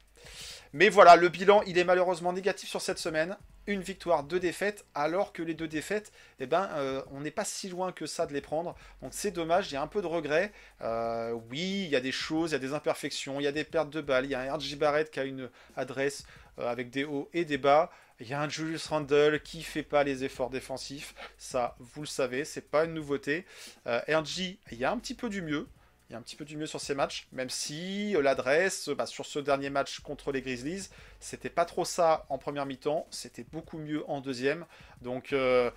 Mais 0.74 0.88
voilà, 0.88 1.18
le 1.18 1.28
bilan, 1.28 1.64
il 1.68 1.78
est 1.78 1.84
malheureusement 1.84 2.32
négatif 2.32 2.70
sur 2.70 2.82
cette 2.82 2.98
semaine. 2.98 3.36
Une 3.68 3.82
victoire, 3.82 4.24
deux 4.24 4.40
défaites, 4.40 4.86
alors 4.96 5.34
que 5.34 5.44
les 5.44 5.54
deux 5.54 5.68
défaites, 5.68 6.14
eh 6.40 6.46
ben, 6.46 6.70
euh, 6.76 7.02
on 7.12 7.20
n'est 7.20 7.32
pas 7.32 7.44
si 7.44 7.68
loin 7.68 7.92
que 7.92 8.06
ça 8.06 8.26
de 8.26 8.34
les 8.34 8.40
prendre. 8.40 8.76
Donc 9.02 9.12
c'est 9.14 9.32
dommage, 9.32 9.70
il 9.70 9.74
y 9.74 9.78
a 9.78 9.82
un 9.82 9.88
peu 9.88 10.02
de 10.02 10.08
regret. 10.08 10.54
Euh, 10.82 11.32
oui, 11.50 11.84
il 11.84 11.90
y 11.90 11.96
a 11.98 12.00
des 12.00 12.14
choses, 12.14 12.52
il 12.52 12.54
y 12.54 12.56
a 12.56 12.60
des 12.60 12.74
imperfections, 12.74 13.40
il 13.42 13.44
y 13.44 13.48
a 13.48 13.52
des 13.52 13.66
pertes 13.66 13.90
de 13.90 14.00
balles. 14.00 14.26
Il 14.26 14.32
y 14.32 14.36
a 14.36 14.40
un 14.40 14.56
RJ 14.56 14.78
Barrett 14.78 15.12
qui 15.12 15.20
a 15.20 15.26
une 15.26 15.50
adresse 15.76 16.24
euh, 16.58 16.72
avec 16.72 16.90
des 16.90 17.04
hauts 17.04 17.30
et 17.34 17.44
des 17.44 17.58
bas. 17.58 17.92
Il 18.22 18.30
y 18.30 18.34
a 18.34 18.42
un 18.42 18.48
Julius 18.48 18.88
Randle 18.88 19.42
qui 19.42 19.64
fait 19.64 19.84
pas 19.84 20.04
les 20.06 20.24
efforts 20.24 20.52
défensifs. 20.52 21.16
Ça, 21.38 21.76
vous 21.80 22.02
le 22.02 22.08
savez, 22.08 22.46
c'est 22.46 22.70
pas 22.70 22.86
une 22.86 22.94
nouveauté. 22.94 23.46
RJ, 23.86 24.58
il 24.72 24.78
y 24.78 24.86
a 24.86 24.92
un 24.92 25.00
petit 25.00 25.16
peu 25.16 25.28
du 25.28 25.42
mieux. 25.42 25.68
Il 26.12 26.14
y 26.14 26.18
a 26.18 26.20
un 26.20 26.24
petit 26.24 26.36
peu 26.36 26.44
du 26.44 26.58
mieux 26.58 26.66
sur 26.66 26.82
ces 26.82 26.94
matchs, 26.94 27.30
même 27.32 27.50
si 27.50 28.18
euh, 28.18 28.22
l'adresse, 28.22 28.90
bah, 28.90 29.06
sur 29.06 29.26
ce 29.26 29.40
dernier 29.40 29.70
match 29.70 30.02
contre 30.02 30.34
les 30.34 30.42
Grizzlies, 30.42 30.90
c'était 31.22 31.50
pas 31.50 31.64
trop 31.64 31.86
ça 31.86 32.26
en 32.28 32.38
première 32.38 32.66
mi-temps, 32.66 33.08
c'était 33.12 33.46
beaucoup 33.50 33.78
mieux 33.78 34.04
en 34.10 34.20
deuxième. 34.20 34.66
Donc 35.02 35.32
euh, 35.32 35.72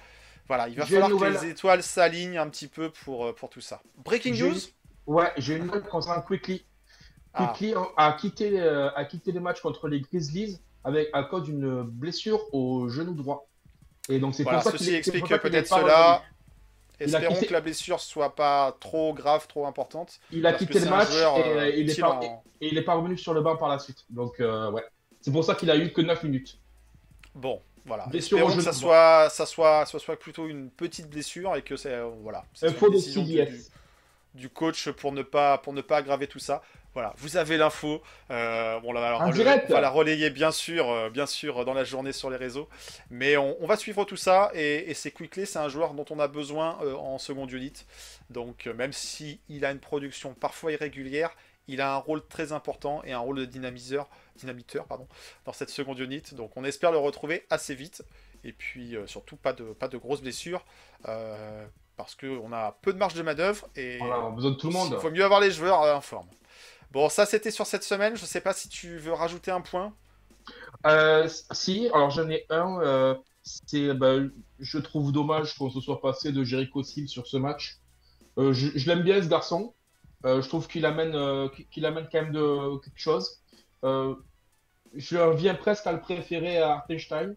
voilà, 0.49 0.67
il 0.67 0.75
va 0.75 0.87
falloir 0.87 1.09
nouvelle- 1.09 1.37
que 1.37 1.45
les 1.45 1.51
étoiles 1.51 1.85
s'alignent 1.85 2.37
un 2.39 2.49
petit 2.49 2.67
peu 2.67 2.91
pour, 2.91 3.27
euh, 3.27 3.33
pour 3.33 3.49
tout 3.49 3.61
ça. 3.61 3.81
Breaking 4.05 4.33
news 4.35 4.57
Ouais, 5.07 5.31
j'ai 5.37 5.55
une 5.55 5.67
nouvelle 5.67 5.85
concernant 5.85 6.23
Quickly. 6.23 6.67
Ah. 7.33 7.55
Quickly 7.57 7.75
a 7.97 8.13
quitté, 8.15 8.61
euh, 8.61 8.91
a 8.91 9.05
quitté 9.05 9.31
les 9.31 9.39
matchs 9.39 9.61
contre 9.61 9.87
les 9.87 10.01
Grizzlies 10.01 10.59
avec, 10.83 11.11
à 11.13 11.23
cause 11.23 11.45
d'une 11.45 11.83
blessure 11.83 12.41
au 12.53 12.89
genou 12.89 13.15
droit. 13.15 13.47
Et 14.09 14.19
donc 14.19 14.35
c'est 14.35 14.43
Voilà, 14.43 14.63
pour 14.63 14.73
ça 14.73 14.79
ceci 14.79 14.95
explique 14.97 15.29
peut-être 15.29 15.69
cela. 15.69 16.25
Espérons 17.01 17.35
quitté- 17.35 17.47
que 17.49 17.53
la 17.53 17.61
blessure 17.61 18.01
soit 18.01 18.35
pas 18.35 18.77
trop 18.81 19.13
grave, 19.15 19.47
trop 19.49 19.67
importante. 19.67 20.21
Il 20.31 20.47
a 20.47 20.53
quitté 20.53 20.79
le 20.79 20.87
match 20.91 21.11
joueur, 21.11 21.39
et, 21.39 21.43
euh, 21.43 21.69
il 21.71 21.89
est 21.89 21.93
utile 21.93 22.03
pas, 22.05 22.11
en- 22.13 22.43
et 22.61 22.69
il 22.69 22.75
n'est 22.75 22.83
pas 22.83 22.95
revenu 22.95 23.19
sur 23.19 23.35
le 23.35 23.41
banc 23.43 23.57
par 23.57 23.69
la 23.69 23.79
suite. 23.79 24.05
Donc 24.11 24.39
euh, 24.41 24.71
ouais. 24.71 24.85
C'est 25.21 25.33
pour 25.33 25.45
ça 25.45 25.55
qu'il 25.55 25.71
a 25.71 25.77
eu 25.77 25.93
que 25.93 26.01
9 26.03 26.23
minutes. 26.23 26.59
Bon, 27.35 27.61
voilà. 27.85 28.07
Blessure 28.07 28.39
Espérons 28.39 28.57
que 28.57 28.63
ça 28.63 28.73
soit, 28.73 29.29
ça, 29.31 29.47
soit, 29.47 29.87
ça 29.87 29.99
soit 29.99 30.17
plutôt 30.19 30.47
une 30.47 30.71
petite 30.71 31.09
blessure 31.09 31.57
et 31.57 31.63
que 31.63 31.77
c'est. 31.77 31.93
euh, 31.95 32.11
voilà. 32.23 32.45
une 32.63 32.75
décision 32.93 33.23
du- 33.23 33.35
du 34.35 34.49
coach 34.49 34.89
pour 34.91 35.13
ne 35.13 35.23
pas 35.23 35.59
pour 35.59 35.73
ne 35.73 35.81
pas 35.81 35.97
aggraver 35.99 36.27
tout 36.29 36.39
ça. 36.39 36.63
Voilà, 36.95 37.13
vous 37.19 37.37
avez 37.37 37.57
l'info. 37.57 38.01
Euh, 38.31 38.79
bon, 38.81 38.93
là, 38.93 39.05
alors, 39.07 39.23
le- 39.31 39.35
on 39.71 39.75
va 39.75 39.81
la 39.81 39.91
relayer 39.91 40.31
bien 40.31 40.53
sûr, 40.53 40.89
euh, 40.89 41.11
bien 41.11 41.27
sûr 41.27 41.65
dans 41.65 41.75
la 41.75 41.83
journée 41.85 42.13
sur 42.13 42.31
les 42.31 42.37
réseaux. 42.37 42.69
Mais 43.11 43.37
on, 43.37 43.57
on 43.61 43.67
va 43.67 43.77
suivre 43.77 44.05
tout 44.05 44.17
ça 44.17 44.51
et, 44.55 44.91
et 44.91 44.95
c'est 44.95 45.11
Quickly, 45.11 45.45
c'est 45.47 45.59
un 45.59 45.69
joueur 45.69 45.95
dont 45.95 46.05
on 46.11 46.21
a 46.21 46.29
besoin 46.29 46.79
euh, 46.83 46.95
en 46.95 47.19
seconde 47.19 47.51
unit. 47.51 47.73
Donc 48.31 48.67
même 48.67 48.93
si 48.93 49.41
il 49.49 49.65
a 49.65 49.73
une 49.73 49.81
production 49.81 50.35
parfois 50.35 50.71
irrégulière, 50.73 51.31
il 51.67 51.81
a 51.81 51.95
un 51.95 51.97
rôle 51.97 52.25
très 52.29 52.53
important 52.53 53.03
et 53.05 53.13
un 53.13 53.19
rôle 53.19 53.39
de 53.39 53.45
dynamiseur, 53.45 54.09
dynamiteur 54.37 54.85
pardon, 54.87 55.09
dans 55.47 55.53
cette 55.53 55.71
seconde 55.71 55.99
unit. 55.99 56.23
Donc 56.33 56.53
on 56.57 56.63
espère 56.65 56.93
le 56.93 56.99
retrouver 56.99 57.45
assez 57.51 57.75
vite. 57.75 58.05
Et 58.45 58.53
puis 58.53 58.95
surtout 59.07 59.37
pas 59.37 59.53
de 59.53 59.65
pas 59.73 59.89
de 59.89 59.97
grosses 59.97 60.21
blessures. 60.21 60.65
parce 61.97 62.15
qu'on 62.15 62.53
a 62.53 62.77
peu 62.83 62.93
de 62.93 62.99
marge 62.99 63.15
de 63.15 63.23
manœuvre 63.23 63.67
et 63.77 63.99
Voilà, 63.99 64.21
on 64.21 64.29
a 64.29 64.31
besoin 64.31 64.51
de 64.51 64.57
tout 64.57 64.67
le 64.69 64.73
monde. 64.75 64.93
il 64.97 65.01
faut 65.01 65.11
mieux 65.11 65.25
avoir 65.25 65.41
les 65.41 65.51
joueurs 65.51 65.81
en 65.81 66.01
forme. 66.01 66.27
Bon, 66.95 67.09
ça 67.11 67.27
c'était 67.27 67.51
sur 67.51 67.67
cette 67.67 67.83
semaine. 67.85 68.17
Je 68.17 68.25
sais 68.25 68.41
pas 68.41 68.53
si 68.55 68.69
tu 68.69 68.97
veux 68.99 69.13
rajouter 69.13 69.51
un 69.51 69.61
point. 69.61 69.93
Euh, 70.87 71.29
si, 71.51 71.89
alors 71.93 72.11
j'en 72.11 72.29
ai 72.31 72.47
un. 72.51 72.81
euh, 72.81 73.15
c'est, 73.43 73.93
bah, 73.95 74.15
je 74.59 74.79
trouve 74.79 75.13
dommage 75.13 75.55
qu'on 75.59 75.69
se 75.71 75.81
soit 75.81 76.01
passé 76.01 76.33
de 76.33 76.45
Jericho 76.45 76.83
Sims 76.83 77.09
sur 77.09 77.27
ce 77.27 77.37
match. 77.37 77.79
Euh, 78.39 78.53
je 78.53 78.69
je 78.79 78.87
l'aime 78.89 79.03
bien 79.03 79.23
ce 79.23 79.29
garçon. 79.29 79.75
Je 80.25 80.49
trouve 80.49 80.67
qu'il 80.69 80.87
amène, 80.87 81.15
qu'il 81.71 81.85
amène 81.85 82.09
quand 82.11 82.23
même 82.23 82.33
de 82.33 82.79
quelque 82.83 82.99
chose. 82.99 83.43
Je 83.83 85.35
viens 85.37 85.55
presque 85.55 85.87
à 85.87 85.93
le 85.93 86.01
préférer 86.01 86.57
à 86.59 86.75
Artenstein. 86.77 87.35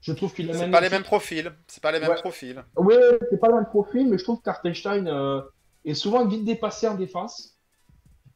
Je 0.00 0.12
trouve 0.12 0.32
qu'il 0.32 0.46
C'est 0.52 0.56
amène. 0.58 0.70
pas 0.70 0.80
les 0.80 0.90
mêmes 0.90 1.02
profils. 1.02 1.52
C'est 1.66 1.82
pas 1.82 1.90
les 1.90 1.98
mêmes 1.98 2.10
Ouais. 2.10 2.20
profils. 2.20 2.62
Oui, 2.76 2.94
c'est 3.30 3.40
pas 3.40 3.48
le 3.48 3.54
même 3.54 3.64
profil, 3.66 4.08
mais 4.08 4.18
je 4.18 4.22
trouve 4.22 4.40
qu'Artenstein 4.42 5.42
est 5.84 5.94
souvent 5.94 6.24
vite 6.26 6.44
dépassé 6.44 6.86
en 6.86 6.94
défense. 6.94 7.53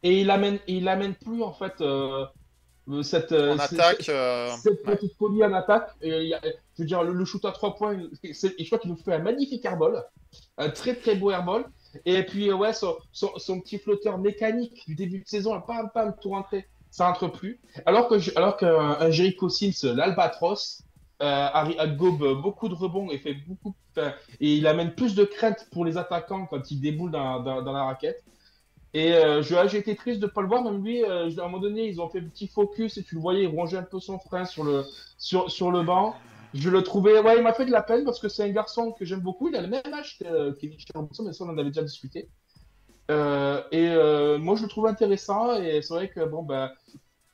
Et 0.03 0.21
il 0.21 0.31
amène, 0.31 0.59
il 0.67 0.89
amène 0.89 1.15
plus 1.15 1.43
en 1.43 1.53
fait 1.53 1.81
euh, 1.81 2.25
euh, 2.89 3.03
cette, 3.03 3.33
euh, 3.33 3.57
cette- 3.59 3.73
attaque, 3.81 4.09
euh, 4.09 4.49
cette 4.63 4.87
ouais. 4.87 4.95
petite 4.97 5.17
folie 5.19 5.45
en 5.45 5.53
attaque. 5.53 5.91
Et, 6.01 6.33
je 6.77 6.83
veux 6.83 6.87
dire, 6.87 7.03
le, 7.03 7.13
le 7.13 7.25
shoot 7.25 7.45
à 7.45 7.53
3 7.53 7.75
points, 7.77 7.99
et 8.23 8.33
je 8.33 8.67
crois 8.67 8.79
qu'il 8.79 8.91
nous 8.91 8.97
fait 8.97 9.15
un 9.15 9.19
magnifique 9.19 9.65
airball. 9.65 10.05
Un 10.57 10.71
très 10.71 10.95
très 10.95 11.15
beau 11.17 11.31
airball. 11.31 11.65
Et 12.05 12.23
puis, 12.23 12.53
ouais, 12.53 12.73
son, 12.73 12.97
son, 13.13 13.31
son 13.39 13.61
petit 13.61 13.79
flotteur 13.79 14.19
mécanique 14.19 14.85
du 14.87 14.95
début 14.95 15.21
de 15.21 15.27
saison, 15.29 15.61
pam 15.61 15.91
pam, 15.93 16.15
tout 16.21 16.31
rentré. 16.31 16.67
Ça 16.91 17.07
rentre 17.09 17.29
plus. 17.29 17.61
Alors 17.85 18.09
que 18.09 18.15
alors 18.37 18.57
qu'un 18.57 18.97
un 19.01 19.11
Jericho 19.11 19.49
Sims, 19.49 19.85
l'Albatros, 19.95 20.83
euh, 21.21 21.87
gobe 21.97 22.41
beaucoup 22.41 22.69
de 22.69 22.75
rebonds 22.75 23.11
et 23.11 23.19
fait 23.19 23.35
beaucoup. 23.47 23.75
et 24.41 24.55
il 24.55 24.67
amène 24.67 24.95
plus 24.95 25.15
de 25.15 25.25
crainte 25.25 25.67
pour 25.73 25.85
les 25.85 25.97
attaquants 25.99 26.47
quand 26.47 26.71
il 26.71 26.81
déboule 26.81 27.11
dans, 27.11 27.41
dans, 27.41 27.61
dans 27.63 27.73
la 27.73 27.85
raquette. 27.85 28.23
Et 28.95 29.13
euh, 29.15 29.43
je- 29.43 29.69
j'ai 29.69 29.79
été 29.79 29.95
triste 29.97 30.21
de 30.21 30.27
ne 30.27 30.31
pas 30.31 30.41
le 30.43 30.49
voir, 30.49 30.63
même 30.65 30.83
lui, 30.83 31.05
euh, 31.05 31.29
à 31.39 31.43
un 31.43 31.45
moment 31.49 31.59
donné, 31.59 31.87
ils 31.89 32.01
ont 32.01 32.09
fait 32.09 32.21
un 32.21 32.29
petit 32.29 32.49
focus 32.49 32.97
et 32.97 33.05
tu 33.05 33.15
le 33.17 33.21
voyais, 33.21 33.43
il 33.45 33.49
rongeait 33.49 33.77
un 33.77 33.83
peu 33.83 34.01
son 34.01 34.19
frein 34.19 34.45
sur 34.47 34.65
le, 34.65 34.85
sur, 35.19 35.51
sur 35.51 35.71
le 35.71 35.83
banc. 35.83 36.15
Je 36.55 36.71
le 36.71 36.83
trouvais, 36.83 37.21
ouais, 37.21 37.37
il 37.37 37.43
m'a 37.43 37.53
fait 37.53 37.67
de 37.67 37.71
la 37.71 37.83
peine 37.83 38.05
parce 38.05 38.19
que 38.21 38.29
c'est 38.29 38.45
un 38.45 38.49
garçon 38.51 38.93
que 38.93 39.05
j'aime 39.05 39.21
beaucoup. 39.21 39.49
Il 39.49 39.57
a 39.57 39.61
le 39.61 39.69
même 39.69 39.83
âge 39.93 40.19
que 40.19 40.25
euh, 40.27 40.53
Kevin 40.59 40.79
Robinson, 40.95 41.25
mais 41.25 41.33
ça, 41.35 41.45
on 41.45 41.49
en 41.51 41.59
avait 41.59 41.69
déjà 41.71 41.83
discuté. 41.83 42.31
Euh, 43.11 43.63
et 43.73 43.89
euh, 43.91 44.39
moi, 44.39 44.57
je 44.57 44.63
le 44.63 44.69
trouve 44.69 44.87
intéressant 44.87 45.55
et 45.57 45.83
c'est 45.83 45.95
vrai 45.95 46.11
que, 46.11 46.25
bon, 46.27 46.43
ben, 46.43 46.71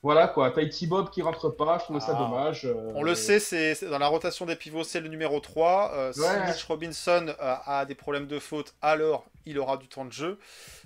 voilà 0.04 0.28
quoi, 0.28 0.50
Tahiti 0.52 0.86
Bob 0.86 1.10
qui 1.10 1.22
rentre 1.22 1.48
pas, 1.48 1.78
je 1.78 1.84
trouvais 1.84 1.98
ça 1.98 2.12
Ah. 2.14 2.18
dommage. 2.18 2.66
euh, 2.66 2.92
On 2.94 3.02
le 3.02 3.14
sait, 3.14 3.40
c'est 3.40 3.82
dans 3.88 3.98
la 3.98 4.06
rotation 4.06 4.44
des 4.46 4.54
pivots, 4.54 4.84
c'est 4.84 5.00
le 5.00 5.08
numéro 5.08 5.40
3. 5.40 5.92
Euh, 5.94 6.12
Si. 6.12 6.20
Mitch 6.46 6.62
Robinson 6.64 7.26
euh, 7.40 7.54
a 7.64 7.86
des 7.86 7.94
problèmes 7.96 8.26
de 8.26 8.38
faute, 8.38 8.74
alors 8.82 9.24
il 9.46 9.58
aura 9.58 9.78
du 9.78 9.88
temps 9.88 10.04
de 10.04 10.12
jeu. 10.12 10.38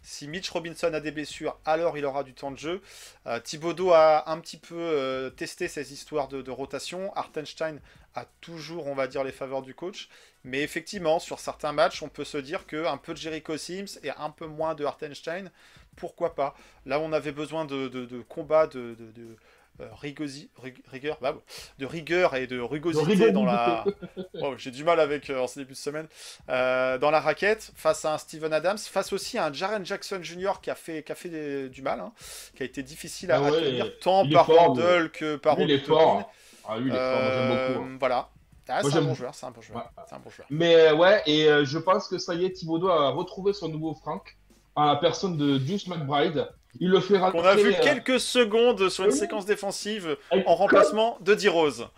Si 0.03 0.29
Mitch 0.29 0.49
Robinson 0.51 0.95
a 0.95 1.01
des 1.01 1.11
blessures, 1.11 1.59
alors 1.67 1.99
il 1.99 2.05
aura 2.07 2.23
du 2.23 2.33
temps 2.33 2.51
de 2.53 2.59
jeu. 2.59 2.81
Euh, 3.27 3.41
Thibodeau 3.41 3.91
a 3.93 4.31
un 4.31 4.39
petit 4.39 4.57
peu 4.57 5.33
testé 5.37 5.69
ces 5.69 5.93
histoires 5.93 6.29
de, 6.29 6.41
de 6.41 6.51
rotation. 6.51 7.13
Hartenstein 7.17 7.81
a 8.15 8.25
toujours, 8.41 8.87
on 8.87 8.95
va 8.95 9.07
dire, 9.09 9.23
les 9.25 9.33
faveurs 9.33 9.63
du 9.63 9.75
coach. 9.75 10.09
Mais 10.45 10.63
effectivement, 10.63 11.19
sur 11.19 11.41
certains 11.41 11.73
matchs, 11.73 12.03
on 12.03 12.09
peut 12.09 12.25
se 12.25 12.39
dire 12.39 12.67
qu'un 12.67 12.97
peu 12.97 13.13
de 13.13 13.19
Jericho 13.19 13.57
Sims 13.57 13.99
et 14.03 14.11
un 14.11 14.31
peu 14.31 14.47
moins 14.47 14.75
de 14.75 14.85
Hartenstein, 14.85 15.51
pourquoi 15.99 16.35
pas 16.35 16.55
Là, 16.87 17.01
on 17.01 17.13
avait 17.13 17.33
besoin 17.33 17.65
de, 17.65 17.89
de, 17.89 18.07
de 18.07 19.37
euh, 19.81 19.87
rigosi- 20.03 20.49
rig- 20.61 20.83
rigueur, 20.91 21.19
bah, 21.21 21.37
de 21.79 21.87
rigueur 21.87 22.35
et 22.35 22.47
de 22.49 22.59
rugosité 22.59 23.31
dans 23.31 23.45
la. 23.45 23.85
Oh, 24.43 24.55
J'ai 24.57 24.71
du 24.73 24.83
mal 24.83 24.99
avec 24.99 25.31
euh, 25.31 25.41
en 25.41 25.47
ce 25.47 25.61
début 25.61 25.73
de 25.75 25.79
semaine. 25.79 26.09
Euh, 26.49 26.99
dans 26.99 27.11
la 27.13 27.21
raquette, 27.21 27.71
face 27.77 28.05
à 28.05 28.15
un 28.15 28.19
Steven 28.19 28.53
Adams, 28.53 28.79
face 28.79 29.13
aussi 29.13 29.39
à 29.39 29.47
un 29.47 29.53
Jaren 29.53 29.85
Jackson 29.87 30.19
Jr. 30.23 30.55
qui 30.63 30.71
a 30.71 30.75
fait, 30.75 31.03
qui 31.05 31.13
a 31.13 31.15
fait 31.15 31.29
des- 31.29 31.69
du 31.69 31.83
mal, 31.83 32.01
hein, 32.01 32.13
qui 32.57 32.63
a 32.63 32.67
été 32.67 32.83
difficile 32.83 33.31
à, 33.31 33.37
Ah 33.37 33.43
ouais, 33.43 33.61
tenir 33.63 33.99
tant 34.01 34.25
il 34.25 34.31
est 34.33 34.35
par 34.35 34.47
fort, 34.47 34.59
Randle 34.69 35.11
que 35.13 35.37
par 35.37 35.57
lui, 35.57 35.65
il 35.65 35.71
est 35.71 35.79
fort. 35.79 36.33
Ah, 36.69 36.77
lui, 36.79 36.91
il 36.91 36.95
est 36.95 36.99
fort, 36.99 37.21
beaucoup. 37.49 37.85
hein. 37.85 37.89
Euh, 37.93 37.97
Voilà. 38.01 38.29
Ah, 38.71 38.83
c'est 38.83 38.97
un 38.97 39.03
bon 39.03 39.15
joueur, 39.15 39.35
c'est 39.35 39.47
un 39.47 39.51
bon. 39.53 39.61
Ouais. 39.61 39.81
Un 40.11 40.19
bon 40.19 40.29
joueur. 40.31 40.47
Mais 40.51 40.91
ouais, 40.93 41.23
et 41.27 41.47
je 41.65 41.79
pense 41.79 42.07
que 42.09 42.19
ça 42.19 42.35
y 42.35 42.45
est, 42.45 42.51
Thibodeau 42.51 42.89
a 42.89 43.11
retrouvé 43.11 43.53
son 43.53 43.69
nouveau 43.69 43.95
Franck 43.95 44.37
en 44.79 44.85
la 44.85 44.97
personne 44.97 45.37
de 45.37 45.59
Deuce 45.59 45.89
McBride. 45.89 46.49
Il 46.81 46.91
le 46.91 47.01
fait 47.01 47.19
rentrer. 47.19 47.39
On 47.41 47.45
a 47.45 47.57
vu 47.57 47.75
euh, 47.75 47.81
quelques 47.83 48.21
secondes 48.21 48.89
sur 48.91 49.05
une 49.05 49.11
oui. 49.11 49.17
séquence 49.17 49.45
défensive 49.45 50.17
en 50.47 50.55
remplacement 50.55 51.19
de 51.21 51.35
D-Rose. 51.35 51.89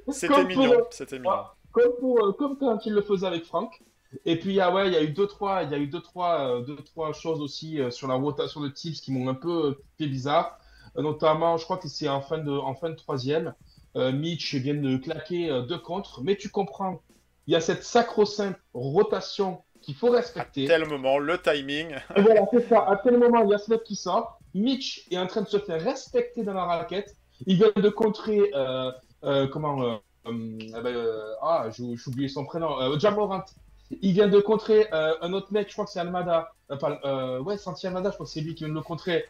C'était 0.09 0.43
mignon, 0.45 0.71
pour- 0.71 0.87
c'était 0.91 1.19
mignon. 1.19 1.31
comme, 1.71 1.91
pour, 1.99 2.25
euh, 2.25 2.31
comme 2.31 2.57
quand 2.57 2.85
il 2.85 2.93
le 2.93 3.01
faisait 3.01 3.27
avec 3.27 3.45
Franck. 3.45 3.81
Et 4.25 4.39
puis 4.39 4.59
ah 4.59 4.73
ouais, 4.73 4.87
il 4.87 4.93
y 4.93 4.95
a 4.97 5.03
eu 5.03 5.09
deux 5.09 5.27
trois, 5.27 5.63
il 5.63 5.71
y 5.71 5.75
a 5.75 5.77
eu 5.77 5.87
deux 5.87 6.01
trois, 6.01 6.39
euh, 6.57 6.61
deux 6.61 6.77
trois 6.77 7.13
choses 7.13 7.41
aussi 7.41 7.79
euh, 7.79 7.91
sur 7.91 8.07
la 8.07 8.15
rotation 8.15 8.61
de 8.61 8.69
Tips 8.69 9.01
qui 9.01 9.11
m'ont 9.11 9.27
un 9.29 9.35
peu 9.35 9.65
euh, 9.67 9.83
fait 9.97 10.07
bizarre. 10.07 10.57
Euh, 10.97 11.03
notamment, 11.03 11.57
je 11.57 11.63
crois 11.65 11.77
que 11.77 11.87
c'est 11.87 12.07
en 12.09 12.21
fin 12.21 12.39
de 12.39 12.51
en 12.51 12.73
fin 12.73 12.89
de 12.89 12.95
troisième, 12.95 13.53
euh, 13.97 14.11
Mitch 14.11 14.55
vient 14.55 14.73
de 14.73 14.97
claquer 14.97 15.51
euh, 15.51 15.61
deux 15.61 15.77
contre, 15.77 16.21
mais 16.23 16.35
tu 16.37 16.49
comprends. 16.49 17.01
il 17.45 17.53
y 17.53 17.55
a 17.55 17.61
cette 17.61 17.83
sacro-sainte 17.83 18.57
rotation 18.73 19.61
qu'il 19.81 19.95
faut 19.95 20.13
À 20.13 20.17
respecter. 20.17 20.65
tel 20.65 20.85
moment, 20.87 21.17
le 21.19 21.37
timing. 21.41 21.95
Et 22.15 22.21
voilà, 22.21 22.41
c'est 22.51 22.67
ça. 22.67 22.85
À 22.87 22.97
tel 22.97 23.17
moment, 23.17 23.43
il 23.43 23.49
y 23.49 23.53
a 23.53 23.57
ce 23.57 23.69
mec 23.71 23.83
qui 23.83 23.95
sort. 23.95 24.39
Mitch 24.53 25.05
est 25.11 25.17
en 25.17 25.27
train 25.27 25.41
de 25.41 25.47
se 25.47 25.59
faire 25.59 25.81
respecter 25.81 26.43
dans 26.43 26.53
la 26.53 26.65
raquette. 26.65 27.15
Il 27.45 27.55
vient 27.57 27.71
de 27.75 27.89
contrer. 27.89 28.51
euh, 28.55 28.91
euh, 29.23 29.47
comment. 29.47 29.99
euh, 30.25 31.33
ah, 31.41 31.67
j'ai 31.75 31.83
oublié 32.07 32.27
son 32.29 32.45
prénom. 32.45 32.97
Jamorant. 32.99 33.43
Il 34.01 34.13
vient 34.13 34.27
de 34.27 34.39
contrer 34.39 34.87
un 34.91 35.33
autre 35.33 35.51
mec, 35.51 35.67
je 35.69 35.73
crois 35.73 35.85
que 35.85 35.91
c'est 35.91 35.99
Almada. 35.99 36.51
Euh, 36.71 37.39
ouais, 37.39 37.57
Santi 37.57 37.87
Almada, 37.87 38.09
je 38.09 38.15
crois 38.15 38.25
que 38.27 38.31
c'est 38.31 38.41
lui 38.41 38.53
qui 38.53 38.63
vient 38.63 38.73
de 38.73 38.77
le 38.77 38.83
contrer. 38.83 39.25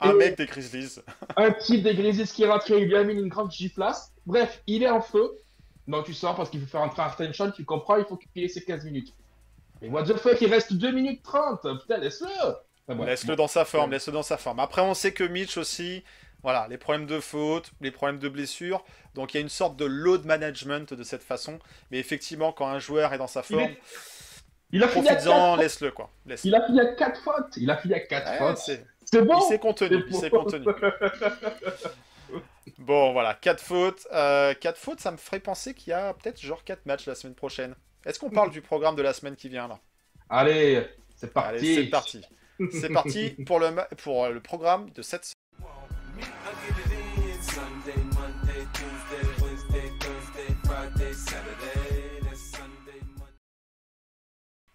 Un 0.00 0.14
mec 0.14 0.36
des 0.36 0.46
Grizzlies. 0.46 0.98
Un 1.36 1.52
type 1.52 1.82
des 1.84 1.94
Grizzlies 1.94 2.26
qui 2.26 2.42
est 2.42 2.48
rentré, 2.50 2.78
il 2.82 2.88
lui 2.88 2.96
a 2.96 3.04
mis 3.04 3.14
une 3.14 3.28
grande 3.28 3.50
giflasse. 3.52 4.12
Bref, 4.26 4.62
il 4.66 4.82
est 4.82 4.90
en 4.90 5.00
feu. 5.00 5.32
Non, 5.86 6.02
tu 6.02 6.12
sors 6.12 6.34
parce 6.36 6.50
qu'il 6.50 6.60
faut 6.60 6.66
faire 6.66 6.82
entrer 6.82 7.02
Artenshon, 7.02 7.52
tu 7.52 7.64
comprends, 7.64 7.96
il 7.96 8.04
faut 8.04 8.16
qu'il 8.16 8.42
ait 8.44 8.48
ses 8.48 8.62
15 8.62 8.84
minutes. 8.84 9.14
Mais 9.82 9.88
what 9.88 10.04
the 10.04 10.16
fuck, 10.16 10.40
il 10.40 10.48
reste 10.50 10.72
2 10.72 10.90
minutes 10.92 11.22
30. 11.22 11.66
Putain, 11.80 11.98
laisse-le. 11.98 12.28
Enfin. 12.88 13.04
Laisse-le 13.04 13.36
dans 13.36 13.48
sa 13.48 13.64
forme, 13.64 13.90
laisse-le 13.90 14.12
dans 14.12 14.22
sa 14.22 14.36
forme. 14.38 14.60
Après, 14.60 14.80
on 14.82 14.94
sait 14.94 15.12
que 15.12 15.24
Mitch 15.24 15.56
aussi, 15.58 16.02
voilà, 16.42 16.66
les 16.70 16.78
problèmes 16.78 17.06
de 17.06 17.20
faute, 17.20 17.70
les 17.80 17.90
problèmes 17.90 18.18
de 18.18 18.28
blessure. 18.28 18.84
Donc 19.14 19.34
il 19.34 19.36
y 19.36 19.38
a 19.38 19.42
une 19.42 19.48
sorte 19.48 19.76
de 19.76 19.84
load 19.84 20.24
management 20.24 20.94
de 20.94 21.02
cette 21.02 21.22
façon. 21.22 21.58
Mais 21.90 21.98
effectivement, 21.98 22.52
quand 22.52 22.66
un 22.68 22.78
joueur 22.78 23.12
est 23.12 23.18
dans 23.18 23.26
sa 23.26 23.42
forme, 23.42 23.70
Il 24.72 24.82
a 24.82 24.88
fini 24.88 25.08
à 25.08 25.14
4 25.16 25.24
profites-en, 25.24 25.50
fautes. 25.52 25.60
laisse-le 25.62 25.90
quoi. 25.90 26.10
Laisse 26.26 26.44
Il 26.44 26.54
a 26.54 26.64
fini 26.64 26.80
à 26.80 26.86
4 26.86 27.20
fautes. 27.22 27.56
Il 27.56 27.70
a 27.70 27.76
fini 27.76 27.94
à 27.94 28.00
4 28.00 28.30
Ouais, 28.32 28.38
fautes. 28.38 28.58
c'est- 28.58 29.22
bon. 29.22 29.38
il 29.38 29.42
s'est 29.48 29.58
contenu, 29.58 30.02
il 30.08 30.14
s'est 30.14 30.30
contenu. 30.30 30.64
Bon, 32.78 33.12
voilà, 33.12 33.34
4 33.34 33.60
fautes. 33.62 34.06
4 34.10 34.76
fautes, 34.76 35.00
ça 35.00 35.10
me 35.10 35.16
ferait 35.16 35.40
penser 35.40 35.74
qu'il 35.74 35.90
y 35.90 35.94
a 35.94 36.14
peut-être 36.14 36.40
genre 36.40 36.64
4 36.64 36.86
matchs 36.86 37.06
la 37.06 37.14
semaine 37.14 37.34
prochaine. 37.34 37.74
Est-ce 38.04 38.18
qu'on 38.18 38.30
parle 38.30 38.50
du 38.50 38.62
programme 38.62 38.96
de 38.96 39.02
la 39.02 39.12
semaine 39.12 39.36
qui 39.36 39.48
vient 39.48 39.68
là? 39.68 39.78
Allez, 40.28 40.86
c'est 41.14 41.32
parti. 41.32 41.48
Allez, 41.48 41.74
c'est 41.74 41.90
parti. 41.90 42.20
C'est 42.70 42.90
parti 42.90 43.30
pour 43.46 43.58
le, 43.58 43.68
pour 43.96 44.28
le 44.28 44.40
programme 44.40 44.90
de 44.90 45.02
cette 45.02 45.24
semaine. 45.24 45.41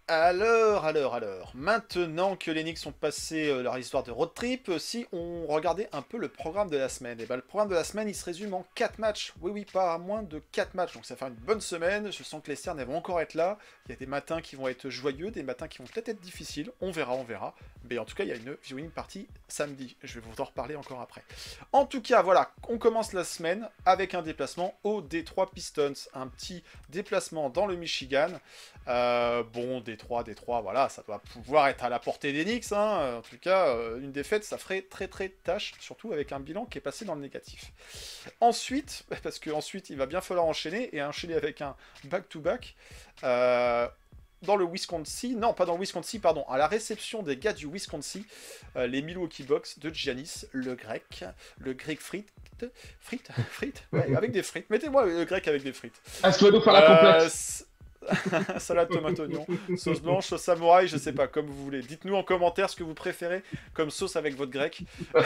Alors, 0.09 0.85
alors, 0.85 1.15
alors, 1.15 1.51
maintenant 1.53 2.37
que 2.37 2.49
les 2.49 2.63
Knicks 2.63 2.87
ont 2.87 2.93
passé 2.93 3.49
euh, 3.49 3.61
leur 3.61 3.77
histoire 3.77 4.03
de 4.03 4.11
road 4.11 4.33
trip, 4.33 4.69
euh, 4.69 4.79
si 4.79 5.05
on 5.11 5.45
regardait 5.47 5.89
un 5.91 6.01
peu 6.01 6.17
le 6.17 6.29
programme 6.29 6.69
de 6.69 6.77
la 6.77 6.87
semaine, 6.87 7.19
et 7.19 7.25
ben 7.25 7.35
le 7.35 7.41
programme 7.41 7.67
de 7.67 7.75
la 7.75 7.83
semaine 7.83 8.07
il 8.07 8.15
se 8.15 8.23
résume 8.23 8.53
en 8.53 8.65
4 8.73 8.99
matchs. 8.99 9.33
Oui, 9.41 9.51
oui, 9.51 9.65
pas 9.65 9.97
moins 9.97 10.23
de 10.23 10.41
4 10.53 10.75
matchs, 10.75 10.93
donc 10.93 11.05
ça 11.05 11.17
fait 11.17 11.25
une 11.25 11.33
bonne 11.33 11.59
semaine. 11.59 12.09
Je 12.09 12.23
sens 12.23 12.41
que 12.41 12.49
les 12.49 12.55
cernes 12.55 12.81
vont 12.85 12.95
encore 12.95 13.19
être 13.19 13.33
là. 13.33 13.57
Il 13.85 13.89
y 13.89 13.95
a 13.95 13.97
des 13.97 14.05
matins 14.05 14.39
qui 14.39 14.55
vont 14.55 14.69
être 14.69 14.89
joyeux, 14.89 15.29
des 15.29 15.43
matins 15.43 15.67
qui 15.67 15.79
vont 15.79 15.83
peut-être 15.83 16.07
être 16.07 16.21
difficiles. 16.21 16.71
On 16.79 16.89
verra, 16.89 17.13
on 17.13 17.25
verra. 17.25 17.53
Mais 17.89 17.97
en 17.97 18.05
tout 18.05 18.15
cas, 18.15 18.23
il 18.23 18.29
y 18.29 18.33
a 18.33 18.37
une 18.37 18.55
viewing 18.63 18.89
party 18.89 19.27
samedi. 19.49 19.97
Je 20.03 20.21
vais 20.21 20.25
vous 20.25 20.41
en 20.41 20.45
reparler 20.45 20.77
encore 20.77 21.01
après. 21.01 21.23
En 21.73 21.85
tout 21.85 22.01
cas, 22.01 22.21
voilà, 22.21 22.51
on 22.69 22.77
commence 22.77 23.11
la 23.11 23.25
semaine 23.25 23.67
avec 23.85 24.13
un 24.13 24.21
déplacement 24.21 24.73
au 24.85 25.01
Detroit 25.01 25.51
Pistons. 25.51 25.93
Un 26.13 26.27
petit 26.27 26.63
déplacement 26.87 27.49
dans 27.49 27.65
le 27.65 27.75
Michigan. 27.75 28.29
Euh, 28.87 29.43
bon, 29.43 29.81
Détroit, 29.97 30.23
Détroit, 30.23 30.61
voilà, 30.61 30.89
ça 30.89 31.01
doit 31.07 31.19
pouvoir 31.33 31.67
être 31.69 31.83
à 31.83 31.89
la 31.89 31.97
portée 31.97 32.31
des 32.31 32.45
Knicks. 32.45 32.71
hein. 32.71 33.17
En 33.17 33.21
tout 33.21 33.37
cas, 33.39 33.67
euh, 33.69 33.99
une 33.99 34.11
défaite, 34.11 34.43
ça 34.43 34.57
ferait 34.59 34.83
très 34.83 35.07
très 35.07 35.29
tâche, 35.29 35.73
surtout 35.79 36.13
avec 36.13 36.31
un 36.31 36.39
bilan 36.39 36.65
qui 36.65 36.77
est 36.77 36.81
passé 36.81 37.03
dans 37.03 37.15
le 37.15 37.21
négatif. 37.21 37.71
Ensuite, 38.39 39.03
parce 39.23 39.39
qu'ensuite, 39.39 39.89
il 39.89 39.97
va 39.97 40.05
bien 40.05 40.21
falloir 40.21 40.45
enchaîner, 40.45 40.95
et 40.95 41.01
enchaîner 41.01 41.33
avec 41.33 41.61
un 41.61 41.75
back-to-back. 42.03 42.75
euh, 43.23 43.87
dans 44.43 44.55
le 44.55 44.65
Wisconsin, 44.65 45.29
non 45.35 45.55
pas 45.55 45.65
dans 45.65 45.73
le 45.73 45.79
Wisconsin, 45.79 46.19
pardon, 46.19 46.45
à 46.47 46.59
la 46.59 46.67
réception 46.67 47.23
des 47.23 47.37
gars 47.37 47.53
du 47.53 47.65
Wisconsin, 47.65 48.21
euh, 48.75 48.85
les 48.85 49.01
Milwaukee 49.01 49.41
Bucks 49.41 49.79
de 49.79 49.89
Giannis, 49.91 50.45
le 50.51 50.75
grec, 50.75 51.23
le 51.57 51.73
grec 51.73 51.99
frites, 51.99 52.29
frites, 53.01 53.29
frites, 53.49 53.83
ouais, 53.93 54.15
avec 54.15 54.31
des 54.31 54.43
frites, 54.43 54.69
mettez-moi 54.69 55.07
le 55.07 55.25
grec 55.25 55.47
avec 55.47 55.63
des 55.63 55.73
frites. 55.73 55.99
Vas 56.21 56.51
nous 56.51 56.61
faire 56.61 56.73
la 56.73 56.81
complète 56.83 57.66
Salade 58.57 58.89
tomate 58.89 59.19
oignon, 59.19 59.45
sauce 59.75 60.01
blanche, 60.01 60.27
sauce 60.27 60.41
samouraï, 60.41 60.87
je 60.87 60.97
sais 60.97 61.13
pas, 61.13 61.27
comme 61.27 61.47
vous 61.47 61.63
voulez. 61.63 61.81
Dites-nous 61.81 62.15
en 62.15 62.23
commentaire 62.23 62.69
ce 62.69 62.75
que 62.75 62.83
vous 62.83 62.93
préférez 62.93 63.43
comme 63.73 63.89
sauce 63.89 64.15
avec 64.15 64.35
votre 64.35 64.51
grec. 64.51 64.83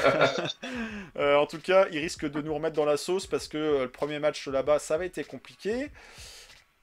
Euh, 1.17 1.35
en 1.35 1.45
tout 1.45 1.59
cas, 1.59 1.87
il 1.91 1.99
risque 1.99 2.29
de 2.29 2.41
nous 2.41 2.53
remettre 2.53 2.75
dans 2.75 2.85
la 2.85 2.97
sauce 2.97 3.27
parce 3.27 3.47
que 3.47 3.57
euh, 3.57 3.81
le 3.83 3.91
premier 3.91 4.19
match 4.19 4.47
là-bas, 4.47 4.79
ça 4.79 4.97
va 4.97 5.05
été 5.05 5.23
compliqué. 5.23 5.89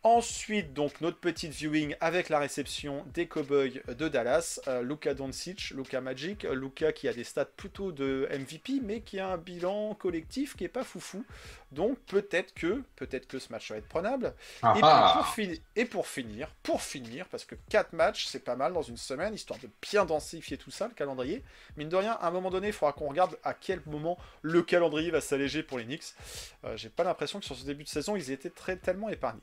Ensuite, 0.05 0.75
donc, 0.75 1.01
notre 1.01 1.19
petite 1.19 1.53
viewing 1.53 1.97
avec 2.01 2.29
la 2.29 2.39
réception 2.39 3.05
des 3.13 3.27
Cowboys 3.27 3.83
de 3.89 4.09
Dallas. 4.09 4.61
Euh, 4.69 4.83
Luka 4.83 5.13
Doncic, 5.13 5.71
Luka 5.71 6.01
Magic, 6.01 6.45
Luka 6.45 6.93
qui 6.93 7.09
a 7.09 7.13
des 7.13 7.25
stats 7.25 7.45
plutôt 7.45 7.91
de 7.91 8.29
MVP, 8.31 8.81
mais 8.83 9.01
qui 9.01 9.19
a 9.19 9.29
un 9.31 9.39
bilan 9.39 9.95
collectif 9.95 10.57
qui 10.57 10.65
est 10.65 10.69
pas 10.69 10.85
foufou. 10.85 11.25
Donc, 11.71 11.99
peut-être 12.07 12.55
que, 12.55 12.83
peut-être 12.97 13.27
que 13.27 13.39
ce 13.39 13.53
match 13.53 13.71
va 13.71 13.77
être 13.77 13.89
prenable. 13.89 14.35
Ah, 14.63 14.75
Et, 14.77 14.81
ah. 14.83 15.27
pour 15.35 15.45
et 15.77 15.85
pour 15.85 16.07
finir, 16.07 16.51
pour 16.63 16.81
finir, 16.81 17.27
parce 17.29 17.45
que 17.45 17.55
4 17.69 17.93
matchs, 17.93 18.27
c'est 18.27 18.43
pas 18.43 18.57
mal 18.57 18.73
dans 18.73 18.83
une 18.83 18.97
semaine, 18.97 19.35
histoire 19.35 19.59
de 19.61 19.69
bien 19.83 20.05
densifier 20.07 20.57
tout 20.57 20.71
ça, 20.71 20.89
le 20.89 20.95
calendrier. 20.95 21.43
Mine 21.77 21.89
de 21.89 21.97
rien, 21.97 22.13
à 22.13 22.29
un 22.29 22.31
moment 22.31 22.51
donné, 22.51 22.69
il 22.69 22.73
faudra 22.73 22.93
qu'on 22.93 23.09
regarde 23.09 23.37
à 23.45 23.53
quel 23.53 23.83
moment 23.87 24.19
le 24.43 24.63
calendrier 24.63 25.11
va 25.11 25.21
s'alléger 25.21 25.63
pour 25.63 25.79
les 25.79 25.85
Knicks. 25.85 26.15
Euh, 26.65 26.77
J'ai 26.77 26.89
pas 26.89 27.05
l'impression 27.05 27.39
que 27.39 27.45
sur 27.45 27.57
ce 27.57 27.65
début 27.65 27.85
de 27.85 27.89
saison, 27.89 28.17
ils 28.17 28.31
aient 28.31 28.35
été 28.35 28.51
très 28.51 28.77
tellement 28.77 29.11
épargnés. 29.11 29.41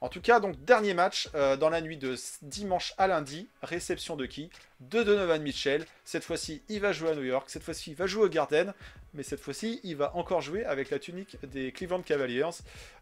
En 0.00 0.08
tout 0.08 0.20
cas, 0.20 0.40
donc, 0.40 0.62
dernier 0.64 0.94
match, 0.94 1.28
euh, 1.34 1.56
dans 1.56 1.70
la 1.70 1.80
nuit 1.80 1.96
de 1.96 2.16
dimanche 2.42 2.94
à 2.98 3.06
lundi, 3.06 3.48
réception 3.62 4.16
de 4.16 4.26
qui? 4.26 4.50
De 4.80 5.02
Donovan 5.02 5.42
Mitchell. 5.42 5.84
Cette 6.04 6.24
fois-ci, 6.24 6.62
il 6.68 6.80
va 6.80 6.92
jouer 6.92 7.10
à 7.10 7.14
New 7.14 7.24
York. 7.24 7.50
Cette 7.50 7.62
fois-ci, 7.64 7.90
il 7.90 7.96
va 7.96 8.06
jouer 8.06 8.24
au 8.24 8.28
Garden. 8.28 8.72
Mais 9.18 9.24
cette 9.24 9.40
fois-ci, 9.40 9.80
il 9.82 9.96
va 9.96 10.14
encore 10.14 10.40
jouer 10.42 10.64
avec 10.64 10.90
la 10.90 11.00
tunique 11.00 11.38
des 11.42 11.72
Cleveland 11.72 12.02
Cavaliers. 12.02 12.50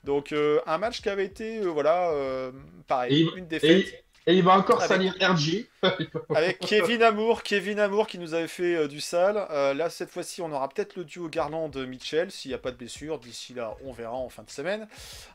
Donc, 0.02 0.32
euh, 0.32 0.60
un 0.66 0.78
match 0.78 1.02
qui 1.02 1.10
avait 1.10 1.26
été, 1.26 1.58
euh, 1.58 1.66
voilà, 1.66 2.08
euh, 2.10 2.52
pareil, 2.86 3.28
Et 3.34 3.38
une 3.38 3.46
défaite. 3.46 3.86
et 3.86 4.04
il 4.34 4.42
va 4.42 4.52
encore 4.58 4.82
Avec- 4.82 4.88
salir 4.88 5.14
RG. 5.20 5.66
Avec 6.34 6.58
Kevin 6.58 7.02
Amour, 7.02 7.42
Kevin 7.44 7.78
Amour 7.78 8.08
qui 8.08 8.18
nous 8.18 8.34
avait 8.34 8.48
fait 8.48 8.74
euh, 8.74 8.88
du 8.88 9.00
sale. 9.00 9.46
Euh, 9.50 9.72
là, 9.72 9.88
cette 9.88 10.10
fois-ci, 10.10 10.42
on 10.42 10.50
aura 10.50 10.68
peut-être 10.68 10.96
le 10.96 11.04
duo 11.04 11.28
Garland-Mitchell, 11.28 12.32
s'il 12.32 12.50
n'y 12.50 12.54
a 12.54 12.58
pas 12.58 12.72
de 12.72 12.76
blessure. 12.76 13.18
D'ici 13.20 13.54
là, 13.54 13.76
on 13.84 13.92
verra 13.92 14.14
en 14.14 14.28
fin 14.28 14.42
de 14.42 14.50
semaine. 14.50 14.88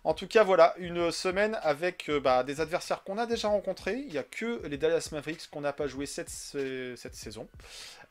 En 0.04 0.14
tout 0.14 0.28
cas, 0.28 0.44
voilà, 0.44 0.74
une 0.78 1.10
semaine 1.12 1.58
avec 1.64 2.10
euh, 2.10 2.20
bah, 2.20 2.44
des 2.44 2.60
adversaires 2.60 3.04
qu'on 3.04 3.18
a 3.18 3.26
déjà 3.26 3.48
rencontrés. 3.48 3.96
Il 4.06 4.12
n'y 4.12 4.18
a 4.18 4.24
que 4.24 4.62
les 4.68 4.78
Dallas 4.78 5.08
Mavericks 5.14 5.48
qu'on 5.50 5.62
n'a 5.62 5.74
pas 5.74 5.88
joué 5.88 6.06
cette, 6.06 6.30
sa- 6.30 6.58
cette 6.98 7.16
saison. 7.16 7.48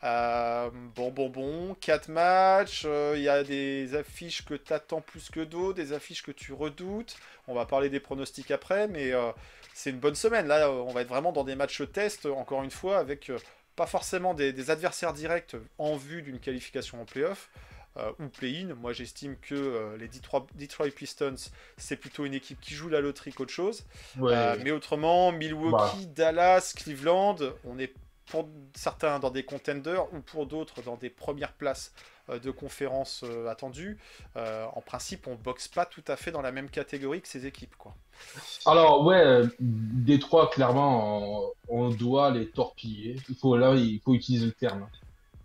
Bon, 0.02 1.10
bon, 1.10 1.28
bon, 1.28 1.74
4 1.80 2.08
matchs. 2.08 2.86
Il 3.14 3.20
y 3.20 3.28
a 3.28 3.44
des 3.44 3.94
affiches 3.94 4.44
que 4.46 4.54
tu 4.54 4.72
attends 4.72 5.02
plus 5.02 5.28
que 5.30 5.40
d'autres, 5.40 5.74
des 5.76 5.92
affiches 5.92 6.22
que 6.22 6.32
tu 6.32 6.52
redoutes. 6.54 7.16
On 7.48 7.54
va 7.54 7.66
parler 7.66 7.90
des 7.90 8.00
pronostics 8.00 8.50
après, 8.50 8.88
mais 8.88 9.12
c'est 9.74 9.90
une 9.90 9.98
bonne 9.98 10.14
semaine. 10.14 10.46
Là, 10.46 10.68
euh, 10.68 10.84
on 10.86 10.92
va 10.92 11.02
être 11.02 11.08
vraiment 11.08 11.32
dans 11.32 11.44
des 11.44 11.54
matchs 11.54 11.82
test, 11.92 12.26
encore 12.26 12.62
une 12.62 12.70
fois, 12.70 12.98
avec 12.98 13.30
euh, 13.30 13.38
pas 13.76 13.86
forcément 13.86 14.34
des, 14.34 14.52
des 14.52 14.70
adversaires 14.70 15.12
directs 15.12 15.56
en 15.78 15.96
vue 15.96 16.22
d'une 16.22 16.38
qualification 16.38 17.00
en 17.00 17.04
playoff 17.04 17.50
euh, 17.96 18.12
ou 18.18 18.28
play-in. 18.28 18.74
Moi, 18.74 18.92
j'estime 18.92 19.36
que 19.40 19.54
euh, 19.54 19.96
les 19.96 20.08
Detroit, 20.08 20.46
Detroit 20.54 20.90
Pistons, 20.90 21.34
c'est 21.76 21.96
plutôt 21.96 22.24
une 22.24 22.34
équipe 22.34 22.60
qui 22.60 22.74
joue 22.74 22.88
la 22.88 23.00
loterie 23.00 23.32
qu'autre 23.32 23.52
chose. 23.52 23.84
Ouais. 24.18 24.32
Euh, 24.34 24.56
mais 24.62 24.70
autrement, 24.70 25.32
Milwaukee, 25.32 26.06
Dallas, 26.06 26.74
Cleveland, 26.76 27.36
on 27.64 27.78
est 27.78 27.94
pour 28.26 28.48
certains 28.76 29.18
dans 29.18 29.30
des 29.30 29.44
contenders 29.44 30.12
ou 30.14 30.20
pour 30.20 30.46
d'autres 30.46 30.82
dans 30.82 30.96
des 30.96 31.10
premières 31.10 31.52
places 31.52 31.92
de 32.38 32.50
conférences 32.50 33.24
euh, 33.24 33.48
attendues. 33.48 33.98
Euh, 34.36 34.64
en 34.74 34.80
principe, 34.80 35.26
on 35.26 35.34
boxe 35.34 35.68
pas 35.68 35.84
tout 35.86 36.04
à 36.06 36.16
fait 36.16 36.30
dans 36.30 36.42
la 36.42 36.52
même 36.52 36.68
catégorie 36.68 37.20
que 37.20 37.28
ces 37.28 37.46
équipes. 37.46 37.74
Quoi. 37.76 37.94
Alors, 38.66 39.04
ouais, 39.04 39.16
euh, 39.24 39.46
Détroit, 39.60 40.48
clairement, 40.50 41.50
on, 41.68 41.86
on 41.86 41.88
doit 41.88 42.30
les 42.30 42.46
torpiller. 42.48 43.16
Il 43.28 43.34
faut, 43.34 43.56
là, 43.56 43.74
il 43.74 44.00
faut 44.04 44.14
utiliser 44.14 44.46
le 44.46 44.52
terme. 44.52 44.86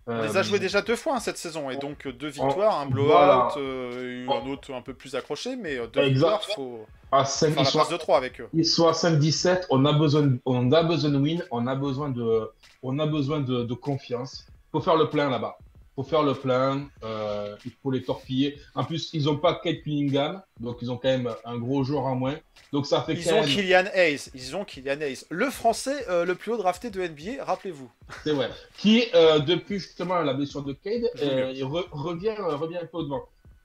On 0.08 0.22
les 0.22 0.36
a 0.36 0.42
joués 0.44 0.60
déjà 0.60 0.82
deux 0.82 0.94
fois 0.94 1.16
hein, 1.16 1.18
cette 1.18 1.36
saison, 1.36 1.68
et 1.68 1.76
donc 1.78 2.06
euh, 2.06 2.12
deux 2.12 2.28
victoires, 2.28 2.78
un 2.78 2.86
blowout, 2.86 3.08
Voilà. 3.08 3.48
euh, 3.56 4.24
un 4.28 4.46
autre 4.48 4.72
un 4.72 4.80
peu 4.80 4.94
plus 4.94 5.16
accroché, 5.16 5.56
mais 5.56 5.76
euh, 5.78 5.88
deux 5.88 5.98
Exact. 6.02 6.12
victoires, 6.12 6.42
faut 6.54 6.86
À 7.10 7.24
5, 7.24 7.46
faire 7.48 7.54
ils 7.56 7.64
la 7.64 7.70
sont, 7.72 7.78
passe 7.80 7.88
de 7.88 7.96
3 7.96 8.16
avec 8.16 8.40
eux. 8.40 8.48
ils 8.54 8.64
sont 8.64 8.86
à 8.86 8.92
5-17. 8.92 9.64
On 9.68 9.84
a 9.84 9.92
besoin, 9.92 10.22
de- 10.22 10.38
on 10.46 10.70
a 10.70 10.84
besoin 10.84 11.10
de 11.10 11.18
win. 11.18 11.42
On 11.50 11.66
a 11.66 11.74
besoin 11.74 12.10
de, 12.10 12.48
on 12.84 13.00
a 13.00 13.06
besoin 13.06 13.40
de, 13.40 13.64
de 13.64 13.74
confiance. 13.74 14.46
Il 14.48 14.78
faut 14.78 14.80
faire 14.80 14.94
le 14.96 15.10
plein 15.10 15.28
là-bas. 15.28 15.58
Faut 15.96 16.02
faire 16.04 16.22
le 16.22 16.34
plein. 16.34 16.88
euh, 17.02 17.56
il 17.64 17.72
faut 17.82 17.90
les 17.90 18.02
torpiller. 18.02 18.58
En 18.74 18.84
plus, 18.84 19.08
ils 19.14 19.24
n'ont 19.24 19.38
pas 19.38 19.54
Kate 19.64 19.80
Cunningham, 19.82 20.42
donc 20.60 20.76
ils 20.82 20.90
ont 20.90 20.98
quand 20.98 21.08
même 21.08 21.34
un 21.44 21.56
gros 21.56 21.82
joueur 21.84 22.04
en 22.04 22.14
moins. 22.14 22.36
Donc 22.72 22.86
ça 22.86 23.00
fait 23.02 23.14
Ils 23.14 23.24
quand 23.24 23.36
ont 23.36 23.40
même. 23.40 23.48
Kylian 23.48 23.84
Hayes, 23.94 24.30
ils 24.34 24.54
ont 24.56 24.64
Kylian 24.66 25.00
Hayes, 25.00 25.24
le 25.30 25.48
français 25.50 26.04
euh, 26.10 26.26
le 26.26 26.34
plus 26.34 26.52
haut 26.52 26.58
drafté 26.58 26.90
de 26.90 27.00
NBA, 27.00 27.42
rappelez-vous. 27.44 27.90
C'est 28.24 28.32
vrai. 28.32 28.50
Qui, 28.76 29.04
euh, 29.14 29.38
depuis 29.38 29.78
justement 29.78 30.20
la 30.20 30.34
blessure 30.34 30.62
de 30.62 30.74
Cade, 30.74 31.08
euh, 31.22 31.52
il 31.54 31.64
re- 31.64 31.88
revient, 31.90 32.34
revient 32.38 32.76
un 32.78 32.86
peu 32.86 32.98
au 32.98 33.02
devant. 33.04 33.22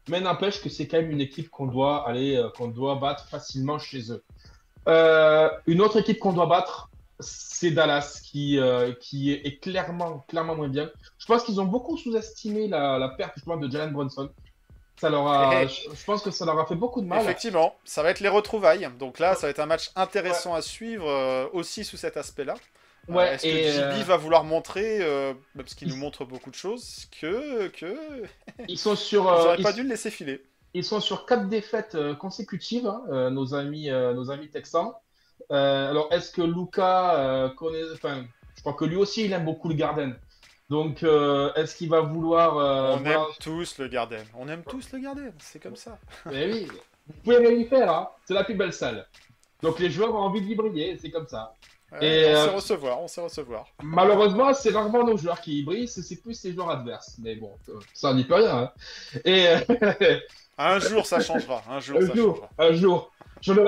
Mais 0.08 0.22
n'empêche 0.22 0.62
que 0.62 0.70
c'est 0.70 0.88
quand 0.88 0.98
même 1.02 1.12
une 1.12 1.22
équipe 1.22 1.50
qu'on 1.50 1.68
doit 1.68 2.08
aller, 2.08 2.42
qu'on 2.58 2.70
doit 2.70 2.96
battre 2.96 3.28
facilement 3.28 3.78
chez 3.78 4.04
eux. 4.12 4.24
Une 5.68 5.82
autre 5.82 5.98
équipe 6.00 6.20
qu'on 6.20 6.34
doit 6.34 6.48
battre, 6.48 6.90
c'est 7.22 7.72
Dallas, 7.72 8.22
qui, 8.24 8.60
euh, 8.60 8.94
qui 9.00 9.32
est, 9.32 9.46
est 9.46 9.58
clairement, 9.58 10.26
clairement 10.28 10.56
moins 10.56 10.68
bien. 10.68 10.90
Je 11.18 11.26
pense 11.26 11.44
qu'ils 11.44 11.60
ont 11.62 11.66
beaucoup 11.66 11.98
sous-estimé 11.98 12.68
la, 12.68 12.98
la 12.98 13.10
perte 13.10 13.34
justement, 13.36 13.58
de 13.58 13.70
Jalen 13.70 13.92
Brunson. 13.92 14.30
Ça 15.00 15.10
leur 15.10 15.28
a, 15.28 15.66
je, 15.66 16.06
pense 16.06 16.22
que 16.22 16.30
ça 16.30 16.46
leur 16.46 16.60
a 16.60 16.66
fait 16.68 16.76
beaucoup 16.76 17.02
de 17.02 17.08
mal. 17.08 17.22
Effectivement, 17.24 17.76
ça 17.86 18.04
va 18.04 18.12
être 18.12 18.20
les 18.20 18.30
retrouvailles. 18.30 18.88
Donc 19.00 19.18
là, 19.18 19.34
ça 19.34 19.48
va 19.48 19.50
être 19.50 19.60
un 19.60 19.66
match 19.66 19.90
intéressant 19.96 20.54
à 20.54 20.62
suivre 20.62 21.10
euh, 21.10 21.48
aussi 21.54 21.84
sous 21.84 21.98
cet 21.98 22.18
aspect-là. 22.18 22.54
Euh, 22.54 22.82
Ouais, 23.14 23.34
Est-ce 23.34 23.48
et, 23.48 23.64
que 23.64 23.72
JB 23.72 24.02
euh, 24.02 24.04
va 24.04 24.18
vouloir 24.18 24.44
montrer, 24.44 25.00
euh, 25.02 25.34
parce 25.58 25.74
qu'il 25.74 25.88
nous 25.88 25.96
montre 25.96 26.24
beaucoup 26.24 26.52
de 26.52 26.56
choses, 26.56 27.08
que 27.20 27.68
que 27.70 27.98
Ils 28.68 28.78
sont 28.78 28.96
sur, 28.96 29.24
ils 29.24 29.60
euh, 29.60 29.64
pas 29.64 29.74
dû 29.74 29.82
le 29.82 29.90
laisser 29.90 30.12
filer 30.12 30.44
ils 30.74 30.86
sont 30.86 31.00
sur 31.00 31.26
quatre 31.26 31.50
défaites 31.50 31.96
euh, 31.96 32.16
consécutives, 32.16 32.88
hein, 32.88 33.04
euh, 33.10 33.30
nos 33.30 33.54
amis, 33.54 33.90
euh, 33.90 34.14
nos 34.14 34.32
amis 34.32 34.50
texans. 34.50 34.94
Euh, 35.52 35.90
alors, 35.90 36.08
est-ce 36.12 36.32
que 36.32 36.42
Luca 36.42 37.16
euh, 37.20 37.50
connaît, 37.50 37.84
enfin, 37.94 38.24
je 38.56 38.62
crois 38.62 38.74
que 38.74 38.86
lui 38.86 38.96
aussi, 38.96 39.26
il 39.26 39.34
aime 39.34 39.46
beaucoup 39.46 39.68
le 39.70 39.76
Garden. 39.76 40.16
Donc, 40.70 41.04
euh, 41.04 41.54
est-ce 41.56 41.76
qu'il 41.76 41.90
va 41.90 42.00
vouloir, 42.02 42.56
On 42.56 42.98
voir- 42.98 43.28
aime 43.28 43.36
tous 43.42 43.78
le 43.80 43.88
Garden. 43.90 44.24
On 44.38 44.48
aime 44.48 44.64
tous 44.64 44.92
le 44.94 45.00
Garden, 45.00 45.34
c'est 45.40 45.62
comme 45.62 45.76
ça. 45.76 45.98
Eh 46.32 46.52
oui, 46.52 46.68
vous 47.08 47.14
pouvez 47.24 47.38
rien 47.38 47.52
y 47.52 47.66
faire, 47.66 47.92
hein. 47.92 48.10
C'est 48.26 48.34
la 48.34 48.44
plus 48.46 48.56
belle 48.56 48.72
salle. 48.74 49.06
Donc, 49.62 49.80
les 49.80 49.90
joueurs 49.92 50.16
ont 50.16 50.20
envie 50.20 50.42
d'y 50.42 50.56
briller, 50.56 50.98
c'est 51.02 51.12
comme 51.12 51.28
ça. 51.28 51.56
Et, 52.00 52.24
on 52.34 52.36
sait 52.46 52.50
recevoir, 52.56 53.02
on 53.02 53.08
sait 53.10 53.20
recevoir. 53.22 53.66
Malheureusement, 53.84 54.54
c'est 54.54 54.72
rarement 54.72 55.04
nos 55.04 55.18
joueurs 55.18 55.42
qui 55.42 55.60
y 55.60 55.64
brillent, 55.64 55.90
c'est 55.90 56.22
plus 56.22 56.42
les 56.46 56.54
joueurs 56.54 56.70
adverses. 56.70 57.18
Mais 57.22 57.36
bon, 57.36 57.52
ça 57.94 58.14
n'y 58.14 58.24
peut 58.24 58.36
rien. 58.36 58.58
hein. 58.58 58.72
Et 59.26 59.46
Un 60.66 60.80
jour, 60.80 61.06
ça 61.06 61.20
changera. 61.20 61.64
Un 61.70 61.80
jour, 61.80 61.98
un 62.02 62.08
ça 62.08 62.14
jour, 62.16 62.36
changera. 62.36 62.50
un 62.60 62.72
jour, 62.74 63.12
je 63.42 63.54
le 63.54 63.64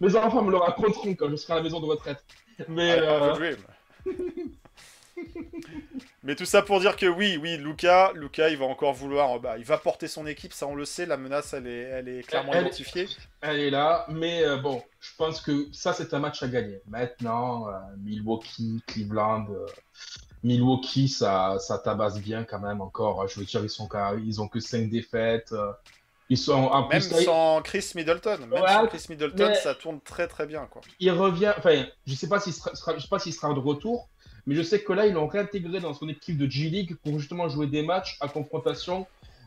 mes 0.00 0.16
enfants 0.16 0.42
me 0.42 0.50
le 0.50 0.56
raconteront 0.58 1.14
quand 1.14 1.28
je 1.30 1.36
serai 1.36 1.54
à 1.54 1.56
la 1.56 1.62
maison 1.62 1.80
de 1.80 1.86
retraite. 1.86 2.24
Mais 2.68 2.94
Ouais, 3.00 3.06
euh. 3.06 3.56
Mais 6.22 6.34
tout 6.36 6.44
ça 6.44 6.62
pour 6.62 6.78
dire 6.80 6.96
que 6.96 7.06
oui, 7.06 7.38
oui, 7.40 7.56
Luca, 7.56 8.12
Luca, 8.14 8.50
il 8.50 8.56
va 8.58 8.66
encore 8.66 8.92
vouloir, 8.92 9.36
euh, 9.36 9.38
bah, 9.38 9.56
il 9.58 9.64
va 9.64 9.78
porter 9.78 10.06
son 10.08 10.26
équipe, 10.26 10.52
ça 10.52 10.66
on 10.66 10.74
le 10.74 10.84
sait, 10.84 11.06
la 11.06 11.16
menace, 11.16 11.54
elle 11.54 11.66
est, 11.66 11.80
elle 11.82 12.08
est 12.08 12.22
clairement 12.22 12.52
Elle- 12.52 12.62
identifiée. 12.66 13.08
elle 13.40 13.58
est 13.60 13.70
là. 13.70 14.04
Mais 14.10 14.44
euh, 14.44 14.56
bon, 14.58 14.82
je 15.00 15.10
pense 15.16 15.40
que 15.40 15.66
ça, 15.72 15.92
c'est 15.92 16.12
un 16.14 16.18
match 16.18 16.42
à 16.42 16.48
gagner. 16.48 16.80
Maintenant, 16.86 17.68
euh, 17.68 17.72
Milwaukee, 17.98 18.82
Cleveland. 18.86 19.46
euh, 19.50 19.66
Milwaukee, 20.44 21.08
ça, 21.08 21.56
ça 21.58 21.78
tabasse 21.78 22.20
bien 22.20 22.44
quand 22.44 22.60
même 22.60 22.80
encore. 22.80 23.26
Je 23.26 23.40
veux 23.40 23.46
dire, 23.46 23.62
ils, 23.64 23.70
sont, 23.70 23.88
ils 24.24 24.40
ont 24.40 24.46
que 24.48 24.60
5 24.60 24.88
défaites. 24.90 25.52
Ils 26.30 26.36
sont 26.36 26.52
en 26.52 26.88
Même 26.88 27.00
plus, 27.00 27.24
sans 27.24 27.62
Chris 27.62 27.92
Middleton, 27.94 28.38
même 28.40 28.52
Ouais, 28.52 28.68
sans 28.68 28.86
Chris 28.86 29.06
Middleton, 29.08 29.48
mais- 29.48 29.54
ça 29.54 29.74
tourne 29.74 30.00
très 30.00 30.28
très 30.28 30.46
bien, 30.46 30.66
quoi. 30.70 30.82
il 31.00 31.10
revient. 31.10 31.52
Enfin, 31.56 31.84
je 32.06 32.14
sais 32.14 32.28
pas 32.28 32.38
s'il 32.38 32.52
sera, 32.52 32.74
sera- 32.74 32.94
je 32.96 33.02
sais 33.02 33.08
pas 33.08 33.18
s'il 33.18 33.32
sera 33.32 33.52
de 33.54 33.58
retour, 33.58 34.08
mais 34.46 34.54
je 34.54 34.62
sais 34.62 34.82
que 34.82 34.92
là, 34.92 35.06
ils 35.06 35.14
l'ont 35.14 35.26
réintégré 35.26 35.80
dans 35.80 35.94
son 35.94 36.08
équipe 36.08 36.36
de 36.36 36.50
G 36.50 36.68
League 36.68 36.96
pour 37.02 37.18
justement 37.18 37.48
jouer 37.48 37.66
des 37.66 37.82
matchs 37.82 38.18
à 38.20 38.28
confrontation. 38.28 39.06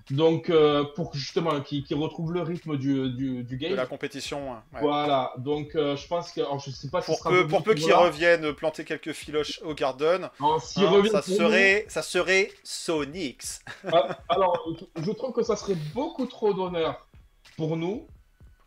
Donc, 0.09 0.49
euh, 0.49 0.83
pour 0.95 1.13
justement 1.13 1.61
qu'il 1.61 1.83
qu'il 1.83 1.95
retrouve 1.97 2.33
le 2.33 2.41
rythme 2.41 2.75
du, 2.77 3.11
du, 3.11 3.43
du 3.43 3.55
De 3.57 3.61
game. 3.61 3.75
la 3.75 3.85
compétition, 3.85 4.51
hein, 4.53 4.63
ouais. 4.73 4.81
Voilà. 4.81 5.33
Donc, 5.37 5.75
euh, 5.75 5.95
je 5.95 6.07
pense 6.07 6.31
que. 6.31 6.41
alors, 6.41 6.59
je 6.59 6.71
sais 6.71 6.89
pas 6.89 7.01
s'il 7.01 7.13
Pour 7.15 7.23
peu, 7.23 7.47
pour 7.47 7.63
peu 7.63 7.71
retour 7.71 7.83
qu'il 7.85 7.93
là. 7.93 7.99
revienne 7.99 8.53
planter 8.53 8.83
quelques 8.83 9.13
filoches 9.13 9.61
au 9.63 9.73
Garden, 9.73 10.29
Alors, 10.39 10.55
hein, 10.55 11.03
ça, 11.11 11.21
serait, 11.21 11.85
ça 11.87 12.01
serait 12.01 12.51
Sonics. 12.63 13.43
Ah, 13.91 14.17
alors, 14.27 14.67
je 14.95 15.11
trouve 15.11 15.33
que 15.33 15.43
ça 15.43 15.55
serait 15.55 15.77
beaucoup 15.93 16.25
trop 16.25 16.53
d'honneur 16.53 17.07
pour 17.55 17.77
nous 17.77 18.07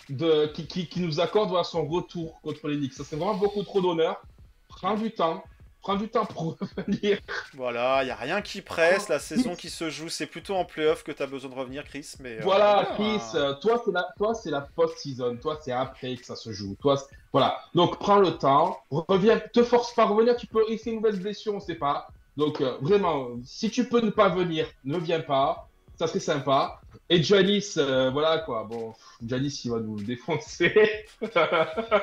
de, 0.08 0.46
qui, 0.54 0.66
qui, 0.66 0.88
qui 0.88 1.00
nous 1.00 1.20
accorde 1.20 1.48
voilà, 1.48 1.64
son 1.64 1.86
retour 1.86 2.40
contre 2.42 2.68
les 2.68 2.76
Knicks. 2.76 2.92
Ça 2.94 3.04
serait 3.04 3.16
vraiment 3.16 3.34
beaucoup 3.36 3.62
trop 3.64 3.80
d'honneur. 3.80 4.22
Prends 4.68 4.94
du 4.94 5.10
temps. 5.10 5.42
Prends 5.84 5.96
du 5.96 6.08
temps 6.08 6.24
pour 6.24 6.56
revenir. 6.58 7.18
Voilà, 7.52 8.02
il 8.02 8.06
n'y 8.06 8.10
a 8.10 8.16
rien 8.16 8.40
qui 8.40 8.62
presse, 8.62 9.10
la 9.10 9.18
saison 9.18 9.54
qui 9.54 9.68
se 9.68 9.90
joue, 9.90 10.08
c'est 10.08 10.24
plutôt 10.24 10.54
en 10.54 10.64
playoff 10.64 11.04
que 11.04 11.12
tu 11.12 11.22
as 11.22 11.26
besoin 11.26 11.50
de 11.50 11.54
revenir, 11.54 11.84
Chris. 11.84 12.14
Mais, 12.20 12.38
euh, 12.38 12.42
Voilà, 12.42 12.88
Chris, 12.94 13.20
euh, 13.34 13.52
toi, 13.56 13.82
c'est 13.84 13.92
la, 13.92 14.08
toi, 14.16 14.34
c'est 14.34 14.50
la 14.50 14.62
post-season. 14.62 15.36
Toi, 15.42 15.58
c'est 15.62 15.72
après 15.72 16.16
que 16.16 16.24
ça 16.24 16.36
se 16.36 16.52
joue. 16.52 16.74
Toi, 16.80 16.96
voilà. 17.32 17.58
Donc, 17.74 17.98
prends 17.98 18.18
le 18.18 18.30
temps. 18.38 18.78
Reviens. 18.90 19.38
Te 19.52 19.62
force 19.62 19.94
pas 19.94 20.04
à 20.04 20.06
revenir. 20.06 20.36
Tu 20.36 20.46
peux 20.46 20.64
risquer 20.64 20.90
une 20.90 21.00
mauvaise 21.00 21.20
blessure, 21.20 21.54
on 21.54 21.60
sait 21.60 21.74
pas. 21.74 22.08
Donc, 22.38 22.62
euh, 22.62 22.78
vraiment, 22.80 23.28
si 23.44 23.68
tu 23.70 23.86
peux 23.86 24.00
ne 24.00 24.08
pas 24.10 24.30
venir, 24.30 24.66
ne 24.86 24.96
viens 24.96 25.20
pas. 25.20 25.68
Ça 25.96 26.06
serait 26.06 26.18
sympa. 26.18 26.80
Et 27.10 27.22
Janice, 27.22 27.76
euh, 27.76 28.10
voilà 28.10 28.38
quoi. 28.38 28.64
Bon, 28.64 28.94
Janice, 29.26 29.64
il 29.64 29.70
va 29.70 29.78
nous 29.80 30.00
défoncer. 30.02 31.06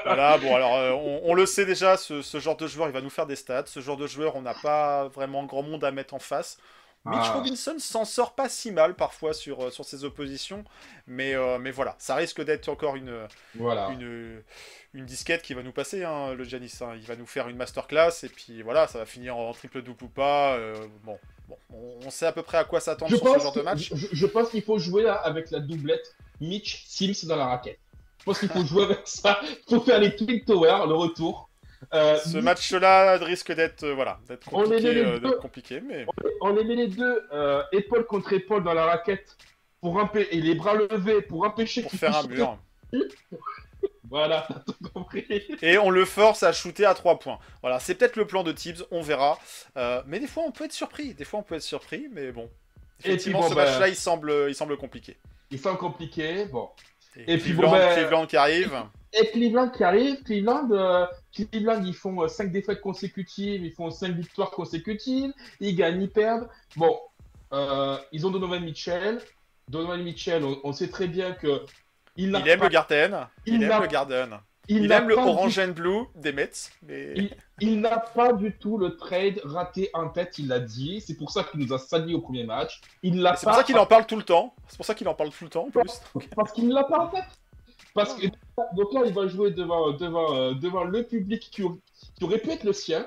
Voilà, 0.05 0.37
bon, 0.37 0.55
alors, 0.55 0.75
euh, 0.77 0.91
on, 0.91 1.21
on 1.23 1.33
le 1.33 1.45
sait 1.45 1.65
déjà, 1.65 1.97
ce, 1.97 2.21
ce 2.21 2.39
genre 2.39 2.55
de 2.57 2.67
joueur, 2.67 2.87
il 2.87 2.93
va 2.93 3.01
nous 3.01 3.09
faire 3.09 3.25
des 3.25 3.35
stats. 3.35 3.65
Ce 3.65 3.79
genre 3.79 3.97
de 3.97 4.07
joueur, 4.07 4.35
on 4.35 4.41
n'a 4.41 4.53
pas 4.53 5.07
vraiment 5.09 5.43
grand 5.45 5.63
monde 5.63 5.83
à 5.83 5.91
mettre 5.91 6.13
en 6.13 6.19
face. 6.19 6.57
Mitch 7.03 7.19
Ah. 7.29 7.31
Robinson 7.33 7.75
s'en 7.79 8.05
sort 8.05 8.35
pas 8.35 8.47
si 8.47 8.71
mal 8.71 8.93
parfois 8.95 9.33
sur, 9.33 9.59
euh, 9.65 9.71
sur 9.71 9.85
ses 9.85 10.03
oppositions, 10.03 10.63
mais, 11.07 11.33
euh, 11.33 11.57
mais 11.57 11.71
voilà, 11.71 11.95
ça 11.97 12.13
risque 12.13 12.43
d'être 12.43 12.69
encore 12.69 12.95
une, 12.95 13.27
voilà. 13.55 13.89
une, 13.89 14.43
une 14.93 15.05
disquette 15.05 15.41
qui 15.41 15.55
va 15.55 15.63
nous 15.63 15.71
passer, 15.71 16.03
hein, 16.03 16.33
le 16.35 16.43
Janis. 16.43 16.73
hein. 16.81 16.93
Il 16.95 17.05
va 17.07 17.15
nous 17.15 17.25
faire 17.25 17.47
une 17.49 17.57
masterclass, 17.57 18.11
et 18.23 18.29
puis 18.29 18.61
voilà, 18.61 18.87
ça 18.87 18.99
va 18.99 19.07
finir 19.07 19.35
en 19.35 19.51
triple 19.51 19.81
double 19.81 20.03
ou 20.03 20.09
pas. 20.09 20.59
bon, 21.03 21.17
bon, 21.51 21.57
on, 22.01 22.07
on 22.07 22.09
sait 22.09 22.25
à 22.25 22.31
peu 22.31 22.41
près 22.43 22.57
à 22.57 22.63
quoi 22.63 22.79
s'attendre 22.79 23.15
sur 23.15 23.33
ce 23.35 23.39
genre 23.39 23.53
de 23.53 23.61
match. 23.61 23.91
je, 23.93 24.07
je 24.11 24.25
pense 24.25 24.49
qu'il 24.49 24.63
faut 24.63 24.77
jouer 24.79 25.03
là, 25.03 25.15
avec 25.15 25.51
la 25.51 25.59
doublette 25.59 26.15
Mitch 26.39 26.85
Sims 26.87 27.27
dans 27.27 27.35
la 27.35 27.45
raquette. 27.47 27.79
Je 28.19 28.25
pense 28.25 28.39
qu'il 28.39 28.49
faut 28.49 28.63
jouer 28.65 28.83
avec 28.83 29.01
ça 29.05 29.39
pour 29.67 29.83
faire 29.83 29.99
les 29.99 30.15
Twin 30.15 30.43
Tower, 30.45 30.85
le 30.87 30.93
retour. 30.93 31.49
Euh, 31.93 32.17
Ce 32.19 32.37
match-là 32.37 33.17
risque 33.17 33.51
d'être 33.51 33.83
euh, 33.83 33.93
voilà, 33.95 34.19
d'être 34.27 34.47
compliqué, 34.47 34.97
euh, 35.03 35.19
deux. 35.19 35.31
compliqué, 35.37 35.81
mais 35.81 36.05
on 36.41 36.53
les 36.53 36.63
met 36.63 36.75
les 36.75 36.87
deux 36.87 37.23
épaule 37.71 38.05
contre 38.05 38.33
épaule 38.33 38.63
dans 38.63 38.73
la 38.73 38.85
raquette 38.85 39.35
pour 39.81 39.99
et 40.15 40.39
les 40.39 40.53
bras 40.53 40.75
levés 40.75 41.23
pour 41.23 41.43
empêcher 41.43 41.81
pour 41.81 41.91
faire 41.91 42.15
un 42.15 42.27
mur. 42.27 42.59
Voilà, 44.09 44.45
t'as 44.47 44.59
tout 44.59 44.89
compris. 44.93 45.25
Et 45.61 45.77
on 45.77 45.89
le 45.89 46.05
force 46.05 46.43
à 46.43 46.51
shooter 46.51 46.85
à 46.85 46.93
3 46.93 47.19
points. 47.19 47.39
Voilà, 47.61 47.79
c'est 47.79 47.95
peut-être 47.95 48.15
le 48.17 48.27
plan 48.27 48.43
de 48.43 48.51
Tibbs, 48.51 48.83
on 48.91 49.01
verra. 49.01 49.39
Euh, 49.77 50.01
mais 50.05 50.19
des 50.19 50.27
fois, 50.27 50.43
on 50.45 50.51
peut 50.51 50.65
être 50.65 50.73
surpris. 50.73 51.13
Des 51.13 51.23
fois, 51.25 51.39
on 51.39 51.43
peut 51.43 51.55
être 51.55 51.61
surpris, 51.61 52.07
mais 52.11 52.31
bon. 52.31 52.49
puis, 52.99 53.09
Effectivement, 53.11 53.41
bon, 53.41 53.49
ce 53.49 53.55
match-là, 53.55 53.87
il 53.87 53.95
semble, 53.95 54.47
il 54.49 54.55
semble 54.55 54.77
compliqué. 54.77 55.17
Ils 55.49 55.59
sont 55.59 55.75
compliqués. 55.75 56.45
Bon. 56.45 56.69
Et, 57.15 57.33
Et 57.33 57.37
puis, 57.37 57.51
Cleveland, 57.51 57.71
bon, 57.71 57.77
ben- 57.77 57.95
Cleveland 57.95 58.25
qui 58.25 58.37
arrive. 58.37 58.73
Et 59.13 59.27
Cleveland 59.31 59.69
qui 59.69 59.83
arrive, 59.83 60.23
Cleveland, 60.23 60.69
euh, 60.71 61.05
Cleveland 61.33 61.83
ils 61.85 61.93
font 61.93 62.25
5 62.27 62.51
défaites 62.51 62.79
consécutives, 62.79 63.63
ils 63.65 63.73
font 63.73 63.91
5 63.91 64.13
victoires 64.15 64.51
consécutives, 64.51 65.33
ils 65.59 65.75
gagnent, 65.75 66.01
ils 66.03 66.09
perdent. 66.09 66.47
Bon, 66.77 66.97
euh, 67.51 67.97
ils 68.13 68.25
ont 68.25 68.29
Donovan 68.31 68.63
Mitchell. 68.63 69.19
Donovan 69.67 70.01
Mitchell, 70.01 70.43
on, 70.45 70.59
on 70.63 70.71
sait 70.71 70.89
très 70.89 71.07
bien 71.07 71.33
que 71.33 71.61
il, 72.17 72.35
aime 72.35 72.59
pas- 72.59 72.65
le 72.65 72.69
Garden. 72.71 73.27
Il, 73.45 73.55
il 73.55 73.63
aime 73.63 73.81
le 73.81 73.87
Garden. 73.87 74.39
il 74.67 74.91
aime 74.91 75.07
le 75.09 75.15
du- 75.15 75.21
orange 75.21 75.59
and 75.59 75.69
blue 75.71 76.03
des 76.15 76.31
Mets. 76.31 76.49
Mais... 76.83 77.13
Il- 77.15 77.35
il 77.59 77.79
n'a 77.81 77.97
pas 77.99 78.33
du 78.33 78.57
tout 78.57 78.77
le 78.77 78.97
trade 78.97 79.39
raté 79.43 79.89
en 79.93 80.09
tête, 80.09 80.37
il 80.39 80.47
l'a 80.47 80.59
dit. 80.59 81.01
C'est 81.05 81.15
pour 81.15 81.29
ça 81.31 81.43
qu'il 81.43 81.59
nous 81.59 81.73
a 81.73 81.77
sali 81.77 82.15
au 82.15 82.21
premier 82.21 82.43
match. 82.43 82.81
Il 83.03 83.21
l'a 83.21 83.35
C'est 83.35 83.45
pour 83.45 83.55
ça 83.55 83.63
qu'il 83.63 83.77
en 83.77 83.85
parle 83.85 84.05
tout 84.07 84.15
le 84.17 84.23
temps. 84.23 84.55
C'est 84.67 84.77
pour 84.77 84.85
ça 84.85 84.95
qu'il 84.95 85.07
en 85.07 85.13
parle 85.13 85.29
tout 85.31 85.43
le 85.43 85.49
temps 85.49 85.67
en 85.67 85.69
plus. 85.69 86.01
parce 86.35 86.51
qu'il 86.53 86.67
ne 86.67 86.73
l'a 86.73 86.83
pas 86.85 86.99
en 86.99 87.07
tête. 87.07 87.25
Parce 87.93 88.13
que 88.13 88.25
donc 88.75 88.93
là, 88.93 89.01
il 89.05 89.13
va 89.13 89.27
jouer 89.27 89.51
devant, 89.51 89.91
devant, 89.91 90.33
euh, 90.35 90.53
devant 90.53 90.85
le 90.85 91.03
public 91.03 91.41
qui, 91.51 91.61
qui 92.15 92.23
aurait 92.23 92.39
pu 92.39 92.49
être 92.51 92.63
le 92.63 92.73
sien. 92.73 93.05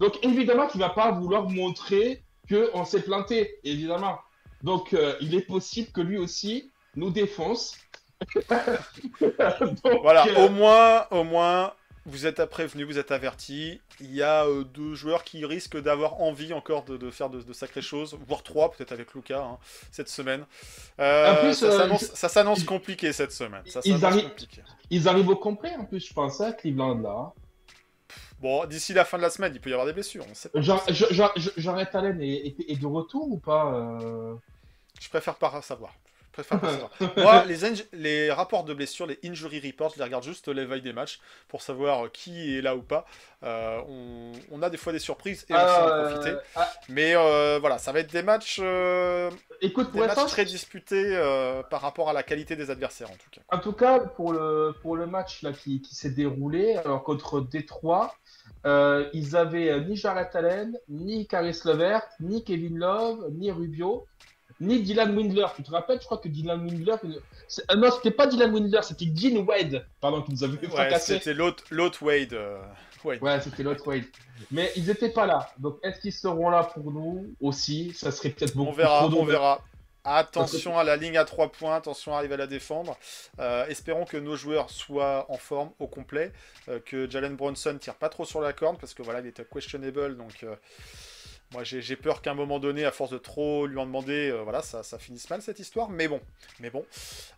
Donc 0.00 0.18
évidemment 0.24 0.66
qu'il 0.68 0.80
va 0.80 0.88
pas 0.90 1.10
vouloir 1.12 1.48
montrer 1.48 2.22
qu'on 2.48 2.84
s'est 2.84 3.02
planté, 3.02 3.58
évidemment. 3.62 4.18
Donc 4.62 4.94
euh, 4.94 5.14
il 5.20 5.34
est 5.34 5.42
possible 5.42 5.90
que 5.92 6.00
lui 6.00 6.16
aussi 6.18 6.70
nous 6.96 7.10
défonce. 7.10 7.76
Donc, 9.84 10.02
Voilà, 10.02 10.26
euh, 10.26 10.46
au 10.46 10.48
moins, 10.48 11.06
au 11.10 11.24
moins, 11.24 11.72
vous 12.06 12.26
êtes 12.26 12.44
prévenu, 12.46 12.84
vous 12.84 12.98
êtes 12.98 13.10
averti. 13.10 13.80
Il 14.00 14.14
y 14.14 14.22
a 14.22 14.44
euh, 14.44 14.64
deux 14.64 14.94
joueurs 14.94 15.24
qui 15.24 15.44
risquent 15.44 15.80
d'avoir 15.80 16.20
envie 16.20 16.52
encore 16.52 16.84
de, 16.84 16.96
de 16.96 17.10
faire 17.10 17.30
de, 17.30 17.40
de 17.42 17.52
sacrées 17.52 17.82
choses, 17.82 18.16
voire 18.26 18.42
trois, 18.42 18.70
peut-être 18.70 18.92
avec 18.92 19.12
Lucas, 19.14 19.42
hein, 19.42 19.58
cette 19.90 20.08
semaine. 20.08 20.44
Euh, 21.00 21.32
En 21.32 21.36
plus, 21.36 21.54
ça 21.54 22.28
s'annonce- 22.28 22.64
compliqué 22.64 23.12
cette 23.12 23.32
semaine. 23.32 23.62
Ça 23.66 23.80
Ils 23.84 24.00
compliqué. 24.00 24.62
ils 24.90 25.08
arrivent 25.08 25.28
au 25.30 25.36
complet 25.36 25.74
en 25.78 25.84
plus, 25.84 26.06
je 26.06 26.14
pense, 26.14 26.40
à 26.40 26.52
Cleveland 26.52 26.98
là. 27.00 27.32
Bon, 28.40 28.66
d'ici 28.66 28.92
la 28.92 29.04
fin 29.06 29.16
de 29.16 29.22
la 29.22 29.30
semaine, 29.30 29.52
il 29.54 29.60
peut 29.60 29.70
y 29.70 29.72
avoir 29.72 29.86
des 29.86 29.94
blessures. 29.94 30.24
Jarrett 31.56 31.94
Allen 31.94 32.20
est, 32.20 32.28
est- 32.48 32.70
est 32.70 32.76
de 32.80 32.86
retour 32.86 33.30
ou 33.32 33.38
pas 33.38 33.88
Je 35.00 35.08
préfère 35.08 35.34
pas 35.36 35.60
savoir. 35.62 35.94
Je 36.36 36.42
Je 36.42 36.46
préfère 36.48 36.60
pas 36.60 36.70
savoir. 36.70 36.90
Moi, 37.16 37.44
les, 37.46 37.56
les 37.92 38.30
rapports 38.30 38.64
de 38.64 38.74
blessures, 38.74 39.06
les 39.06 39.18
injury 39.24 39.60
reports, 39.60 39.92
je 39.94 39.98
les 39.98 40.04
regarde 40.04 40.24
juste 40.24 40.48
les 40.48 40.64
veilles 40.64 40.82
des 40.82 40.92
matchs 40.92 41.18
pour 41.48 41.62
savoir 41.62 42.10
qui 42.12 42.56
est 42.56 42.60
là 42.62 42.76
ou 42.76 42.82
pas. 42.82 43.06
Euh, 43.42 43.80
on, 43.88 44.32
on 44.50 44.62
a 44.62 44.70
des 44.70 44.76
fois 44.76 44.92
des 44.92 44.98
surprises 44.98 45.44
et 45.48 45.54
on 45.54 45.56
Euh, 45.56 46.14
profiter. 46.14 46.36
ah, 46.54 46.72
Mais 46.88 47.14
euh, 47.16 47.58
voilà, 47.60 47.78
ça 47.78 47.92
va 47.92 48.00
être 48.00 48.12
des 48.12 48.22
matchs, 48.22 48.58
euh, 48.62 49.30
écoute, 49.60 49.92
des 49.92 50.06
très 50.06 50.44
disputés 50.44 51.16
euh, 51.16 51.62
par 51.62 51.80
rapport 51.80 52.08
à 52.08 52.12
la 52.12 52.22
qualité 52.22 52.56
des 52.56 52.70
adversaires 52.70 53.10
en 53.10 53.16
tout 53.16 53.30
cas. 53.30 53.40
En 53.50 53.58
tout 53.58 53.72
cas, 53.72 53.98
pour 54.00 54.32
le, 54.32 54.74
pour 54.82 54.96
le 54.96 55.06
match 55.06 55.42
là, 55.42 55.52
qui, 55.52 55.80
qui 55.80 55.94
s'est 55.94 56.10
déroulé 56.10 56.76
alors, 56.76 57.02
contre 57.02 57.40
Détroit, 57.40 58.14
euh, 58.64 59.08
ils 59.12 59.36
avaient 59.36 59.70
euh, 59.70 59.80
ni 59.80 59.96
Jared 59.96 60.28
Allen, 60.34 60.78
ni 60.88 61.26
Caris 61.26 61.60
Levert, 61.64 62.02
ni 62.20 62.42
Kevin 62.44 62.78
Love, 62.78 63.28
ni 63.32 63.50
Rubio, 63.52 64.06
ni 64.60 64.80
Dylan 64.82 65.16
Windler. 65.16 65.46
Tu 65.56 65.62
te 65.62 65.70
rappelles, 65.70 65.98
je 66.00 66.06
crois 66.06 66.18
que 66.18 66.28
Dylan 66.28 66.60
Windler. 66.64 66.94
c'est- 67.48 67.70
euh, 67.70 67.76
non, 67.76 67.90
c'était 67.90 68.10
pas 68.10 68.26
Dylan 68.26 68.52
Windler, 68.54 68.80
c'était 68.82 69.06
Gene 69.14 69.38
Wade, 69.38 69.86
pardon, 70.00 70.22
qui 70.22 70.32
nous 70.32 70.44
avait 70.44 70.58
Ouais, 70.58 70.68
fracassé. 70.68 71.14
c'était 71.18 71.34
l'autre 71.34 71.64
l'autre 71.70 72.02
Wade. 72.02 72.32
euh, 72.32 72.60
Wade. 73.04 73.22
Ouais, 73.22 73.40
c'était 73.40 73.62
l'autre 73.62 73.86
Wade. 73.86 74.04
Mais 74.50 74.72
ils 74.76 74.90
étaient 74.90 75.10
pas 75.10 75.26
là. 75.26 75.50
Donc, 75.58 75.78
est-ce 75.82 76.00
qu'ils 76.00 76.12
seront 76.12 76.50
là 76.50 76.64
pour 76.64 76.90
nous 76.90 77.34
aussi? 77.40 77.92
Ça 77.94 78.10
serait 78.10 78.30
peut-être 78.30 78.56
beaucoup 78.56 78.70
On 78.70 78.72
verra, 78.72 79.08
trop 79.08 79.20
on 79.20 79.24
verra. 79.24 79.60
Attention 80.08 80.78
à 80.78 80.84
la 80.84 80.96
ligne 80.96 81.16
à 81.18 81.24
3 81.24 81.50
points, 81.50 81.74
attention 81.74 82.14
à 82.14 82.18
arriver 82.18 82.34
à 82.34 82.36
la 82.36 82.46
défendre. 82.46 82.96
Euh, 83.40 83.66
espérons 83.66 84.04
que 84.04 84.16
nos 84.16 84.36
joueurs 84.36 84.70
soient 84.70 85.26
en 85.28 85.36
forme 85.36 85.70
au 85.80 85.88
complet, 85.88 86.32
euh, 86.68 86.78
que 86.78 87.10
Jalen 87.10 87.34
Bronson 87.34 87.76
tire 87.80 87.96
pas 87.96 88.08
trop 88.08 88.24
sur 88.24 88.40
la 88.40 88.52
corde 88.52 88.78
parce 88.78 88.94
que 88.94 89.02
voilà, 89.02 89.18
il 89.18 89.26
était 89.26 89.44
questionable. 89.44 90.16
Donc 90.16 90.44
euh, 90.44 90.54
moi 91.52 91.64
j'ai 91.64 91.96
peur 91.96 92.22
qu'à 92.22 92.32
un 92.32 92.34
moment 92.34 92.58
donné, 92.58 92.84
à 92.84 92.90
force 92.90 93.10
de 93.10 93.18
trop 93.18 93.66
lui 93.66 93.78
en 93.78 93.86
demander, 93.86 94.30
euh, 94.30 94.42
voilà, 94.42 94.62
ça, 94.62 94.82
ça 94.82 94.98
finisse 94.98 95.28
mal 95.30 95.42
cette 95.42 95.58
histoire. 95.58 95.88
Mais 95.90 96.08
bon, 96.08 96.20
mais 96.60 96.70
bon, 96.70 96.84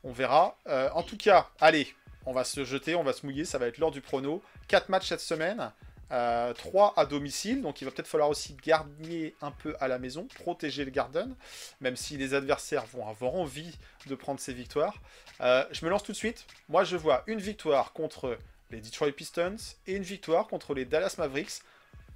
on 0.04 0.12
verra. 0.12 0.56
Euh, 0.66 0.88
en 0.94 1.02
tout 1.02 1.16
cas, 1.16 1.48
allez, 1.60 1.94
on 2.26 2.32
va 2.32 2.44
se 2.44 2.64
jeter, 2.64 2.94
on 2.94 3.04
va 3.04 3.12
se 3.12 3.24
mouiller, 3.24 3.44
ça 3.44 3.58
va 3.58 3.66
être 3.66 3.78
l'heure 3.78 3.90
du 3.90 4.00
prono. 4.00 4.42
4 4.68 4.88
matchs 4.88 5.08
cette 5.08 5.20
semaine. 5.20 5.72
3 6.10 6.94
à 6.96 7.04
domicile, 7.04 7.60
donc 7.60 7.82
il 7.82 7.84
va 7.84 7.90
peut-être 7.90 8.08
falloir 8.08 8.30
aussi 8.30 8.56
garder 8.64 9.34
un 9.42 9.50
peu 9.50 9.76
à 9.78 9.88
la 9.88 9.98
maison, 9.98 10.26
protéger 10.36 10.86
le 10.86 10.90
Garden, 10.90 11.34
même 11.82 11.96
si 11.96 12.16
les 12.16 12.32
adversaires 12.32 12.86
vont 12.86 13.06
avoir 13.06 13.34
envie 13.34 13.76
de 14.06 14.14
prendre 14.14 14.40
ces 14.40 14.54
victoires. 14.54 14.94
Euh, 15.40 15.64
je 15.70 15.84
me 15.84 15.90
lance 15.90 16.02
tout 16.02 16.12
de 16.12 16.16
suite. 16.16 16.46
Moi, 16.68 16.84
je 16.84 16.96
vois 16.96 17.22
une 17.26 17.40
victoire 17.40 17.92
contre 17.92 18.38
les 18.70 18.80
Detroit 18.80 19.12
Pistons 19.12 19.56
et 19.86 19.94
une 19.94 20.02
victoire 20.02 20.46
contre 20.46 20.74
les 20.74 20.84
Dallas 20.84 21.14
Mavericks 21.18 21.60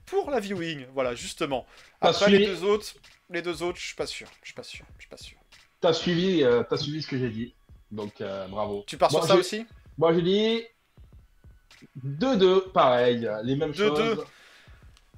pour 0.06 0.30
la 0.30 0.40
viewing. 0.40 0.86
Voilà, 0.94 1.14
justement. 1.14 1.66
Après 2.00 2.30
les 2.30 2.46
deux 2.46 2.64
autres, 2.64 2.94
les 3.30 3.42
deux 3.42 3.62
autres, 3.62 3.78
je 3.78 3.86
suis 3.86 3.94
pas 3.96 4.06
sûr. 4.06 4.28
Je 4.42 4.46
suis 4.48 4.54
pas 4.54 4.62
sûr. 4.62 4.84
Je 4.98 5.02
suis 5.02 5.08
pas 5.10 5.16
sûr. 5.16 5.38
T'as 5.80 5.92
suivi, 5.92 6.42
euh, 6.44 6.62
t'as 6.68 6.76
suivi 6.76 7.02
ce 7.02 7.08
que 7.08 7.18
j'ai 7.18 7.30
dit. 7.30 7.54
Donc, 7.90 8.20
euh, 8.20 8.46
bravo. 8.48 8.84
Tu 8.86 8.96
pars 8.96 9.10
Moi, 9.12 9.20
sur 9.22 9.28
ça 9.28 9.36
aussi 9.36 9.66
Moi, 9.98 10.14
j'ai 10.14 10.22
dit 10.22 10.62
2-2, 12.04 12.70
pareil, 12.72 13.28
les 13.44 13.56
mêmes 13.56 13.72
2-2. 13.72 13.96
choses. 13.96 14.24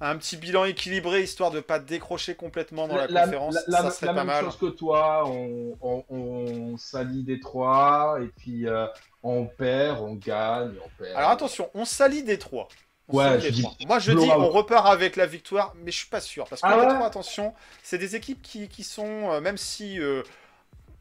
Un 0.01 0.17
petit 0.17 0.35
bilan 0.35 0.65
équilibré 0.65 1.23
histoire 1.23 1.51
de 1.51 1.61
pas 1.61 1.79
décrocher 1.79 2.35
complètement 2.35 2.85
dans 2.87 2.97
la, 2.97 3.07
La- 3.07 3.23
conférence. 3.23 3.55
la- 3.55 3.61
la- 3.67 3.81
ça 3.83 3.91
serait 3.91 4.07
la 4.07 4.13
pas 4.13 4.19
même 4.25 4.27
mal. 4.27 4.43
chose 4.45 4.57
que 4.57 4.65
toi, 4.65 5.23
on, 5.25 5.77
on, 5.81 6.03
on 6.09 6.77
salit 6.77 7.23
des 7.23 7.39
trois, 7.39 8.17
et 8.21 8.27
puis 8.27 8.67
euh, 8.67 8.87
on 9.23 9.45
perd, 9.45 10.01
on 10.01 10.15
gagne, 10.15 10.73
on 10.83 10.89
perd. 11.01 11.15
Alors 11.15 11.29
attention, 11.29 11.69
on 11.73 11.85
salit 11.85 12.23
des 12.23 12.37
trois. 12.37 12.67
Ouais, 13.07 13.39
je 13.39 13.49
dis. 13.49 13.61
Moi 13.87 13.99
je 13.99 14.11
dis 14.11 14.25
on 14.39 14.49
repart 14.49 14.87
avec 14.87 15.15
la 15.15 15.25
victoire, 15.25 15.73
mais 15.83 15.91
je 15.91 15.97
suis 15.97 16.07
pas 16.07 16.21
sûr. 16.21 16.47
Parce 16.47 16.61
que 16.61 16.67
Ah 16.67 16.77
ouais 16.77 17.05
attention, 17.05 17.53
c'est 17.83 17.97
des 17.97 18.15
équipes 18.15 18.41
qui, 18.41 18.67
qui 18.67 18.83
sont, 18.83 19.31
euh, 19.31 19.41
même 19.41 19.57
si 19.57 19.99
euh, 19.99 20.23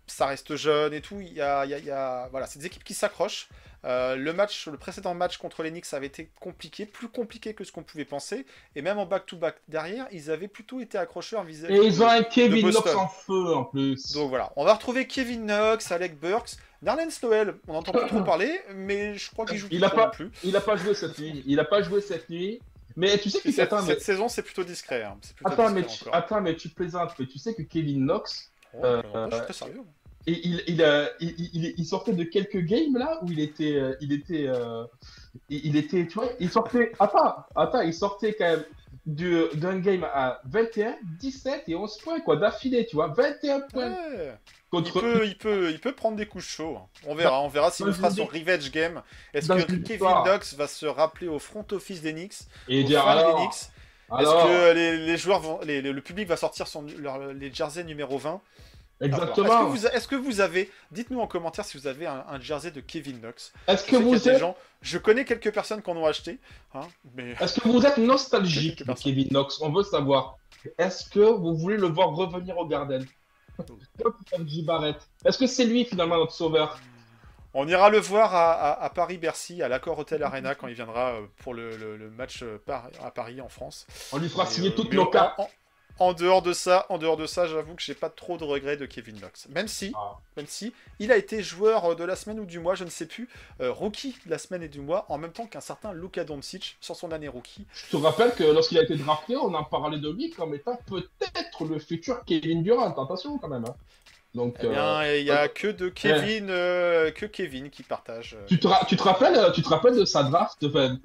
ça 0.07 0.27
reste 0.27 0.57
jeune 0.57 0.93
et 0.95 1.01
tout, 1.01 1.21
il 1.21 1.33
y 1.33 1.41
a, 1.41 1.65
y 1.67 1.91
a- 1.91 2.29
voilà, 2.31 2.47
c'est 2.47 2.59
des 2.59 2.67
équipes 2.67 2.85
qui 2.85 2.95
s'accrochent. 2.95 3.49
Euh, 3.85 4.16
le 4.16 4.32
match, 4.32 4.66
le 4.68 4.78
précédent 4.78 5.12
match 5.14 5.37
contre 5.37 5.62
les 5.62 5.70
Knicks 5.70 5.93
avait 5.93 6.07
été 6.07 6.30
compliqué, 6.41 6.87
plus 6.87 7.09
compliqué 7.09 7.53
que 7.55 7.64
ce 7.64 7.72
qu'on 7.72 7.82
pouvait 7.82 8.05
penser. 8.07 8.47
Et 8.76 8.82
même 8.82 8.99
en 8.99 9.07
back-to-back 9.07 9.57
derrière, 9.68 10.07
ils 10.11 10.30
avaient 10.30 10.49
plutôt 10.49 10.80
été 10.80 10.97
accrocheurs 10.97 11.45
vis-à-vis. 11.45 11.74
Et 11.76 11.87
ils 11.87 12.03
ont 12.03 12.09
un 12.09 12.22
Kevin. 12.22 12.70
Knox 12.70 12.95
en 12.95 13.09
feu 13.09 13.55
en 13.55 13.64
plus. 13.64 14.12
Donc 14.12 14.30
voilà, 14.30 14.53
on 14.57 14.64
va 14.64 14.74
retrouver 14.74 15.07
Kevin 15.07 15.45
Knox, 15.47 15.93
Alec 15.93 16.18
Burks, 16.18 16.57
Darlene 16.82 17.11
Noël. 17.22 17.55
On 17.68 17.74
n'entend 17.74 17.93
pas 17.93 18.07
trop 18.07 18.22
parler, 18.24 18.59
mais 18.74 19.16
je 19.16 19.30
crois 19.30 19.45
qu'il 19.45 19.59
joue 19.59 19.68
Il 19.70 19.85
a 19.85 19.91
pas- 19.91 20.09
plus. 20.09 20.30
Il 20.43 20.57
a 20.57 20.61
pas 20.62 20.76
joué 20.76 20.95
cette 20.95 21.18
nuit. 21.18 21.43
Il 21.47 21.61
a 21.61 21.64
pas 21.64 21.82
joué 21.82 22.01
cette 22.01 22.30
nuit. 22.30 22.61
Mais 22.97 23.18
tu 23.18 23.28
sais 23.28 23.41
que 23.41 23.51
Cette, 23.51 23.72
mais, 23.72 23.82
cette 23.87 24.03
saison, 24.03 24.28
c'est 24.28 24.43
plutôt 24.43 24.62
discret. 24.62 25.03
hein. 25.03 25.18
C'est 25.20 25.35
plutôt 25.35 25.51
attends, 25.51 25.70
mais 25.70 25.82
discret 25.82 25.97
tu, 26.05 26.09
encore. 26.09 26.14
attends, 26.20 26.41
mais 26.41 26.55
tu 26.55 26.68
plaisantes. 26.68 27.11
Mais 27.18 27.26
tu 27.26 27.39
sais 27.39 27.53
que 27.53 27.62
Kevin 27.62 28.05
Knox, 28.07 28.51
Oh, 28.76 28.85
euh, 28.85 29.03
je 29.30 29.37
suis 29.37 29.45
très 29.45 29.53
sérieux. 29.53 29.82
Et 30.27 30.41
il, 30.47 30.62
il, 30.66 30.83
euh, 30.83 31.07
il, 31.20 31.35
il- 31.53 31.75
il 31.77 31.85
sortait 31.87 32.12
de 32.12 32.25
quelques 32.25 32.59
games 32.64 32.97
là 32.97 33.18
où 33.22 33.31
il 33.31 33.41
était, 33.41 33.75
euh, 33.77 33.95
il 34.01 34.12
était, 34.12 34.47
euh, 34.47 34.85
il, 35.51 35.77
était, 35.77 36.07
tu 36.07 36.14
vois, 36.14 36.29
il 36.41 36.51
sortait. 36.51 36.93
Attends, 36.99 37.37
attends, 37.55 37.81
il 37.83 37.93
sortait 37.95 38.35
quand 38.35 38.45
même 38.47 38.64
du- 39.07 39.45
d'un 39.55 39.79
game 39.81 40.05
à 40.05 40.41
21, 40.47 40.97
17 41.20 41.64
et 41.68 41.75
11 41.75 41.99
points 41.99 42.20
quoi 42.20 42.37
d'affilée, 42.37 42.87
tu 42.87 42.97
vois, 42.97 43.09
21 43.09 43.61
points 43.61 43.91
Ouais. 43.91 44.35
Il 44.72 44.83
peut, 45.03 45.27
il, 45.27 45.39
peut, 45.39 45.70
il 45.70 45.79
peut 45.79 45.93
prendre 45.93 46.16
des 46.16 46.27
coups 46.27 46.43
chauds. 46.45 46.79
On 47.07 47.14
verra, 47.14 47.41
on 47.43 47.49
verra 47.49 47.70
s'il 47.70 47.87
je 47.87 47.93
fera 47.93 48.11
son 48.11 48.25
revenge 48.25 48.70
game. 48.72 49.03
Est-ce 49.33 49.47
que 49.47 49.72
Kevin. 49.85 50.09
Knox 50.25 50.55
va 50.55 50.66
se 50.66 50.87
rappeler 50.87 51.29
au 51.29 51.39
front 51.39 51.64
office 51.70 52.01
des 52.03 52.12
Knicks, 52.12 52.35
Et 52.68 52.83
dire 52.83 53.07
alors, 53.07 53.41
Est-ce 54.18 54.45
que 54.47 54.72
les, 54.75 55.07
les 55.07 55.16
joueurs 55.16 55.39
vont, 55.41 55.61
les- 55.62 55.81
les- 55.81 55.93
le 55.93 56.01
public 56.01 56.27
va 56.27 56.37
sortir 56.37 56.66
son, 56.66 56.85
leur- 56.99 57.33
les 57.35 57.53
jerseys 57.55 57.85
numéro 57.85 58.18
20 58.18 58.41
Alors, 59.01 59.19
Est-ce 59.23 59.33
que, 59.35 59.41
exactement. 59.41 59.75
est-ce 59.75 60.09
que 60.09 60.15
vous 60.17 60.41
avez, 60.41 60.71
dites-nous 60.93 61.21
en 61.21 61.27
commentaire 61.27 61.65
si 61.65 61.77
vous 61.77 61.87
avez 61.87 62.07
un, 62.07 62.25
un 62.29 62.41
jersey 62.41 62.71
de 62.71 62.81
Kevin 62.81 63.19
Knox. 63.21 63.53
Est-ce 63.67 63.87
Je 63.87 63.91
que 63.91 63.97
vous 63.97 64.15
des 64.15 64.29
êtes, 64.29 64.39
gens, 64.39 64.57
je 64.83 64.99
connais 64.99 65.25
quelques 65.25 65.53
personnes 65.53 65.83
qui 65.83 65.91
en 65.91 65.97
ont 65.97 66.07
acheté, 66.07 66.39
hein, 66.75 66.87
mais 67.15 67.35
est-ce 67.41 67.61
que 67.61 67.69
vous 67.69 67.85
êtes 67.85 67.99
nostalgique 67.99 68.85
de. 68.87 68.93
Kevin 68.95 69.29
Knox? 69.29 69.61
On 69.61 69.71
veut 69.73 69.83
savoir. 69.83 70.37
Est-ce 70.79 71.11
que 71.11 71.19
vous 71.21 71.57
voulez 71.57 71.77
le 71.77 71.89
voir 71.89 72.11
revenir 72.11 72.57
au 72.57 72.67
Garden? 72.67 73.05
Est-ce 75.25 75.39
que 75.39 75.47
c'est 75.47 75.65
lui 75.65 75.85
finalement 75.85 76.17
notre 76.17 76.33
sauveur? 76.33 76.79
On 77.57 77.69
ira 77.69 77.89
le 77.89 77.99
voir 77.99 78.35
à, 78.35 78.53
à- 78.53 78.85
à 78.85 78.91
Paris-Bercy, 78.91 79.63
à 79.63 79.69
l'Accor 79.69 79.97
Hotel 79.99 80.23
Arena, 80.25 80.55
quand 80.57 80.67
il 80.67 80.75
viendra 80.75 81.13
euh, 81.13 81.27
pour 81.39 81.55
le, 81.55 81.77
le- 81.77 81.97
le 81.97 82.11
match 82.11 82.43
euh, 82.43 82.61
par- 82.67 82.89
à 83.03 83.13
Paris, 83.13 83.41
en 83.41 83.49
France. 83.49 83.87
On 84.13 84.19
lui 84.19 84.29
fera 84.29 84.45
signer 84.47 84.71
euh, 84.71 84.75
toutes 84.75 84.93
nos 84.93 85.03
en- 85.03 85.07
cartes. 85.07 85.41
En, 85.99 86.13
dehors 86.13 86.43
de 86.43 86.53
ça, 86.53 86.87
en 86.89 86.99
dehors 86.99 87.17
de 87.17 87.27
ça, 87.27 87.47
j'avoue 87.47 87.75
que 87.75 87.83
j'ai 87.83 87.95
pas 87.95 88.11
trop 88.11 88.37
de 88.37 88.45
regrets 88.45 88.77
de 88.77 88.85
Kevin 88.87 89.17
Knox. 89.21 89.49
Même 89.51 89.69
si, 89.69 89.93
Ah. 89.97 90.15
même 90.37 90.47
si, 90.49 90.73
il 90.99 91.13
a 91.13 91.17
été 91.17 91.43
joueur 91.43 91.85
euh, 91.93 91.95
de 91.95 92.03
la 92.05 92.17
semaine 92.17 92.41
ou 92.41 92.45
du 92.45 92.59
mois, 92.59 92.75
je 92.75 92.83
ne 92.85 92.91
sais 92.91 93.07
plus, 93.07 93.29
euh, 93.61 93.71
rookie 93.73 94.17
de 94.27 94.31
la 94.31 94.39
semaine 94.39 94.63
et 94.65 94.69
du 94.69 94.81
mois, 94.81 95.07
en 95.09 95.19
même 95.19 95.33
temps 95.33 95.47
qu'un 95.47 95.61
certain 95.61 95.93
Luka 95.93 96.25
Doncic 96.25 96.77
sur 96.81 96.97
son 96.97 97.13
année 97.13 97.29
rookie. 97.29 97.67
Je 97.73 97.97
te 97.97 97.97
rappelle 98.03 98.33
que 98.35 98.43
lorsqu'il 98.45 98.79
a 98.79 98.83
été 98.83 98.97
drafté, 98.97 99.37
on 99.37 99.55
en 99.55 99.65
parlait 99.65 99.99
de 99.99 100.11
lui 100.11 100.31
comme 100.31 100.55
étant 100.55 100.79
peut-être 100.87 101.65
le 101.65 101.79
futur 101.79 102.25
Kevin 102.25 102.63
Durant. 102.65 102.91
Attention 102.91 103.39
quand 103.39 103.49
même. 103.49 103.65
hein. 103.65 103.75
Donc, 104.35 104.57
Eh 104.61 104.67
euh, 104.67 104.71
bien, 104.71 105.05
il 105.15 105.25
y 105.27 105.31
a 105.31 105.47
que 105.47 105.69
de 105.69 105.89
Kevin, 105.89 106.49
euh, 106.51 107.13
que 107.13 107.25
Kevin 107.25 107.71
qui 107.71 107.85
partage. 107.85 108.35
euh, 108.37 108.45
tu, 108.49 108.59
te 108.59 108.67
ra- 108.67 108.85
tu 108.89 108.97
te 108.97 109.03
rappelles, 109.05 109.37
euh, 109.37 109.53
tu 109.53 109.63
te 109.63 109.69
rappelles 109.69 109.97
de 109.97 110.05
sa 110.05 110.25
draft 110.25 110.65
enfin, 110.65 110.99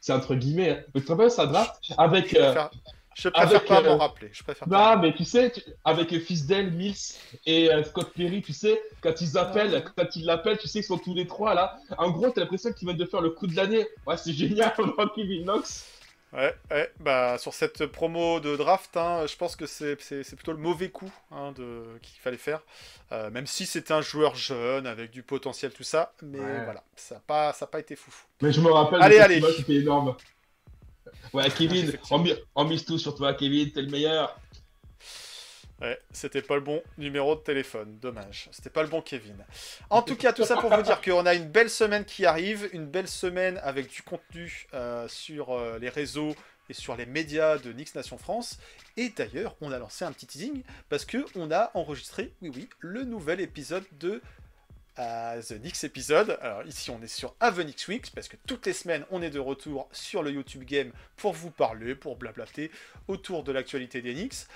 C'est 0.00 0.12
entre 0.12 0.34
guillemets. 0.34 0.70
hein, 0.70 0.84
Tu 0.92 1.04
te 1.04 1.12
rappelles 1.12 1.26
de 1.26 1.30
sa 1.32 1.46
draft 1.46 1.76
avec. 1.96 2.34
Euh, 2.34 2.52
je 3.18 3.28
préfère 3.28 3.56
avec, 3.56 3.68
pas 3.68 3.80
euh, 3.80 3.84
m'en 3.84 3.98
rappeler. 3.98 4.30
Je 4.32 4.42
préfère 4.44 4.68
pas. 4.68 4.94
Non, 4.96 5.02
mais 5.02 5.12
tu 5.14 5.24
sais, 5.24 5.50
tu- 5.50 5.62
avec 5.84 6.16
Fisdale, 6.20 6.70
Mills 6.70 6.94
et 7.46 7.70
euh, 7.72 7.82
Scott 7.84 8.12
Perry, 8.14 8.42
tu 8.42 8.52
sais, 8.52 8.80
quand 9.00 9.20
ils 9.20 9.36
appellent, 9.36 9.84
quand 9.96 10.14
ils 10.16 10.24
l'appellent, 10.24 10.58
tu 10.58 10.68
sais, 10.68 10.80
ils 10.80 10.84
sont 10.84 10.98
tous 10.98 11.14
les 11.14 11.26
trois 11.26 11.54
là. 11.54 11.78
En 11.98 12.10
gros, 12.10 12.30
t'as 12.30 12.42
l'impression 12.42 12.72
qu'ils 12.72 12.86
viennent 12.86 12.98
de 12.98 13.04
faire 13.06 13.20
le 13.20 13.30
coup 13.30 13.46
de 13.46 13.56
l'année. 13.56 13.86
Ouais, 14.06 14.16
c'est 14.16 14.32
génial, 14.42 14.72
Kevin 15.14 15.44
Knox. 15.44 15.86
Ouais, 16.30 16.54
ouais, 16.70 16.92
bah 17.00 17.38
sur 17.38 17.54
cette 17.54 17.86
promo 17.86 18.38
de 18.38 18.54
draft, 18.54 18.94
hein, 18.98 19.24
je 19.26 19.34
pense 19.34 19.56
que 19.56 19.64
c'est 19.64 19.96
plutôt 20.36 20.52
le 20.52 20.58
mauvais 20.58 20.90
coup 20.90 21.10
hein, 21.30 21.54
qu'il 22.02 22.20
fallait 22.20 22.36
faire. 22.36 22.60
Euh, 23.12 23.30
même 23.30 23.46
si 23.46 23.64
c'était 23.64 23.94
un 23.94 24.02
joueur 24.02 24.34
jeune 24.36 24.86
avec 24.86 25.10
du 25.10 25.22
potentiel, 25.22 25.72
tout 25.72 25.84
ça, 25.84 26.12
mais 26.20 26.38
Ouais. 26.38 26.64
voilà, 26.64 26.82
ça 26.96 27.14
n'a 27.14 27.22
pas, 27.26 27.54
ça 27.54 27.64
a 27.64 27.68
pas 27.68 27.80
été 27.80 27.96
foufou. 27.96 28.26
Mais 28.42 28.52
je 28.52 28.60
me 28.60 28.70
rappelle, 28.70 29.00
Allez, 29.00 29.16
le 29.16 29.22
allez. 29.22 29.42
c'était 29.56 29.76
énorme. 29.76 30.14
Ouais, 31.32 31.48
Kevin, 31.50 31.92
on 32.54 32.64
mise 32.64 32.84
tout 32.84 32.98
sur 32.98 33.14
toi, 33.14 33.34
Kevin, 33.34 33.70
t'es 33.72 33.82
le 33.82 33.90
meilleur. 33.90 34.38
Ouais, 35.80 35.96
c'était 36.10 36.42
pas 36.42 36.56
le 36.56 36.60
bon 36.60 36.82
numéro 36.96 37.36
de 37.36 37.40
téléphone, 37.40 37.98
dommage. 38.00 38.48
C'était 38.50 38.70
pas 38.70 38.82
le 38.82 38.88
bon 38.88 39.00
Kevin. 39.00 39.36
En 39.90 40.02
tout 40.02 40.16
cas, 40.16 40.32
tout 40.32 40.44
ça 40.44 40.56
pour 40.56 40.74
vous 40.74 40.82
dire 40.82 41.00
qu'on 41.00 41.24
a 41.24 41.34
une 41.34 41.48
belle 41.48 41.70
semaine 41.70 42.04
qui 42.04 42.26
arrive, 42.26 42.68
une 42.72 42.86
belle 42.86 43.06
semaine 43.06 43.60
avec 43.62 43.88
du 43.88 44.02
contenu 44.02 44.66
euh, 44.74 45.06
sur 45.06 45.50
euh, 45.52 45.78
les 45.78 45.88
réseaux 45.88 46.34
et 46.68 46.74
sur 46.74 46.96
les 46.96 47.06
médias 47.06 47.58
de 47.58 47.72
Nix 47.72 47.94
Nation 47.94 48.18
France. 48.18 48.58
Et 48.96 49.10
d'ailleurs, 49.10 49.54
on 49.60 49.70
a 49.70 49.78
lancé 49.78 50.04
un 50.04 50.10
petit 50.10 50.26
teasing 50.26 50.62
parce 50.88 51.04
que 51.04 51.24
on 51.36 51.52
a 51.52 51.70
enregistré, 51.74 52.32
oui 52.42 52.50
oui, 52.52 52.68
le 52.80 53.04
nouvel 53.04 53.40
épisode 53.40 53.84
de 54.00 54.20
euh, 54.98 55.42
The 55.42 55.52
Nix 55.62 55.84
épisode. 55.84 56.38
Alors 56.40 56.64
ici, 56.64 56.90
on 56.90 57.00
est 57.02 57.06
sur 57.06 57.34
Avenix 57.40 57.86
Weeks 57.88 58.10
parce 58.14 58.28
que 58.28 58.36
toutes 58.46 58.66
les 58.66 58.72
semaines, 58.72 59.04
on 59.10 59.22
est 59.22 59.30
de 59.30 59.38
retour 59.38 59.88
sur 59.92 60.22
le 60.22 60.30
YouTube 60.30 60.64
Game 60.64 60.92
pour 61.16 61.32
vous 61.32 61.50
parler, 61.50 61.94
pour 61.94 62.16
blablater 62.16 62.70
autour 63.06 63.44
de 63.44 63.52
l'actualité 63.52 64.02
des 64.02 64.14
Nix. 64.14 64.48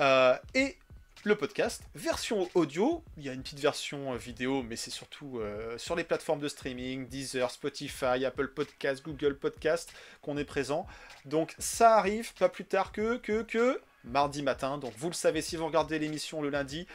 Euh, 0.00 0.36
et 0.54 0.76
le 1.24 1.34
podcast, 1.34 1.82
version 1.94 2.48
audio. 2.54 3.02
Il 3.16 3.24
y 3.24 3.28
a 3.28 3.32
une 3.32 3.42
petite 3.42 3.58
version 3.58 4.12
euh, 4.12 4.16
vidéo, 4.16 4.62
mais 4.62 4.76
c'est 4.76 4.90
surtout 4.90 5.40
euh, 5.40 5.76
sur 5.76 5.96
les 5.96 6.04
plateformes 6.04 6.40
de 6.40 6.48
streaming, 6.48 7.08
Deezer, 7.08 7.50
Spotify, 7.50 8.24
Apple 8.24 8.48
Podcast, 8.48 9.04
Google 9.04 9.36
Podcast 9.36 9.92
qu'on 10.22 10.36
est 10.36 10.44
présent. 10.44 10.86
Donc 11.24 11.54
ça 11.58 11.96
arrive 11.96 12.32
pas 12.34 12.48
plus 12.48 12.64
tard 12.64 12.92
que, 12.92 13.16
que, 13.16 13.42
que 13.42 13.80
mardi 14.04 14.42
matin. 14.42 14.78
Donc 14.78 14.92
vous 14.96 15.08
le 15.08 15.14
savez, 15.14 15.42
si 15.42 15.56
vous 15.56 15.66
regardez 15.66 15.98
l'émission 15.98 16.40
le 16.40 16.50
lundi, 16.50 16.86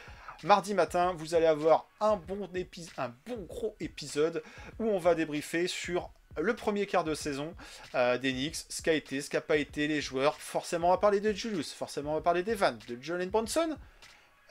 mardi 0.44 0.74
matin, 0.74 1.14
vous 1.16 1.34
allez 1.34 1.46
avoir 1.46 1.88
un 2.00 2.16
bon, 2.16 2.48
épi- 2.54 2.90
un 2.98 3.12
bon 3.26 3.42
gros 3.48 3.74
épisode 3.80 4.42
où 4.78 4.84
on 4.84 4.98
va 4.98 5.14
débriefer 5.14 5.66
sur 5.66 6.10
le 6.36 6.54
premier 6.54 6.86
quart 6.86 7.04
de 7.04 7.14
saison 7.14 7.54
euh, 7.94 8.18
des 8.18 8.32
Knicks, 8.32 8.56
ce 8.68 8.82
qu'a 8.82 8.92
été, 8.94 9.20
ce 9.20 9.30
qu'a 9.30 9.40
pas 9.40 9.56
été, 9.56 9.86
les 9.86 10.00
joueurs. 10.00 10.36
Forcément, 10.40 10.88
on 10.88 10.90
va 10.92 10.98
parler 10.98 11.20
de 11.20 11.32
Julius, 11.32 11.72
forcément, 11.72 12.12
on 12.12 12.14
va 12.16 12.20
parler 12.22 12.42
des 12.42 12.54
vannes, 12.54 12.78
de 12.88 12.98
Jalen 13.00 13.30
Bronson. 13.30 13.76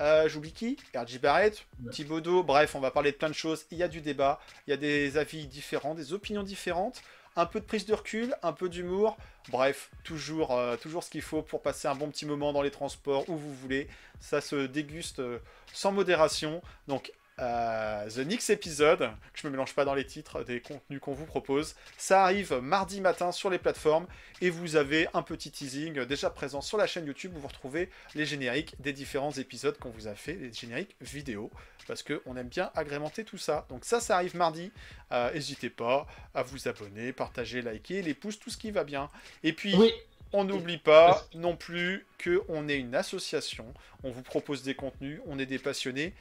Euh, 0.02 0.28
J'oublie 0.28 0.52
qui 0.54 0.78
RJ 0.96 1.20
Barrett. 1.20 1.66
Thibodeau, 1.92 2.42
bref, 2.44 2.74
on 2.76 2.80
va 2.80 2.90
parler 2.90 3.12
de 3.12 3.18
plein 3.18 3.30
de 3.30 3.34
choses. 3.36 3.66
Il 3.70 3.78
y 3.78 3.84
a 3.84 3.88
du 3.88 4.02
débat, 4.02 4.40
il 4.66 4.72
y 4.72 4.74
a 4.74 4.78
des 4.78 5.18
avis 5.18 5.46
différents, 5.46 5.94
des 5.94 6.14
opinions 6.14 6.44
différentes, 6.44 7.02
un 7.36 7.46
peu 7.46 7.60
de 7.60 7.66
prise 7.66 7.86
de 7.86 7.94
recul, 7.94 8.36
un 8.44 8.54
peu 8.54 8.70
d'humour. 8.70 9.18
Bref, 9.50 9.90
toujours, 10.04 10.52
euh, 10.52 10.78
toujours 10.78 11.04
ce 11.04 11.10
qu'il 11.10 11.22
faut 11.22 11.42
pour 11.42 11.62
passer 11.62 11.88
un 11.88 11.96
bon 11.96 12.10
petit 12.10 12.26
moment 12.26 12.54
dans 12.54 12.62
les 12.62 12.72
transports, 12.72 13.28
où 13.30 13.36
vous 13.36 13.54
voulez. 13.54 13.88
Ça 14.20 14.42
se 14.42 14.68
déguste 14.68 15.20
euh, 15.20 15.40
sans 15.74 15.92
modération. 15.92 16.62
Donc, 16.88 17.12
euh, 17.40 18.10
The 18.10 18.24
Knicks 18.26 18.50
épisode, 18.50 19.00
que 19.00 19.40
je 19.40 19.48
me 19.48 19.52
mélange 19.52 19.74
pas 19.74 19.86
dans 19.86 19.96
les 19.96 20.06
titres 20.06 20.44
des 20.44 20.62
contenus 20.62 21.00
qu'on 21.00 21.14
vous 21.14 21.26
propose, 21.26 21.76
ça 21.98 22.24
arrive 22.24 22.54
mardi 22.62 23.02
matin 23.02 23.32
sur 23.32 23.50
les 23.50 23.58
plateformes 23.58 24.06
et 24.42 24.50
vous 24.50 24.76
avez 24.76 25.08
un 25.14 25.24
petit 25.24 25.50
teasing 25.52 26.06
déjà 26.06 26.30
présent 26.30 26.62
sur 26.62 26.78
la 26.78 26.86
chaîne 26.88 27.06
YouTube 27.06 27.34
où 27.36 27.40
vous 27.40 27.48
retrouvez 27.48 27.90
les 28.16 28.26
génériques 28.26 28.76
des 28.80 28.94
différents 28.94 29.32
épisodes 29.32 29.78
qu'on 29.80 29.90
vous 29.90 30.08
a 30.08 30.16
fait, 30.16 30.34
les 30.34 30.54
génériques 30.54 30.96
vidéo, 31.02 31.50
parce 31.88 32.04
qu'on 32.04 32.38
aime 32.38 32.48
bien 32.50 32.72
agrémenter 32.76 33.24
tout 33.24 33.38
ça. 33.38 33.66
Donc 33.70 33.86
ça, 33.86 34.00
ça 34.00 34.16
arrive 34.16 34.36
mardi. 34.36 34.72
Euh, 35.12 35.34
N'hésitez 35.34 35.70
pas 35.70 36.08
à 36.34 36.44
vous 36.44 36.68
abonner, 36.68 37.14
partager, 37.14 37.62
liker, 37.62 38.02
les 38.02 38.14
pouces, 38.14 38.40
tout 38.40 38.50
ce 38.50 38.58
qui 38.58 38.72
va 38.72 38.84
bien. 38.84 39.10
Et 39.44 39.54
puis, 39.54 39.76
Oui, 39.76 39.92
on 40.34 40.44
n'oublie 40.44 40.78
pas 40.80 41.26
non 41.36 41.56
plus 41.56 42.06
qu'on 42.24 42.68
est 42.68 42.78
une 42.78 42.96
association. 42.96 43.72
On 44.04 44.12
vous 44.12 44.24
propose 44.24 44.64
des 44.64 44.74
contenus, 44.76 45.20
on 45.28 45.38
est 45.40 45.46
des 45.46 45.60
passionnés, 45.60 46.14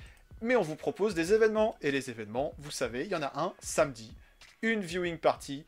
mais 0.43 0.57
on 0.57 0.63
vous 0.63 0.77
propose 0.77 1.15
des 1.15 1.33
événements. 1.33 1.77
Et 1.81 1.91
les 1.91 2.11
événements, 2.11 2.55
vous 2.59 2.71
savez, 2.71 3.05
il 3.05 3.11
y 3.11 3.15
en 3.15 3.23
a 3.23 3.33
un 3.41 3.53
samedi, 3.61 4.13
une 4.63 4.81
viewing 4.81 5.19
party 5.19 5.65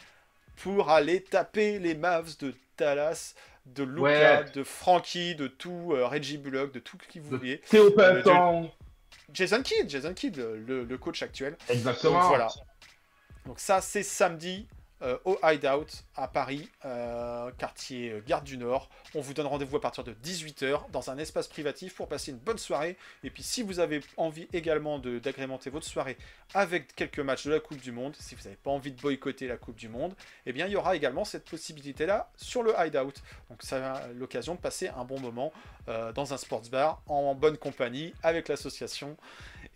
pour 0.56 0.90
aller 0.90 1.22
taper 1.22 1.78
les 1.78 1.94
Mavs 1.94 2.36
de 2.38 2.54
Dallas, 2.78 3.34
de 3.66 3.82
Luca, 3.82 4.02
Ouais. 4.02 4.44
de 4.52 4.62
Frankie, 4.62 5.34
de 5.34 5.46
tout, 5.48 5.92
euh, 5.94 6.06
Reggie 6.06 6.38
Bullock, 6.38 6.72
de 6.72 6.80
tout 6.80 6.98
qui 7.08 7.18
vous 7.18 7.30
voulez. 7.38 7.60
Théo 7.70 7.92
Euh. 7.98 8.62
Jason 9.32 9.62
Kidd, 9.62 9.88
Jason 9.88 10.12
Kidd, 10.14 10.36
le, 10.36 10.84
le 10.84 10.98
coach 10.98 11.22
actuel. 11.22 11.56
Exactement. 11.68 12.20
Donc 12.20 12.28
voilà. 12.28 12.48
Donc 13.46 13.58
ça, 13.58 13.80
c'est 13.80 14.02
samedi 14.02 14.68
euh, 15.04 15.18
au 15.24 15.38
Hideout 15.42 15.86
à 16.16 16.28
Paris, 16.28 16.68
euh, 16.84 17.50
quartier 17.58 18.10
euh, 18.12 18.20
Gare 18.26 18.42
du 18.42 18.56
Nord. 18.56 18.88
On 19.14 19.20
vous 19.20 19.34
donne 19.34 19.46
rendez-vous 19.46 19.76
à 19.76 19.80
partir 19.80 20.02
de 20.02 20.12
18h 20.24 20.90
dans 20.90 21.10
un 21.10 21.18
espace 21.18 21.46
privatif 21.46 21.94
pour 21.94 22.08
passer 22.08 22.30
une 22.30 22.38
bonne 22.38 22.58
soirée. 22.58 22.96
Et 23.22 23.30
puis 23.30 23.42
si 23.42 23.62
vous 23.62 23.80
avez 23.80 24.00
envie 24.16 24.48
également 24.52 24.98
de- 24.98 25.18
d'agrémenter 25.18 25.68
votre 25.70 25.86
soirée 25.86 26.16
avec 26.54 26.94
quelques 26.96 27.20
matchs 27.20 27.44
de 27.46 27.52
la 27.52 27.60
Coupe 27.60 27.80
du 27.80 27.92
Monde, 27.92 28.16
si 28.18 28.34
vous 28.34 28.42
n'avez 28.44 28.56
pas 28.56 28.70
envie 28.70 28.92
de 28.92 29.00
boycotter 29.00 29.46
la 29.46 29.56
Coupe 29.56 29.76
du 29.76 29.88
Monde, 29.88 30.14
eh 30.46 30.52
bien 30.52 30.66
il 30.66 30.72
y 30.72 30.76
aura 30.76 30.96
également 30.96 31.24
cette 31.24 31.44
possibilité-là 31.44 32.30
sur 32.36 32.62
le 32.62 32.72
Hideout. 32.78 33.12
Donc 33.50 33.62
ça 33.62 33.94
a 33.94 34.08
l'occasion 34.08 34.54
de 34.54 34.60
passer 34.60 34.88
un 34.88 35.04
bon 35.04 35.20
moment 35.20 35.52
euh, 35.88 36.12
dans 36.12 36.32
un 36.32 36.38
sports 36.38 36.62
bar 36.72 37.02
en 37.06 37.34
bonne 37.34 37.58
compagnie 37.58 38.14
avec 38.22 38.48
l'association. 38.48 39.16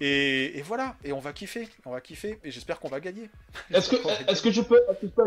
Et, 0.01 0.57
et 0.59 0.63
voilà, 0.63 0.95
et 1.03 1.13
on 1.13 1.19
va 1.19 1.33
kiffer, 1.33 1.69
on 1.85 1.91
va 1.91 2.01
kiffer, 2.01 2.39
et 2.45 2.51
j'espère 2.53 2.79
qu'on 2.79 2.89
va 2.89 3.01
gagner. 3.01 3.29
Est-ce 3.73 3.91
que, 3.91 3.97
est-ce 4.31 4.43
que 4.43 4.53
je 4.53 4.61
peux, 4.63 4.81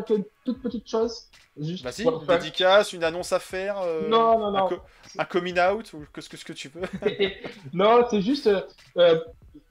que 0.08 0.14
une 0.14 0.24
toute 0.46 0.62
petite 0.62 0.88
chose 0.90 1.28
Juste 1.60 1.84
le 1.84 2.04
une 2.06 2.22
fun 2.26 2.38
dédicace, 2.38 2.94
une 2.94 3.04
annonce 3.04 3.34
à 3.34 3.40
faire, 3.40 3.80
euh, 3.80 4.08
Non, 4.08 4.40
non, 4.40 4.46
un, 4.48 4.52
non. 4.62 4.68
co- 4.70 4.80
un 5.20 5.26
coming 5.26 5.60
out, 5.60 5.92
ou 5.94 6.06
que 6.14 6.22
ce 6.22 6.30
que, 6.30 6.38
que 6.38 6.54
tu 6.54 6.70
veux. 6.70 6.82
non, 7.74 8.06
c'est 8.10 8.22
juste. 8.22 8.48
euh, 8.48 8.62
euh, 8.98 9.20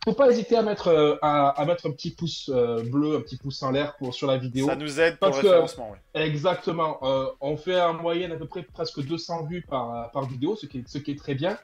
faut 0.04 0.12
pas 0.12 0.30
hésiter 0.30 0.56
à 0.56 0.62
mettre, 0.62 1.18
à, 1.22 1.48
à 1.50 1.64
mettre 1.64 1.86
un 1.86 1.90
petit 1.90 2.10
pouce 2.10 2.50
bleu, 2.50 3.16
un 3.16 3.20
petit 3.22 3.36
pouce 3.38 3.62
en 3.62 3.70
l'air 3.70 3.96
pour 3.96 4.12
sur 4.14 4.26
la 4.26 4.36
vidéo. 4.36 4.66
Ça 4.66 4.76
nous 4.76 5.00
aide 5.00 5.18
pour 5.18 5.28
le 5.28 5.34
que- 5.34 5.46
référencement, 5.46 5.90
ouais. 5.90 5.98
Exactement. 6.26 6.98
On 7.40 7.56
fait 7.56 7.80
en 7.80 7.94
moyenne 7.94 8.32
à 8.32 8.36
peu 8.36 8.46
près 8.46 8.62
presque 8.62 9.02
200 9.02 9.44
vues 9.46 9.62
par, 9.62 10.10
par 10.12 10.26
vidéo, 10.26 10.56
ce 10.56 10.66
qui, 10.66 10.78
est, 10.80 10.88
ce 10.88 10.98
qui 10.98 11.12
est 11.12 11.18
très 11.18 11.34
bien. 11.34 11.58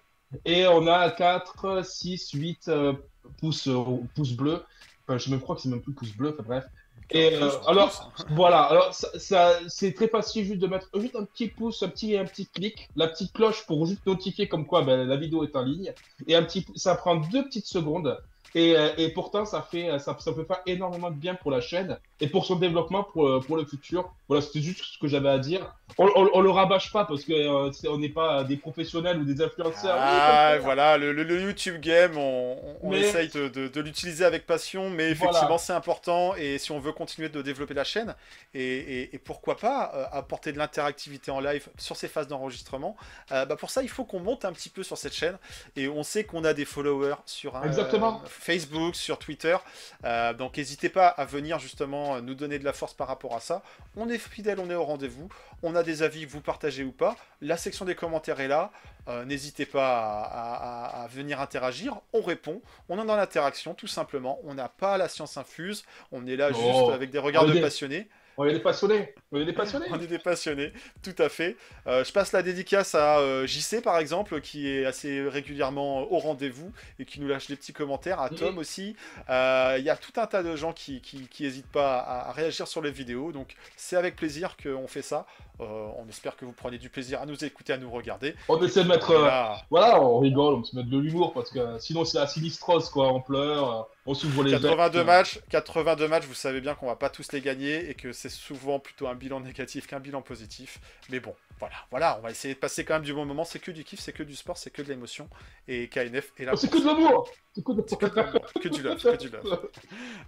Et 0.45 0.67
on 0.67 0.87
a 0.87 1.11
4, 1.11 1.85
6, 1.85 2.31
8 2.33 2.69
euh, 2.69 2.93
pouces, 3.41 3.69
pouces 4.15 4.33
bleus. 4.33 4.63
Enfin, 5.07 5.19
je 5.19 5.31
me 5.31 5.39
crois 5.39 5.55
que 5.57 5.63
c'est 5.63 5.69
même 5.69 5.83
plus 5.83 5.93
pouces 5.95 6.17
bleus, 6.17 6.31
enfin 6.35 6.43
bref. 6.47 6.65
Et 7.11 7.35
euh, 7.37 7.51
alors, 7.69 8.13
voilà, 8.31 8.63
alors 8.63 8.93
ça, 8.93 9.09
ça- 9.19 9.59
c'est 9.69 9.93
très 9.95 10.09
facile 10.09 10.45
juste 10.45 10.59
de 10.59 10.67
mettre 10.67 10.89
juste 10.99 11.15
un 11.17 11.25
petit 11.25 11.49
pouce, 11.49 11.83
un 11.83 11.89
petit, 11.89 12.17
un 12.17 12.25
petit 12.25 12.47
clic, 12.49 12.89
la 12.97 13.07
petite 13.09 13.33
cloche 13.33 13.65
pour 13.67 13.87
juste 13.87 14.05
notifier 14.07 14.49
comme 14.49 14.67
quoi 14.67 14.83
ben, 14.83 15.07
la 15.07 15.17
vidéo 15.17 15.45
est 15.45 15.55
en 15.55 15.63
ligne. 15.63 15.93
Et 16.27 16.35
un 16.35 16.43
petit, 16.43 16.67
ça 16.75 16.97
prend 16.97 17.17
deux 17.17 17.45
petites 17.45 17.67
secondes. 17.67 18.19
Et, 18.55 18.77
euh, 18.77 18.89
et 18.97 19.11
pourtant, 19.11 19.45
ça, 19.45 19.61
fait, 19.63 19.99
ça, 19.99 20.17
ça 20.19 20.33
peut 20.33 20.45
faire 20.45 20.61
énormément 20.67 21.11
de 21.11 21.17
bien 21.17 21.35
pour 21.35 21.51
la 21.51 21.61
chaîne 21.61 21.99
et 22.21 22.29
pour 22.29 22.47
son 22.47 22.57
développement 22.57 23.05
pour, 23.05 23.29
euh, 23.29 23.41
pour 23.41 23.57
le 23.57 23.65
futur. 23.67 24.11
Voilà, 24.29 24.41
c'était 24.43 24.61
juste 24.63 24.83
ce 24.85 24.99
que 24.99 25.09
j'avais 25.09 25.29
à 25.29 25.39
dire. 25.39 25.75
On, 25.99 26.07
on, 26.17 26.31
on 26.33 26.41
le 26.41 26.51
rabâche 26.51 26.91
pas 26.93 27.05
parce 27.05 27.23
que 27.25 27.33
euh, 27.33 27.71
on 27.91 27.99
n'est 27.99 28.09
pas 28.09 28.45
des 28.45 28.57
professionnels 28.57 29.19
ou 29.19 29.25
des 29.25 29.43
influenceurs. 29.43 29.97
Ah, 29.99 30.53
Oui, 30.57 30.61
voilà, 30.65 30.97
le, 30.97 31.13
le- 31.13 31.23
le 31.23 31.41
YouTube 31.43 31.81
game, 31.81 32.17
on, 32.17 32.57
on- 32.63 32.77
on 32.83 32.91
Mais- 32.91 33.01
essaye 33.01 33.29
de, 33.29 33.49
de- 33.49 33.69
de 33.69 33.81
l'utiliser 33.81 34.25
avec 34.25 34.47
passion, 34.47 34.89
mais 34.91 35.13
Voilà. 35.13 35.31
effectivement, 35.33 35.59
c'est 35.59 35.73
important. 35.75 36.35
Et 36.37 36.59
si 36.59 36.73
on 36.73 36.81
veut 36.81 36.93
continuer 36.93 37.29
de 37.29 37.43
développer 37.43 37.75
la 37.75 37.85
chaîne, 37.85 38.15
et, 38.55 38.63
et- 38.63 39.15
et 39.15 39.19
pourquoi 39.19 39.57
pas 39.57 39.93
euh, 39.95 40.05
apporter 40.13 40.53
de 40.53 40.59
l'interactivité 40.59 41.31
en 41.31 41.41
live 41.41 41.69
sur 41.79 41.97
ces 41.97 42.09
phases 42.09 42.29
d'enregistrement, 42.29 42.97
euh, 43.33 43.45
bah 43.45 43.57
pour 43.57 43.71
ça, 43.71 43.83
il 43.83 43.89
faut 43.89 44.05
qu'on 44.05 44.21
monte 44.21 44.45
un 44.45 44.53
petit 44.53 44.69
peu 44.71 44.83
sur 44.83 44.97
cette 44.99 45.15
chaîne. 45.15 45.39
Et 45.77 45.89
on 45.89 46.03
sait 46.03 46.25
qu'on 46.25 46.45
a 46.45 46.55
des 46.55 46.65
followers 46.65 47.17
sur 47.27 47.57
euh, 47.57 47.63
Exactement. 47.65 48.23
Facebook, 48.47 48.95
sur 48.95 49.19
Twitter. 49.19 49.57
Euh, 50.05 50.33
donc, 50.33 50.57
n'hésitez 50.57 50.89
pas 50.89 51.09
à 51.09 51.25
venir 51.25 51.59
justement 51.59 52.21
nous 52.23 52.35
donner 52.35 52.59
de 52.59 52.65
la 52.65 52.73
force 52.73 52.95
par 52.95 53.09
rapport 53.09 53.35
à 53.35 53.41
ça. 53.41 53.63
On 53.97 54.09
est 54.09 54.19
fidèle, 54.19 54.61
on 54.61 54.71
est 54.71 54.75
au 54.75 54.85
rendez-vous. 54.85 55.29
On 55.63 55.75
a 55.75 55.83
des 55.83 56.03
avis 56.03 56.25
que 56.27 56.31
vous 56.31 56.41
partagez 56.41 56.85
ou 56.85 56.93
pas. 56.93 57.17
La 57.43 57.57
section 57.57 57.85
des 57.85 57.95
commentaires 57.97 58.39
est 58.41 58.49
là. 58.49 58.71
Euh, 59.09 59.25
N'hésitez 59.25 59.67
pas 59.67 59.99
à, 59.99 60.23
à- 60.23 61.01
à- 61.01 61.03
à 61.05 61.07
venir 61.09 61.41
interagir. 61.41 61.97
On 62.13 62.23
répond. 62.23 62.63
On 62.89 63.03
est 63.03 63.07
dans 63.07 63.17
l'interaction, 63.17 63.75
tout 63.75 63.87
simplement. 63.89 64.39
On 64.45 64.55
n'a 64.55 64.69
pas 64.69 64.97
la 64.97 65.09
science 65.09 65.37
infuse. 65.37 65.85
On 66.13 66.27
est 66.27 66.37
là 66.37 66.49
Oh. 66.53 66.55
juste 66.57 66.95
avec 66.95 67.11
des 67.11 67.19
regards 67.19 67.47
de 67.47 67.61
passionnés. 67.61 68.09
On 68.39 68.45
est 68.45 68.53
des 68.53 68.61
passionnés. 68.61 69.15
On 69.33 69.41
est 69.41 69.45
des 69.45 69.53
passionnés. 69.53 69.87
On 69.91 69.99
est 69.99 70.07
des 70.07 70.19
passionnés, 70.19 70.73
tout 71.03 71.15
à 71.19 71.29
fait. 71.29 71.57
Euh, 71.87 72.05
je 72.05 72.13
passe 72.13 72.33
la 72.33 72.43
dédicace 72.43 72.95
à 72.95 73.19
euh, 73.19 73.47
JC 73.47 73.81
par 73.83 73.99
exemple, 73.99 74.41
qui 74.41 74.69
est 74.69 74.85
assez 74.85 75.23
régulièrement 75.23 76.13
au 76.13 76.19
rendez-vous 76.19 76.71
et 76.99 77.05
qui 77.05 77.21
nous 77.21 77.29
lâche 77.29 77.47
des 77.47 77.57
petits 77.57 77.73
commentaires. 77.73 78.21
À. 78.21 78.29
Tom 78.29 78.59
aussi. 78.59 78.95
Euh, 79.31 79.77
Il 79.79 79.85
y 79.85 79.91
a 79.91 79.97
tout 79.97 80.13
un 80.21 80.27
tas 80.27 80.43
de 80.43 80.55
gens 80.55 80.73
qui 80.73 81.01
qui, 81.01 81.29
qui 81.29 81.47
hésitent 81.47 81.71
pas 81.71 81.99
à, 81.99 82.29
à 82.29 82.33
réagir 82.33 82.69
sur 82.69 82.83
les 82.83 82.91
vidéos. 82.91 83.33
Donc 83.33 83.57
c'est 83.77 83.97
avec 83.97 84.17
plaisir 84.17 84.57
qu'on 84.63 84.87
fait 84.87 85.03
ça. 85.03 85.27
Euh, 85.61 85.89
on 85.97 86.09
espère 86.09 86.37
que 86.37 86.45
vous 86.45 86.53
prenez 86.53 86.79
du 86.79 86.91
plaisir 86.91 87.21
à 87.23 87.27
nous 87.27 87.45
écouter, 87.45 87.73
à 87.73 87.79
nous 87.79 87.91
regarder. 87.91 88.35
On 88.49 88.63
essaie 88.63 88.85
de 88.85 88.89
mettre. 88.89 89.11
Et 89.11 89.17
euh, 89.17 89.27
là, 89.27 89.63
Voilà, 89.71 90.03
on 90.03 90.19
rigole, 90.19 90.55
on 90.55 90.65
se 90.65 90.77
met 90.77 90.83
de 90.83 90.99
l'humour 90.99 91.33
parce 91.33 91.51
que 91.51 91.79
sinon 91.79 92.05
c'est 92.05 92.19
la 92.19 92.27
sinistrose 92.27 92.91
quoi. 92.91 93.13
On 93.13 93.21
pleure, 93.21 93.89
on 94.05 94.15
s'ouvre 94.15 94.43
les 94.45 94.53
82 94.53 94.99
ailes. 94.99 95.07
matchs, 95.07 95.41
82 95.51 96.09
matchs, 96.09 96.25
vous 96.25 96.35
savez 96.35 96.61
bien 96.61 96.75
qu'on 96.75 96.87
va 96.87 96.97
pas 96.97 97.09
tous 97.11 97.33
les 97.33 97.41
gagner 97.41 97.89
et 97.89 97.95
que 97.95 98.13
c'est 98.13 98.29
souvent 98.29 98.79
plutôt 98.79 99.07
un 99.09 99.15
bilan 99.15 99.41
négatif 99.41 99.87
qu'un 99.87 100.01
bilan 100.01 100.21
positif. 100.23 100.79
Mais 101.11 101.21
bon, 101.21 101.35
voilà, 101.59 101.75
voilà, 101.91 102.19
on 102.19 102.23
va 102.23 102.31
essayer 102.31 102.53
de 102.55 102.59
passer 102.59 102.85
quand 102.85 102.95
même 102.95 103.03
du 103.03 103.15
bon 103.15 103.25
moment. 103.25 103.45
C'est 103.45 103.59
que 103.59 103.71
du 103.71 103.83
kiff, 103.83 104.01
c'est 104.01 104.13
que 104.13 104.23
du 104.23 104.37
sport, 104.37 104.59
c'est 104.59 104.71
que 104.71 104.83
de 104.83 104.89
l'émotion. 104.89 105.29
Et 105.69 105.89
KNF 105.89 106.33
est 106.39 106.45
là. 106.45 106.53
Oh, 106.55 106.57
c'est 106.57 106.71
que 106.71 106.79
de 106.79 106.85
l'amour. 106.85 107.31
C'est 107.55 107.65
que 107.65 107.73
de 107.73 107.81
que, 107.81 108.59
que 108.61 108.69
du 108.69 108.83
love, 108.83 109.03
que 109.03 109.17
du 109.17 109.31
love. 109.31 109.71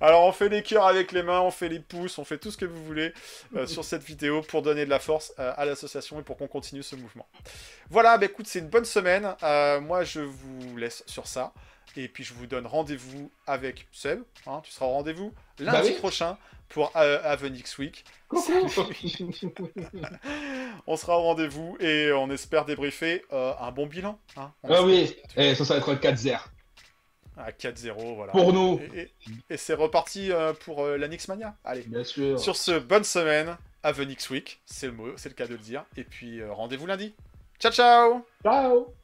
Alors 0.00 0.24
on 0.24 0.32
fait 0.32 0.48
les 0.48 0.62
cœurs 0.62 0.86
avec 0.86 1.12
les 1.12 1.22
mains, 1.22 1.40
on 1.40 1.50
fait 1.50 1.68
les 1.68 1.80
pouces, 1.80 2.18
on 2.18 2.24
fait 2.24 2.38
tout 2.38 2.50
ce 2.50 2.56
que 2.56 2.64
vous 2.64 2.82
voulez 2.82 3.12
euh, 3.54 3.66
sur 3.66 3.84
cette 3.84 4.02
vidéo 4.02 4.40
pour 4.40 4.62
donner 4.62 4.86
de 4.86 4.90
la 4.90 4.98
force 4.98 5.17
euh, 5.38 5.52
à 5.56 5.64
l'association 5.64 6.18
et 6.20 6.22
pour 6.22 6.36
qu'on 6.36 6.48
continue 6.48 6.82
ce 6.82 6.96
mouvement. 6.96 7.26
Voilà, 7.90 8.16
bah 8.18 8.26
écoute, 8.26 8.46
c'est 8.46 8.58
une 8.60 8.68
bonne 8.68 8.84
semaine. 8.84 9.34
Euh, 9.42 9.80
moi 9.80 10.04
je 10.04 10.20
vous 10.20 10.76
laisse 10.76 11.02
sur 11.06 11.26
ça. 11.26 11.52
Et 11.96 12.06
puis 12.08 12.22
je 12.22 12.34
vous 12.34 12.46
donne 12.46 12.66
rendez-vous 12.66 13.30
avec 13.46 13.86
Seb. 13.92 14.20
hein, 14.46 14.60
tu 14.64 14.70
seras 14.70 14.86
au 14.86 14.90
rendez-vous 14.90 15.32
lundi 15.58 15.78
Bah 15.78 15.82
oui. 15.84 15.92
prochain 15.98 16.36
pour 16.68 16.92
euh, 16.96 17.18
Avenix 17.24 17.78
Week. 17.78 18.04
On 20.86 20.96
sera 20.96 21.18
au 21.18 21.22
rendez-vous 21.22 21.76
et 21.80 22.12
on 22.12 22.30
espère 22.30 22.64
débriefer 22.64 23.24
euh, 23.32 23.52
un 23.60 23.70
bon 23.72 23.86
bilan. 23.86 24.18
hein. 24.36 24.52
On 24.62 24.72
ah 24.74 24.82
oui, 24.82 25.16
eh, 25.36 25.54
ça, 25.54 25.64
ça 25.64 25.74
va 25.74 25.80
être 25.80 25.88
un 25.90 25.94
4-0. 25.96 26.38
À 27.36 27.50
4-0, 27.52 28.14
voilà. 28.16 28.32
Pour 28.32 28.52
nous, 28.52 28.80
Et, 28.94 29.00
et- 29.00 29.10
et 29.50 29.56
c'est 29.56 29.74
reparti 29.74 30.32
euh, 30.32 30.52
pour 30.52 30.84
la 30.86 31.08
Nixmania. 31.08 31.54
Allez. 31.64 31.82
bien 31.82 32.02
sûr. 32.04 32.38
Sur 32.38 32.56
ce, 32.56 32.78
bonne 32.78 33.04
semaine. 33.04 33.56
À 33.82 33.92
Venix 33.92 34.28
Week, 34.30 34.60
c'est 34.66 34.88
le 34.88 35.14
c'est 35.16 35.28
le 35.28 35.34
cas 35.34 35.46
de 35.46 35.52
le 35.52 35.58
dire. 35.58 35.84
Et 35.96 36.04
puis 36.04 36.40
euh, 36.40 36.52
rendez-vous 36.52 36.86
lundi. 36.86 37.14
Ciao 37.58 37.72
ciao 37.72 38.24
Ciao. 38.42 38.94